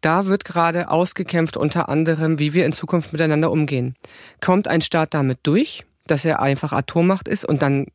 Da 0.00 0.26
wird 0.26 0.44
gerade 0.44 0.90
ausgekämpft 0.90 1.56
unter 1.56 1.88
anderem, 1.88 2.38
wie 2.38 2.54
wir 2.54 2.64
in 2.64 2.72
Zukunft 2.72 3.12
miteinander 3.12 3.50
umgehen. 3.50 3.96
Kommt 4.40 4.66
ein 4.66 4.80
Staat 4.80 5.14
damit 5.14 5.40
durch? 5.42 5.84
Dass 6.06 6.24
er 6.24 6.40
einfach 6.40 6.72
Atommacht 6.72 7.28
ist 7.28 7.44
und 7.44 7.62
dann 7.62 7.86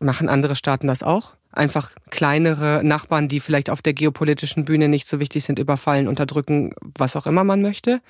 machen 0.00 0.28
andere 0.28 0.56
Staaten 0.56 0.86
das 0.86 1.02
auch. 1.02 1.34
Einfach 1.52 1.92
kleinere 2.10 2.80
Nachbarn, 2.84 3.26
die 3.26 3.40
vielleicht 3.40 3.70
auf 3.70 3.82
der 3.82 3.92
geopolitischen 3.92 4.64
Bühne 4.64 4.88
nicht 4.88 5.08
so 5.08 5.18
wichtig 5.18 5.44
sind, 5.44 5.58
überfallen, 5.58 6.06
unterdrücken, 6.06 6.72
was 6.96 7.16
auch 7.16 7.26
immer 7.26 7.42
man 7.42 7.60
möchte. 7.60 8.00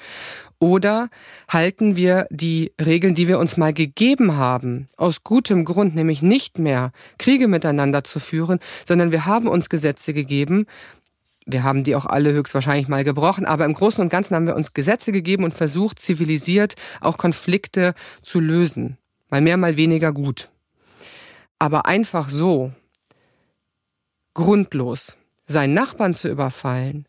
Oder 0.58 1.08
halten 1.48 1.96
wir 1.96 2.26
die 2.30 2.72
Regeln, 2.78 3.14
die 3.14 3.28
wir 3.28 3.38
uns 3.38 3.56
mal 3.56 3.72
gegeben 3.72 4.36
haben, 4.36 4.88
aus 4.98 5.24
gutem 5.24 5.64
Grund, 5.64 5.94
nämlich 5.94 6.20
nicht 6.20 6.58
mehr 6.58 6.92
Kriege 7.18 7.48
miteinander 7.48 8.04
zu 8.04 8.20
führen, 8.20 8.60
sondern 8.86 9.10
wir 9.10 9.24
haben 9.24 9.48
uns 9.48 9.70
Gesetze 9.70 10.12
gegeben, 10.12 10.66
wir 11.46 11.64
haben 11.64 11.82
die 11.82 11.96
auch 11.96 12.06
alle 12.06 12.32
höchstwahrscheinlich 12.32 12.88
mal 12.88 13.04
gebrochen, 13.04 13.46
aber 13.46 13.64
im 13.64 13.72
Großen 13.72 14.02
und 14.02 14.10
Ganzen 14.10 14.36
haben 14.36 14.46
wir 14.46 14.54
uns 14.54 14.74
Gesetze 14.74 15.12
gegeben 15.12 15.44
und 15.44 15.54
versucht, 15.54 15.98
zivilisiert 15.98 16.74
auch 17.00 17.16
Konflikte 17.16 17.94
zu 18.22 18.38
lösen. 18.38 18.98
Mal 19.30 19.40
mehr, 19.40 19.56
mal 19.56 19.76
weniger 19.76 20.12
gut. 20.12 20.50
Aber 21.58 21.86
einfach 21.86 22.28
so, 22.28 22.72
grundlos, 24.34 25.16
seinen 25.46 25.74
Nachbarn 25.74 26.14
zu 26.14 26.28
überfallen, 26.28 27.06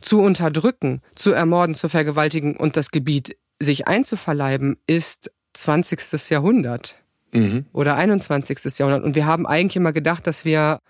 zu 0.00 0.20
unterdrücken, 0.20 1.02
zu 1.14 1.32
ermorden, 1.32 1.74
zu 1.74 1.88
vergewaltigen 1.88 2.56
und 2.56 2.76
das 2.76 2.90
Gebiet 2.90 3.36
sich 3.58 3.88
einzuverleiben, 3.88 4.76
ist 4.86 5.30
20. 5.54 6.30
Jahrhundert. 6.30 6.96
mhm. 7.32 7.66
oder 7.72 7.96
21. 7.96 8.78
Jahrhundert. 8.78 9.04
Und 9.04 9.14
wir 9.14 9.26
haben 9.26 9.46
eigentlich 9.46 9.76
immer 9.76 9.92
gedacht, 9.92 10.26
dass 10.26 10.44
wir 10.44 10.80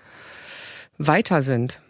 weiter 0.98 1.42
sind. 1.42 1.80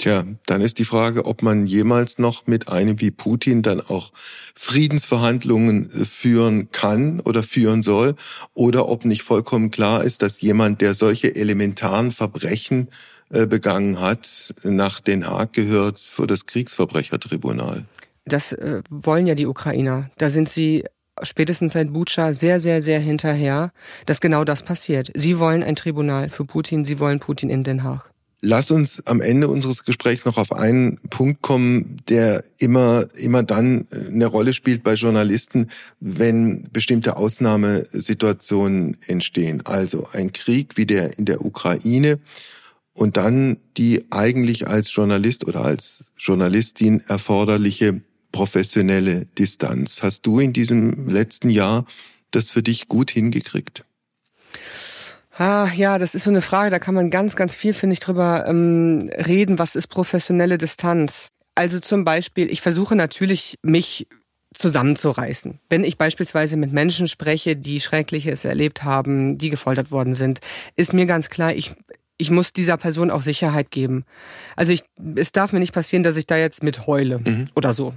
Tja, 0.00 0.24
dann 0.46 0.62
ist 0.62 0.78
die 0.78 0.86
Frage, 0.86 1.26
ob 1.26 1.42
man 1.42 1.66
jemals 1.66 2.18
noch 2.18 2.46
mit 2.46 2.68
einem 2.68 3.02
wie 3.02 3.10
Putin 3.10 3.60
dann 3.60 3.82
auch 3.82 4.12
Friedensverhandlungen 4.54 5.90
äh, 5.90 6.04
führen 6.06 6.70
kann 6.72 7.20
oder 7.20 7.42
führen 7.42 7.82
soll 7.82 8.14
oder 8.54 8.88
ob 8.88 9.04
nicht 9.04 9.22
vollkommen 9.22 9.70
klar 9.70 10.02
ist, 10.02 10.22
dass 10.22 10.40
jemand, 10.40 10.80
der 10.80 10.94
solche 10.94 11.36
elementaren 11.36 12.12
Verbrechen 12.12 12.88
äh, 13.28 13.46
begangen 13.46 14.00
hat, 14.00 14.54
nach 14.62 15.00
Den 15.00 15.26
Haag 15.26 15.52
gehört 15.52 16.00
für 16.00 16.26
das 16.26 16.46
Kriegsverbrechertribunal. 16.46 17.84
Das 18.24 18.54
äh, 18.54 18.80
wollen 18.88 19.26
ja 19.26 19.34
die 19.34 19.46
Ukrainer. 19.46 20.10
Da 20.16 20.30
sind 20.30 20.48
sie 20.48 20.82
spätestens 21.20 21.74
seit 21.74 21.92
Bucha 21.92 22.32
sehr, 22.32 22.58
sehr, 22.58 22.80
sehr 22.80 23.00
hinterher, 23.00 23.70
dass 24.06 24.22
genau 24.22 24.44
das 24.44 24.62
passiert. 24.62 25.10
Sie 25.14 25.38
wollen 25.38 25.62
ein 25.62 25.76
Tribunal 25.76 26.30
für 26.30 26.46
Putin, 26.46 26.86
sie 26.86 26.98
wollen 27.00 27.20
Putin 27.20 27.50
in 27.50 27.64
Den 27.64 27.84
Haag. 27.84 28.10
Lass 28.42 28.70
uns 28.70 29.06
am 29.06 29.20
Ende 29.20 29.48
unseres 29.48 29.84
Gesprächs 29.84 30.24
noch 30.24 30.38
auf 30.38 30.52
einen 30.52 30.96
Punkt 31.10 31.42
kommen, 31.42 31.98
der 32.08 32.42
immer, 32.56 33.06
immer 33.14 33.42
dann 33.42 33.86
eine 33.90 34.24
Rolle 34.24 34.54
spielt 34.54 34.82
bei 34.82 34.94
Journalisten, 34.94 35.68
wenn 36.00 36.66
bestimmte 36.72 37.16
Ausnahmesituationen 37.16 38.96
entstehen. 39.06 39.66
Also 39.66 40.08
ein 40.12 40.32
Krieg 40.32 40.78
wie 40.78 40.86
der 40.86 41.18
in 41.18 41.26
der 41.26 41.44
Ukraine 41.44 42.18
und 42.94 43.18
dann 43.18 43.58
die 43.76 44.06
eigentlich 44.10 44.66
als 44.66 44.94
Journalist 44.94 45.46
oder 45.46 45.62
als 45.62 46.04
Journalistin 46.16 47.02
erforderliche 47.08 48.00
professionelle 48.32 49.26
Distanz. 49.38 50.02
Hast 50.02 50.26
du 50.26 50.40
in 50.40 50.54
diesem 50.54 51.08
letzten 51.08 51.50
Jahr 51.50 51.84
das 52.30 52.48
für 52.48 52.62
dich 52.62 52.88
gut 52.88 53.10
hingekriegt? 53.10 53.84
Ah, 55.40 55.70
ja, 55.74 55.98
das 55.98 56.14
ist 56.14 56.24
so 56.24 56.30
eine 56.30 56.42
Frage, 56.42 56.68
da 56.68 56.78
kann 56.78 56.94
man 56.94 57.08
ganz, 57.08 57.34
ganz 57.34 57.54
viel, 57.54 57.72
finde 57.72 57.94
ich, 57.94 58.00
drüber 58.00 58.44
ähm, 58.46 59.10
reden. 59.26 59.58
Was 59.58 59.74
ist 59.74 59.86
professionelle 59.86 60.58
Distanz? 60.58 61.30
Also 61.54 61.80
zum 61.80 62.04
Beispiel, 62.04 62.50
ich 62.50 62.60
versuche 62.60 62.94
natürlich, 62.94 63.58
mich 63.62 64.06
zusammenzureißen. 64.52 65.58
Wenn 65.70 65.82
ich 65.82 65.96
beispielsweise 65.96 66.58
mit 66.58 66.74
Menschen 66.74 67.08
spreche, 67.08 67.56
die 67.56 67.80
Schreckliches 67.80 68.44
erlebt 68.44 68.84
haben, 68.84 69.38
die 69.38 69.48
gefoltert 69.48 69.90
worden 69.90 70.12
sind, 70.12 70.40
ist 70.76 70.92
mir 70.92 71.06
ganz 71.06 71.30
klar, 71.30 71.54
ich, 71.54 71.72
ich 72.18 72.30
muss 72.30 72.52
dieser 72.52 72.76
Person 72.76 73.10
auch 73.10 73.22
Sicherheit 73.22 73.70
geben. 73.70 74.04
Also 74.56 74.72
ich, 74.72 74.82
es 75.16 75.32
darf 75.32 75.54
mir 75.54 75.60
nicht 75.60 75.72
passieren, 75.72 76.02
dass 76.02 76.18
ich 76.18 76.26
da 76.26 76.36
jetzt 76.36 76.62
mit 76.62 76.86
heule 76.86 77.18
mhm. 77.18 77.48
oder 77.54 77.72
so 77.72 77.94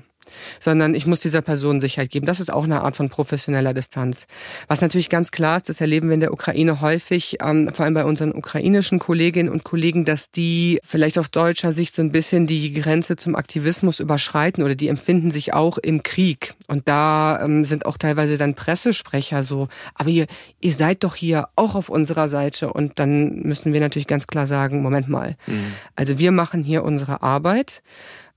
sondern 0.60 0.96
ich 0.96 1.06
muss 1.06 1.20
dieser 1.20 1.42
Person 1.42 1.82
Sicherheit 1.82 2.10
geben. 2.10 2.26
Das 2.26 2.40
ist 2.40 2.52
auch 2.52 2.64
eine 2.64 2.82
Art 2.82 2.96
von 2.96 3.10
professioneller 3.10 3.74
Distanz. 3.74 4.28
Was 4.68 4.82
natürlich 4.82 5.10
ganz 5.10 5.32
klar 5.32 5.58
ist, 5.58 5.70
das 5.70 5.82
erleben 5.82 6.10
wir 6.10 6.16
in 6.16 6.20
der 6.20 6.34
Ukraine 6.34 6.82
häufig, 6.82 7.38
ähm, 7.42 7.70
vor 7.74 7.86
allem 7.86 7.94
bei 7.94 8.06
unseren 8.06 8.34
ukrainischen 8.34 9.00
Kolleginnen 9.00 9.50
und 9.50 9.64
Kollegen, 9.64 10.06
dass 10.06 10.32
die 10.32 10.80
vielleicht 10.84 11.18
auf 11.18 11.30
deutscher 11.30 11.74
Sicht 11.74 11.96
so 11.96 12.02
ein 12.02 12.12
bisschen 12.12 12.48
die 12.48 12.74
Grenze 12.74 13.16
zum 13.16 13.36
Aktivismus 13.36 14.00
überschreiten 14.00 14.64
oder 14.64 14.76
die 14.76 14.88
empfinden 14.88 15.32
sich 15.32 15.54
auch 15.54 15.78
im 15.78 16.04
Krieg. 16.04 16.54
Und 16.68 16.88
da 16.88 17.40
ähm, 17.42 17.66
sind 17.66 17.86
auch 17.86 17.98
teilweise 17.98 18.38
dann 18.38 18.56
Pressesprecher 18.56 19.44
so, 19.44 19.68
aber 19.96 20.10
ihr, 20.10 20.28
ihr 20.60 20.74
seid 20.74 21.04
doch 21.04 21.16
hier 21.16 21.48
auch 21.56 21.76
auf 21.76 21.90
unserer 21.90 22.28
Seite. 22.28 22.72
Und 22.72 23.00
dann 23.00 23.40
müssen 23.42 23.74
wir 23.74 23.80
natürlich 23.80 24.08
ganz 24.08 24.28
klar 24.28 24.48
sagen, 24.48 24.82
Moment 24.82 25.10
mal. 25.10 25.36
Mhm. 25.48 25.74
Also 25.96 26.20
wir 26.20 26.32
machen 26.32 26.64
hier 26.64 26.84
unsere 26.84 27.22
Arbeit. 27.22 27.82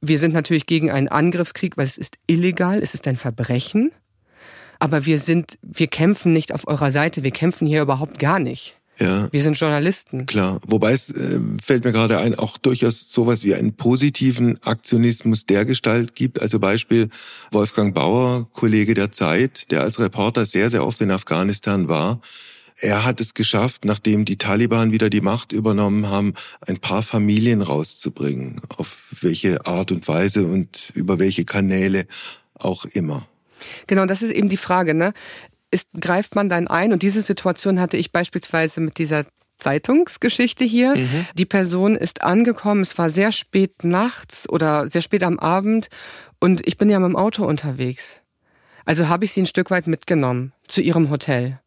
Wir 0.01 0.19
sind 0.19 0.35
natürlich 0.35 0.67
gegen 0.67 0.91
einen 0.91 1.09
Angriffskrieg, 1.09 1.77
weil 1.77 1.87
es 1.87 1.99
ist 1.99 2.19
illegal, 2.27 2.81
es 2.83 2.95
ist 2.95 3.07
ein 3.09 3.17
Verbrechen. 3.17 3.93
Aber 4.79 5.07
wir 5.07 5.19
sind, 5.19 5.59
wir 5.63 5.87
kämpfen 5.87 6.33
nicht 6.33 6.53
auf 6.53 6.69
eurer 6.69 6.93
Seite, 6.93 7.23
wir 7.23 7.31
kämpfen 7.31 7.67
hier 7.67 7.83
überhaupt 7.83 8.19
gar 8.19 8.39
nicht. 8.39 8.77
Ja. 8.99 9.31
Wir 9.31 9.43
sind 9.43 9.59
Journalisten. 9.59 10.25
Klar. 10.27 10.61
Wobei 10.67 10.93
es 10.93 11.11
äh, 11.11 11.39
fällt 11.63 11.85
mir 11.85 11.93
gerade 11.93 12.19
ein, 12.19 12.35
auch 12.35 12.57
durchaus 12.57 13.11
sowas 13.11 13.45
wie 13.45 13.55
einen 13.55 13.75
positiven 13.75 14.63
Aktionismus 14.63 15.45
der 15.45 15.65
Gestalt 15.67 16.15
gibt. 16.15 16.41
Also 16.41 16.59
Beispiel 16.59 17.11
Wolfgang 17.51 17.95
Bauer, 17.95 18.49
Kollege 18.53 18.95
der 18.95 19.13
Zeit, 19.13 19.71
der 19.71 19.83
als 19.83 19.99
Reporter 19.99 20.47
sehr, 20.47 20.71
sehr 20.71 20.87
oft 20.87 21.01
in 21.01 21.11
Afghanistan 21.11 21.89
war 21.89 22.21
er 22.79 23.05
hat 23.05 23.21
es 23.21 23.35
geschafft, 23.35 23.85
nachdem 23.85 24.25
die 24.25 24.37
Taliban 24.37 24.93
wieder 24.93 25.09
die 25.09 25.21
Macht 25.21 25.53
übernommen 25.53 26.09
haben, 26.09 26.35
ein 26.61 26.79
paar 26.79 27.03
Familien 27.03 27.63
rauszubringen. 27.63 28.61
Auf 28.77 29.15
welche 29.21 29.67
Art 29.67 29.93
und 29.93 30.07
Weise 30.09 30.45
und 30.45 30.93
über 30.95 31.19
welche 31.19 31.45
Kanäle 31.45 32.07
auch 32.55 32.85
immer. 32.85 33.27
Genau, 33.87 34.05
das 34.05 34.23
ist 34.23 34.33
eben 34.33 34.49
die 34.49 34.59
Frage, 34.59 34.95
ne? 34.95 35.13
Ist, 35.71 35.89
greift 35.99 36.35
man 36.35 36.49
dann 36.49 36.69
ein? 36.69 36.93
Und 36.93 37.03
diese 37.03 37.23
Situation 37.23 37.81
hatte 37.81 37.97
ich 37.97 38.13
beispielsweise 38.13 38.81
mit 38.81 38.99
dieser 38.99 39.25
Zeitungsgeschichte 39.59 40.65
hier. 40.65 40.97
Mhm. 40.97 41.27
Die 41.35 41.47
Person 41.47 41.97
ist 41.97 42.23
angekommen, 42.23 42.83
es 42.83 42.99
war 42.99 43.11
sehr 43.11 43.33
spät 43.33 43.85
nachts 43.85 44.49
oder 44.49 44.91
sehr 44.91 45.01
spät 45.01 45.23
am 45.23 45.39
Abend 45.39 45.89
und 46.41 46.67
ich 46.67 46.77
bin 46.77 46.91
ja 46.91 47.01
mit 47.01 47.09
dem 47.09 47.17
Auto 47.17 47.45
unterwegs. 47.47 48.21
Also 48.85 49.09
habe 49.09 49.25
ich 49.25 49.33
sie 49.33 49.43
ein 49.43 49.47
Stück 49.47 49.71
weit 49.71 49.87
mitgenommen 49.87 50.53
zu 50.69 50.83
ihrem 50.83 51.11
Hotel. 51.11 51.59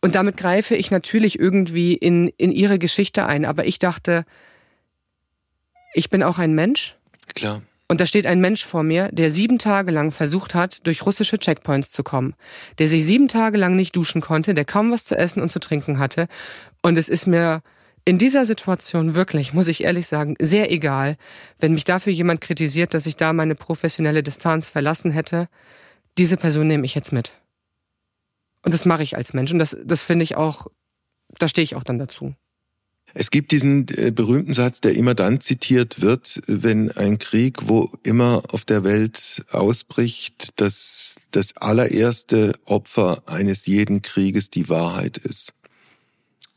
Und 0.00 0.14
damit 0.14 0.36
greife 0.36 0.74
ich 0.76 0.90
natürlich 0.90 1.38
irgendwie 1.38 1.94
in, 1.94 2.28
in 2.36 2.52
ihre 2.52 2.78
Geschichte 2.78 3.26
ein. 3.26 3.44
Aber 3.44 3.66
ich 3.66 3.78
dachte, 3.78 4.24
ich 5.94 6.10
bin 6.10 6.22
auch 6.22 6.38
ein 6.38 6.54
Mensch. 6.54 6.96
Klar. 7.34 7.62
Und 7.88 8.00
da 8.00 8.06
steht 8.06 8.26
ein 8.26 8.40
Mensch 8.40 8.64
vor 8.64 8.82
mir, 8.82 9.08
der 9.12 9.30
sieben 9.30 9.58
Tage 9.58 9.92
lang 9.92 10.10
versucht 10.10 10.54
hat, 10.54 10.86
durch 10.86 11.06
russische 11.06 11.38
Checkpoints 11.38 11.90
zu 11.90 12.02
kommen, 12.02 12.34
der 12.78 12.88
sich 12.88 13.04
sieben 13.04 13.28
Tage 13.28 13.58
lang 13.58 13.76
nicht 13.76 13.94
duschen 13.94 14.20
konnte, 14.20 14.54
der 14.54 14.64
kaum 14.64 14.90
was 14.90 15.04
zu 15.04 15.16
essen 15.16 15.40
und 15.40 15.50
zu 15.50 15.60
trinken 15.60 15.98
hatte. 15.98 16.26
Und 16.82 16.98
es 16.98 17.08
ist 17.08 17.26
mir 17.26 17.62
in 18.04 18.18
dieser 18.18 18.44
Situation 18.44 19.14
wirklich, 19.14 19.52
muss 19.52 19.68
ich 19.68 19.84
ehrlich 19.84 20.06
sagen, 20.08 20.34
sehr 20.40 20.72
egal, 20.72 21.16
wenn 21.58 21.74
mich 21.74 21.84
dafür 21.84 22.12
jemand 22.12 22.40
kritisiert, 22.40 22.92
dass 22.92 23.06
ich 23.06 23.16
da 23.16 23.32
meine 23.32 23.54
professionelle 23.54 24.22
Distanz 24.22 24.68
verlassen 24.68 25.10
hätte. 25.12 25.48
Diese 26.18 26.36
Person 26.36 26.66
nehme 26.66 26.84
ich 26.84 26.94
jetzt 26.94 27.12
mit. 27.12 27.34
Und 28.66 28.72
das 28.72 28.84
mache 28.84 29.04
ich 29.04 29.16
als 29.16 29.32
Mensch. 29.32 29.52
Und 29.52 29.60
das, 29.60 29.76
das 29.84 30.02
finde 30.02 30.24
ich 30.24 30.34
auch, 30.34 30.66
da 31.38 31.46
stehe 31.46 31.62
ich 31.62 31.76
auch 31.76 31.84
dann 31.84 32.00
dazu. 32.00 32.34
Es 33.14 33.30
gibt 33.30 33.52
diesen 33.52 33.86
äh, 33.96 34.10
berühmten 34.10 34.54
Satz, 34.54 34.80
der 34.80 34.96
immer 34.96 35.14
dann 35.14 35.40
zitiert 35.40 36.02
wird, 36.02 36.42
wenn 36.48 36.90
ein 36.90 37.18
Krieg, 37.18 37.68
wo 37.68 37.92
immer 38.02 38.42
auf 38.50 38.64
der 38.64 38.82
Welt 38.82 39.44
ausbricht, 39.52 40.60
dass 40.60 41.14
das 41.30 41.56
allererste 41.56 42.54
Opfer 42.64 43.22
eines 43.26 43.66
jeden 43.66 44.02
Krieges 44.02 44.50
die 44.50 44.68
Wahrheit 44.68 45.16
ist. 45.16 45.54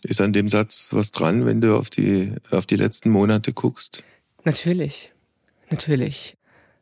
Ist 0.02 0.20
an 0.20 0.34
dem 0.34 0.50
Satz 0.50 0.88
was 0.90 1.12
dran, 1.12 1.46
wenn 1.46 1.62
du 1.62 1.78
auf 1.78 1.92
die, 1.92 2.34
auf 2.50 2.66
die 2.66 2.78
letzten 2.78 3.12
Monate 3.12 3.54
guckst? 3.54 4.02
Natürlich. 4.46 5.12
Natürlich. 5.70 6.39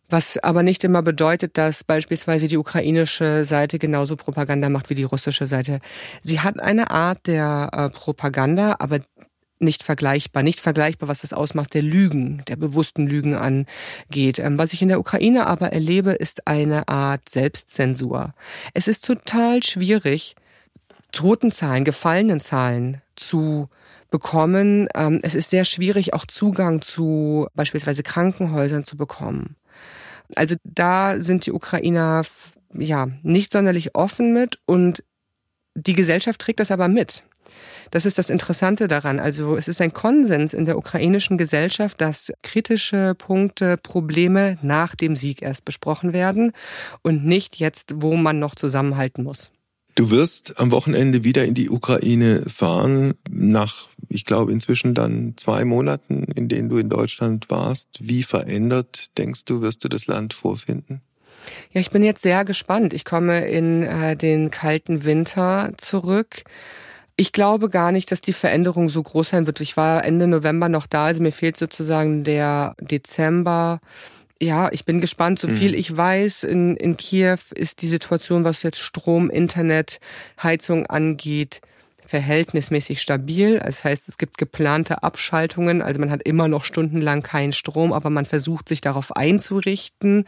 Was 0.10 0.38
aber 0.38 0.64
nicht 0.64 0.84
immer 0.84 1.02
bedeutet, 1.02 1.58
dass 1.58 1.84
beispielsweise 1.84 2.48
die 2.48 2.58
ukrainische 2.58 3.44
Seite 3.44 3.78
genauso 3.78 4.16
Propaganda 4.16 4.70
macht 4.70 4.90
wie 4.90 4.96
die 4.96 5.04
russische 5.04 5.48
Seite. 5.48 5.80
Sie 6.24 6.40
hat 6.40 6.60
eine 6.62 6.92
Art 6.92 7.28
der 7.28 7.70
äh, 7.74 7.90
Propaganda, 7.90 8.78
aber 8.80 9.00
nicht 9.60 9.84
vergleichbar, 9.84 10.44
nicht 10.44 10.60
vergleichbar, 10.60 11.10
was 11.10 11.22
das 11.22 11.34
ausmacht, 11.34 11.74
der 11.74 11.82
Lügen, 11.82 12.44
der 12.48 12.56
bewussten 12.56 13.08
Lügen 13.08 13.36
angeht. 13.36 14.40
Ähm, 14.40 14.58
was 14.58 14.74
ich 14.74 14.82
in 14.82 14.90
der 14.90 15.00
Ukraine 15.00 15.48
aber 15.48 15.74
erlebe, 15.74 16.12
ist 16.12 16.48
eine 16.48 16.88
Art 16.88 17.28
Selbstzensur. 17.28 18.34
Es 18.74 18.88
ist 18.88 19.06
total 19.06 19.64
schwierig, 19.64 20.36
Totenzahlen, 21.12 21.84
Gefallenenzahlen 21.84 23.02
zu 23.16 23.70
bekommen. 24.10 24.88
Ähm, 24.96 25.20
es 25.24 25.36
ist 25.36 25.50
sehr 25.50 25.66
schwierig, 25.66 26.14
auch 26.14 26.26
Zugang 26.26 26.82
zu 26.82 27.48
beispielsweise 27.54 28.04
Krankenhäusern 28.04 28.84
zu 28.84 28.98
bekommen. 28.98 29.56
Also 30.36 30.56
da 30.64 31.20
sind 31.20 31.46
die 31.46 31.52
Ukrainer 31.52 32.24
ja 32.74 33.08
nicht 33.24 33.52
sonderlich 33.52 33.96
offen 33.96 34.34
mit 34.34 34.60
und 34.66 35.04
die 35.76 35.94
Gesellschaft 35.94 36.42
trägt 36.42 36.60
das 36.60 36.72
aber 36.72 36.88
mit. 36.88 37.24
Das 37.92 38.06
ist 38.06 38.18
das 38.18 38.30
Interessante 38.30 38.88
daran. 38.88 39.20
Also 39.20 39.56
es 39.56 39.68
ist 39.68 39.82
ein 39.82 39.94
Konsens 39.94 40.54
in 40.54 40.66
der 40.66 40.78
ukrainischen 40.78 41.38
Gesellschaft, 41.38 42.02
dass 42.02 42.34
kritische 42.44 43.16
Punkte, 43.18 43.78
Probleme 43.78 44.58
nach 44.62 44.96
dem 44.96 45.16
Sieg 45.16 45.42
erst 45.42 45.64
besprochen 45.64 46.14
werden 46.14 46.52
und 47.02 47.26
nicht 47.26 47.58
jetzt, 47.58 47.94
wo 47.98 48.16
man 48.16 48.40
noch 48.40 48.56
zusammenhalten 48.56 49.24
muss. 49.24 49.52
Du 49.96 50.12
wirst 50.12 50.60
am 50.60 50.72
Wochenende 50.72 51.24
wieder 51.24 51.46
in 51.46 51.56
die 51.56 51.72
Ukraine 51.72 52.44
fahren, 52.48 53.16
nach, 53.32 53.88
ich 54.10 54.26
glaube, 54.26 54.52
inzwischen 54.52 54.94
dann 54.94 55.34
zwei 55.38 55.66
Monaten, 55.66 56.24
in 56.36 56.48
denen 56.48 56.70
du 56.70 56.78
in 56.78 56.90
Deutschland 56.90 57.50
warst. 57.50 57.90
Wie 58.00 58.24
verändert, 58.24 59.18
denkst 59.18 59.46
du, 59.46 59.62
wirst 59.62 59.84
du 59.84 59.90
das 59.90 60.08
Land 60.08 60.34
vorfinden? 60.34 61.02
Ja, 61.72 61.82
ich 61.82 61.92
bin 61.92 62.04
jetzt 62.04 62.22
sehr 62.22 62.46
gespannt. 62.46 62.94
Ich 62.94 63.06
komme 63.06 63.48
in 63.48 63.84
äh, 63.84 64.16
den 64.16 64.52
kalten 64.52 65.04
Winter 65.04 65.72
zurück. 65.78 66.44
Ich 67.16 67.32
glaube 67.32 67.70
gar 67.70 67.92
nicht, 67.92 68.12
dass 68.12 68.22
die 68.22 68.34
Veränderung 68.34 68.90
so 68.90 69.02
groß 69.02 69.30
sein 69.30 69.48
wird. 69.48 69.60
Ich 69.62 69.76
war 69.76 70.06
Ende 70.06 70.28
November 70.28 70.70
noch 70.70 70.86
da, 70.86 71.06
also 71.06 71.22
mir 71.22 71.32
fehlt 71.32 71.58
sozusagen 71.58 72.24
der 72.24 72.76
Dezember 72.80 73.80
ja, 74.42 74.70
ich 74.72 74.86
bin 74.86 75.02
gespannt. 75.02 75.40
So 75.40 75.48
viel 75.48 75.72
mhm. 75.72 75.78
ich 75.78 75.96
weiß, 75.96 76.44
in, 76.44 76.78
in 76.78 76.98
Kiew 76.98 77.40
ist 77.56 77.82
die 77.82 77.88
Situation, 77.88 78.44
was 78.44 78.64
jetzt 78.64 78.80
Strom, 78.80 79.30
Internet, 79.30 80.00
Heizung 80.42 80.86
angeht, 80.86 81.62
verhältnismäßig 82.08 83.02
stabil. 83.02 83.60
Das 83.60 83.84
heißt, 83.84 84.08
es 84.08 84.18
gibt 84.18 84.38
geplante 84.38 85.04
Abschaltungen. 85.04 85.82
Also 85.82 86.00
man 86.00 86.10
hat 86.10 86.24
immer 86.24 86.48
noch 86.48 86.64
stundenlang 86.64 87.22
keinen 87.22 87.52
Strom, 87.52 87.94
aber 87.94 88.10
man 88.10 88.26
versucht 88.26 88.70
sich 88.70 88.82
darauf 88.82 89.16
einzurichten. 89.16 90.26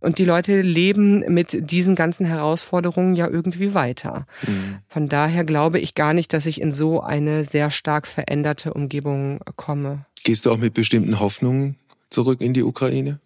Und 0.00 0.18
die 0.18 0.24
Leute 0.24 0.60
leben 0.60 1.20
mit 1.32 1.70
diesen 1.70 1.94
ganzen 1.94 2.26
Herausforderungen 2.26 3.16
ja 3.16 3.28
irgendwie 3.28 3.74
weiter. 3.74 4.26
Mhm. 4.46 4.78
Von 4.86 5.08
daher 5.08 5.44
glaube 5.44 5.78
ich 5.80 5.94
gar 5.94 6.12
nicht, 6.12 6.32
dass 6.32 6.46
ich 6.46 6.60
in 6.60 6.72
so 6.72 7.00
eine 7.00 7.44
sehr 7.44 7.70
stark 7.70 8.06
veränderte 8.06 8.74
Umgebung 8.74 9.40
komme. 9.56 10.04
Gehst 10.22 10.46
du 10.46 10.52
auch 10.52 10.58
mit 10.58 10.74
bestimmten 10.74 11.20
Hoffnungen 11.20 11.76
zurück 12.10 12.40
in 12.40 12.52
die 12.52 12.62
Ukraine? 12.62 13.18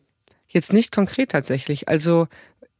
Jetzt 0.49 0.72
nicht 0.72 0.92
konkret 0.92 1.32
tatsächlich. 1.32 1.88
Also 1.88 2.26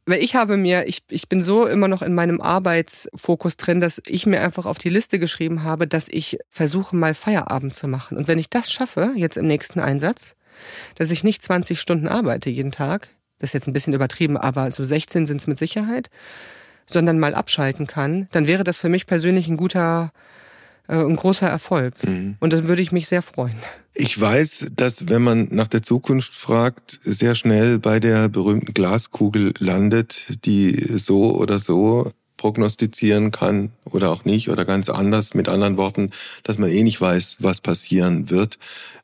weil 0.09 0.23
ich 0.23 0.35
habe 0.35 0.57
mir, 0.57 0.87
ich, 0.87 1.03
ich 1.09 1.29
bin 1.29 1.41
so 1.41 1.67
immer 1.67 1.87
noch 1.87 2.01
in 2.01 2.15
meinem 2.15 2.41
Arbeitsfokus 2.41 3.57
drin, 3.57 3.79
dass 3.79 4.01
ich 4.07 4.25
mir 4.25 4.41
einfach 4.41 4.65
auf 4.65 4.77
die 4.77 4.89
Liste 4.89 5.19
geschrieben 5.19 5.63
habe, 5.63 5.87
dass 5.87 6.07
ich 6.09 6.39
versuche 6.49 6.95
mal 6.95 7.13
Feierabend 7.13 7.75
zu 7.75 7.87
machen. 7.87 8.17
Und 8.17 8.27
wenn 8.27 8.39
ich 8.39 8.49
das 8.49 8.71
schaffe, 8.71 9.13
jetzt 9.15 9.37
im 9.37 9.47
nächsten 9.47 9.79
Einsatz, 9.79 10.35
dass 10.95 11.11
ich 11.11 11.23
nicht 11.23 11.43
20 11.43 11.79
Stunden 11.79 12.07
arbeite 12.07 12.49
jeden 12.49 12.71
Tag, 12.71 13.09
das 13.37 13.51
ist 13.51 13.53
jetzt 13.53 13.67
ein 13.67 13.73
bisschen 13.73 13.93
übertrieben, 13.93 14.35
aber 14.35 14.71
so 14.71 14.83
16 14.83 15.25
sind 15.25 15.41
es 15.41 15.47
mit 15.47 15.57
Sicherheit, 15.57 16.09
sondern 16.85 17.19
mal 17.19 17.35
abschalten 17.35 17.87
kann, 17.87 18.27
dann 18.31 18.47
wäre 18.47 18.63
das 18.63 18.79
für 18.79 18.89
mich 18.89 19.05
persönlich 19.05 19.47
ein 19.47 19.57
guter, 19.57 20.11
ein 20.95 21.15
großer 21.15 21.47
Erfolg. 21.47 21.93
Mhm. 22.05 22.35
Und 22.39 22.53
dann 22.53 22.67
würde 22.67 22.81
ich 22.81 22.91
mich 22.91 23.07
sehr 23.07 23.21
freuen. 23.21 23.55
Ich 23.93 24.19
weiß, 24.19 24.67
dass 24.75 25.09
wenn 25.09 25.21
man 25.21 25.47
nach 25.51 25.67
der 25.67 25.83
Zukunft 25.83 26.33
fragt, 26.33 26.99
sehr 27.03 27.35
schnell 27.35 27.79
bei 27.79 27.99
der 27.99 28.29
berühmten 28.29 28.73
Glaskugel 28.73 29.53
landet, 29.59 30.45
die 30.45 30.97
so 30.97 31.35
oder 31.35 31.59
so 31.59 32.11
prognostizieren 32.39 33.31
kann 33.31 33.71
oder 33.83 34.09
auch 34.09 34.23
nicht 34.23 34.49
oder 34.49 34.63
ganz 34.63 34.89
anders, 34.89 35.33
mit 35.33 35.49
anderen 35.49 35.75
Worten, 35.75 36.11
dass 36.43 36.57
man 36.57 36.69
eh 36.69 36.83
nicht 36.83 37.01
weiß, 37.01 37.37
was 37.39 37.59
passieren 37.59 38.29
wird. 38.29 38.57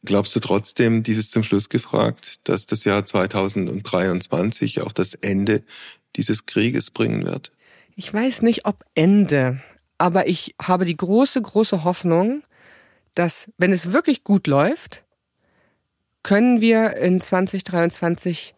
Glaubst 0.06 0.34
du 0.36 0.40
trotzdem, 0.40 1.04
dieses 1.04 1.30
zum 1.30 1.44
Schluss 1.44 1.68
gefragt, 1.68 2.48
dass 2.48 2.66
das 2.66 2.86
Jahr 2.86 3.06
2023 3.06 4.82
auch 4.82 4.94
das 4.94 5.14
Ende 5.14 5.64
dieses 6.16 6.46
Krieges 6.46 6.92
bringen 6.92 7.26
wird? 7.26 7.52
Ich 7.98 8.14
weiß 8.14 8.42
nicht, 8.42 8.66
ob 8.66 8.86
Ende, 8.96 9.62
aber 9.98 10.28
ich 10.28 10.56
habe 10.62 10.86
die 10.86 10.98
große, 10.98 11.42
große 11.42 11.84
Hoffnung, 11.84 12.44
dass 13.14 13.50
wenn 13.58 13.72
es 13.72 13.94
wirklich 13.94 14.24
gut 14.24 14.48
läuft, 14.48 15.04
können 16.24 16.60
wir 16.60 16.98
in 16.98 17.22
2023 17.22 18.56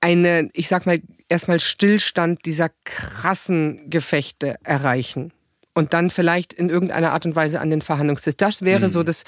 eine, 0.00 0.50
ich 0.52 0.68
sag 0.68 0.84
mal, 0.84 1.00
erstmal 1.28 1.58
Stillstand 1.58 2.44
dieser 2.44 2.68
krassen 2.84 3.88
Gefechte 3.88 4.56
erreichen. 4.62 5.32
Und 5.72 5.94
dann 5.94 6.10
vielleicht 6.10 6.52
in 6.52 6.68
irgendeiner 6.68 7.12
Art 7.12 7.24
und 7.24 7.34
Weise 7.34 7.60
an 7.60 7.70
den 7.70 7.80
Verhandlungstisch. 7.80 8.36
Das 8.36 8.62
wäre 8.62 8.86
mhm. 8.86 8.90
so 8.90 9.02
das 9.02 9.24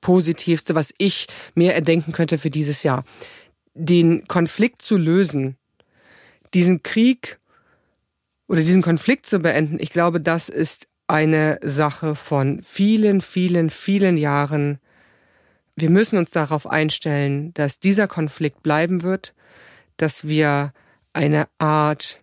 Positivste, 0.00 0.76
was 0.76 0.94
ich 0.96 1.26
mir 1.54 1.74
erdenken 1.74 2.12
könnte 2.12 2.38
für 2.38 2.50
dieses 2.50 2.84
Jahr. 2.84 3.04
Den 3.74 4.28
Konflikt 4.28 4.82
zu 4.82 4.96
lösen, 4.96 5.56
diesen 6.54 6.84
Krieg 6.84 7.39
oder 8.50 8.62
diesen 8.62 8.82
Konflikt 8.82 9.26
zu 9.26 9.38
beenden, 9.38 9.78
ich 9.78 9.90
glaube, 9.90 10.20
das 10.20 10.48
ist 10.48 10.88
eine 11.06 11.60
Sache 11.62 12.16
von 12.16 12.60
vielen, 12.64 13.20
vielen, 13.20 13.70
vielen 13.70 14.18
Jahren. 14.18 14.80
Wir 15.76 15.88
müssen 15.88 16.18
uns 16.18 16.32
darauf 16.32 16.66
einstellen, 16.66 17.54
dass 17.54 17.78
dieser 17.78 18.08
Konflikt 18.08 18.64
bleiben 18.64 19.02
wird, 19.02 19.34
dass 19.98 20.26
wir 20.26 20.72
eine 21.12 21.46
Art 21.58 22.20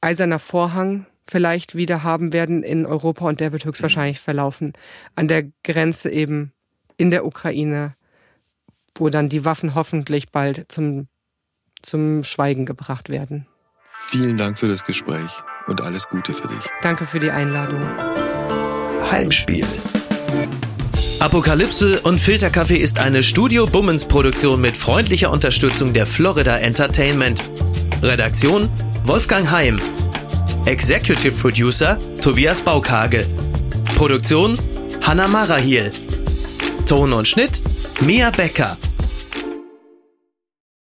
eiserner 0.00 0.38
Vorhang 0.38 1.06
vielleicht 1.28 1.74
wieder 1.74 2.04
haben 2.04 2.32
werden 2.32 2.62
in 2.62 2.86
Europa 2.86 3.26
und 3.26 3.40
der 3.40 3.50
wird 3.50 3.64
höchstwahrscheinlich 3.64 4.20
verlaufen 4.20 4.74
an 5.16 5.26
der 5.26 5.50
Grenze 5.64 6.08
eben 6.08 6.52
in 6.98 7.10
der 7.10 7.26
Ukraine, 7.26 7.96
wo 8.94 9.08
dann 9.08 9.28
die 9.28 9.44
Waffen 9.44 9.74
hoffentlich 9.74 10.30
bald 10.30 10.70
zum, 10.70 11.08
zum 11.82 12.22
Schweigen 12.22 12.64
gebracht 12.64 13.08
werden. 13.08 13.48
Vielen 13.88 14.36
Dank 14.36 14.56
für 14.56 14.68
das 14.68 14.84
Gespräch 14.84 15.42
und 15.66 15.80
alles 15.80 16.08
Gute 16.08 16.32
für 16.32 16.48
dich. 16.48 16.64
Danke 16.82 17.06
für 17.06 17.20
die 17.20 17.30
Einladung. 17.30 17.82
Heimspiel. 19.10 19.66
Apokalypse 21.20 22.00
und 22.00 22.20
Filterkaffee 22.20 22.76
ist 22.76 22.98
eine 22.98 23.22
Studio 23.22 23.66
Bummens 23.66 24.04
Produktion 24.04 24.60
mit 24.60 24.76
freundlicher 24.76 25.30
Unterstützung 25.30 25.92
der 25.92 26.06
Florida 26.06 26.58
Entertainment. 26.58 27.42
Redaktion 28.02 28.68
Wolfgang 29.04 29.50
Heim. 29.50 29.78
Executive 30.66 31.32
Producer 31.40 31.98
Tobias 32.20 32.60
Baukage. 32.60 33.26
Produktion 33.96 34.58
Hanna 35.02 35.28
Marahiel. 35.28 35.90
Ton 36.86 37.12
und 37.12 37.26
Schnitt 37.26 37.62
Mia 38.00 38.30
Becker. 38.30 38.76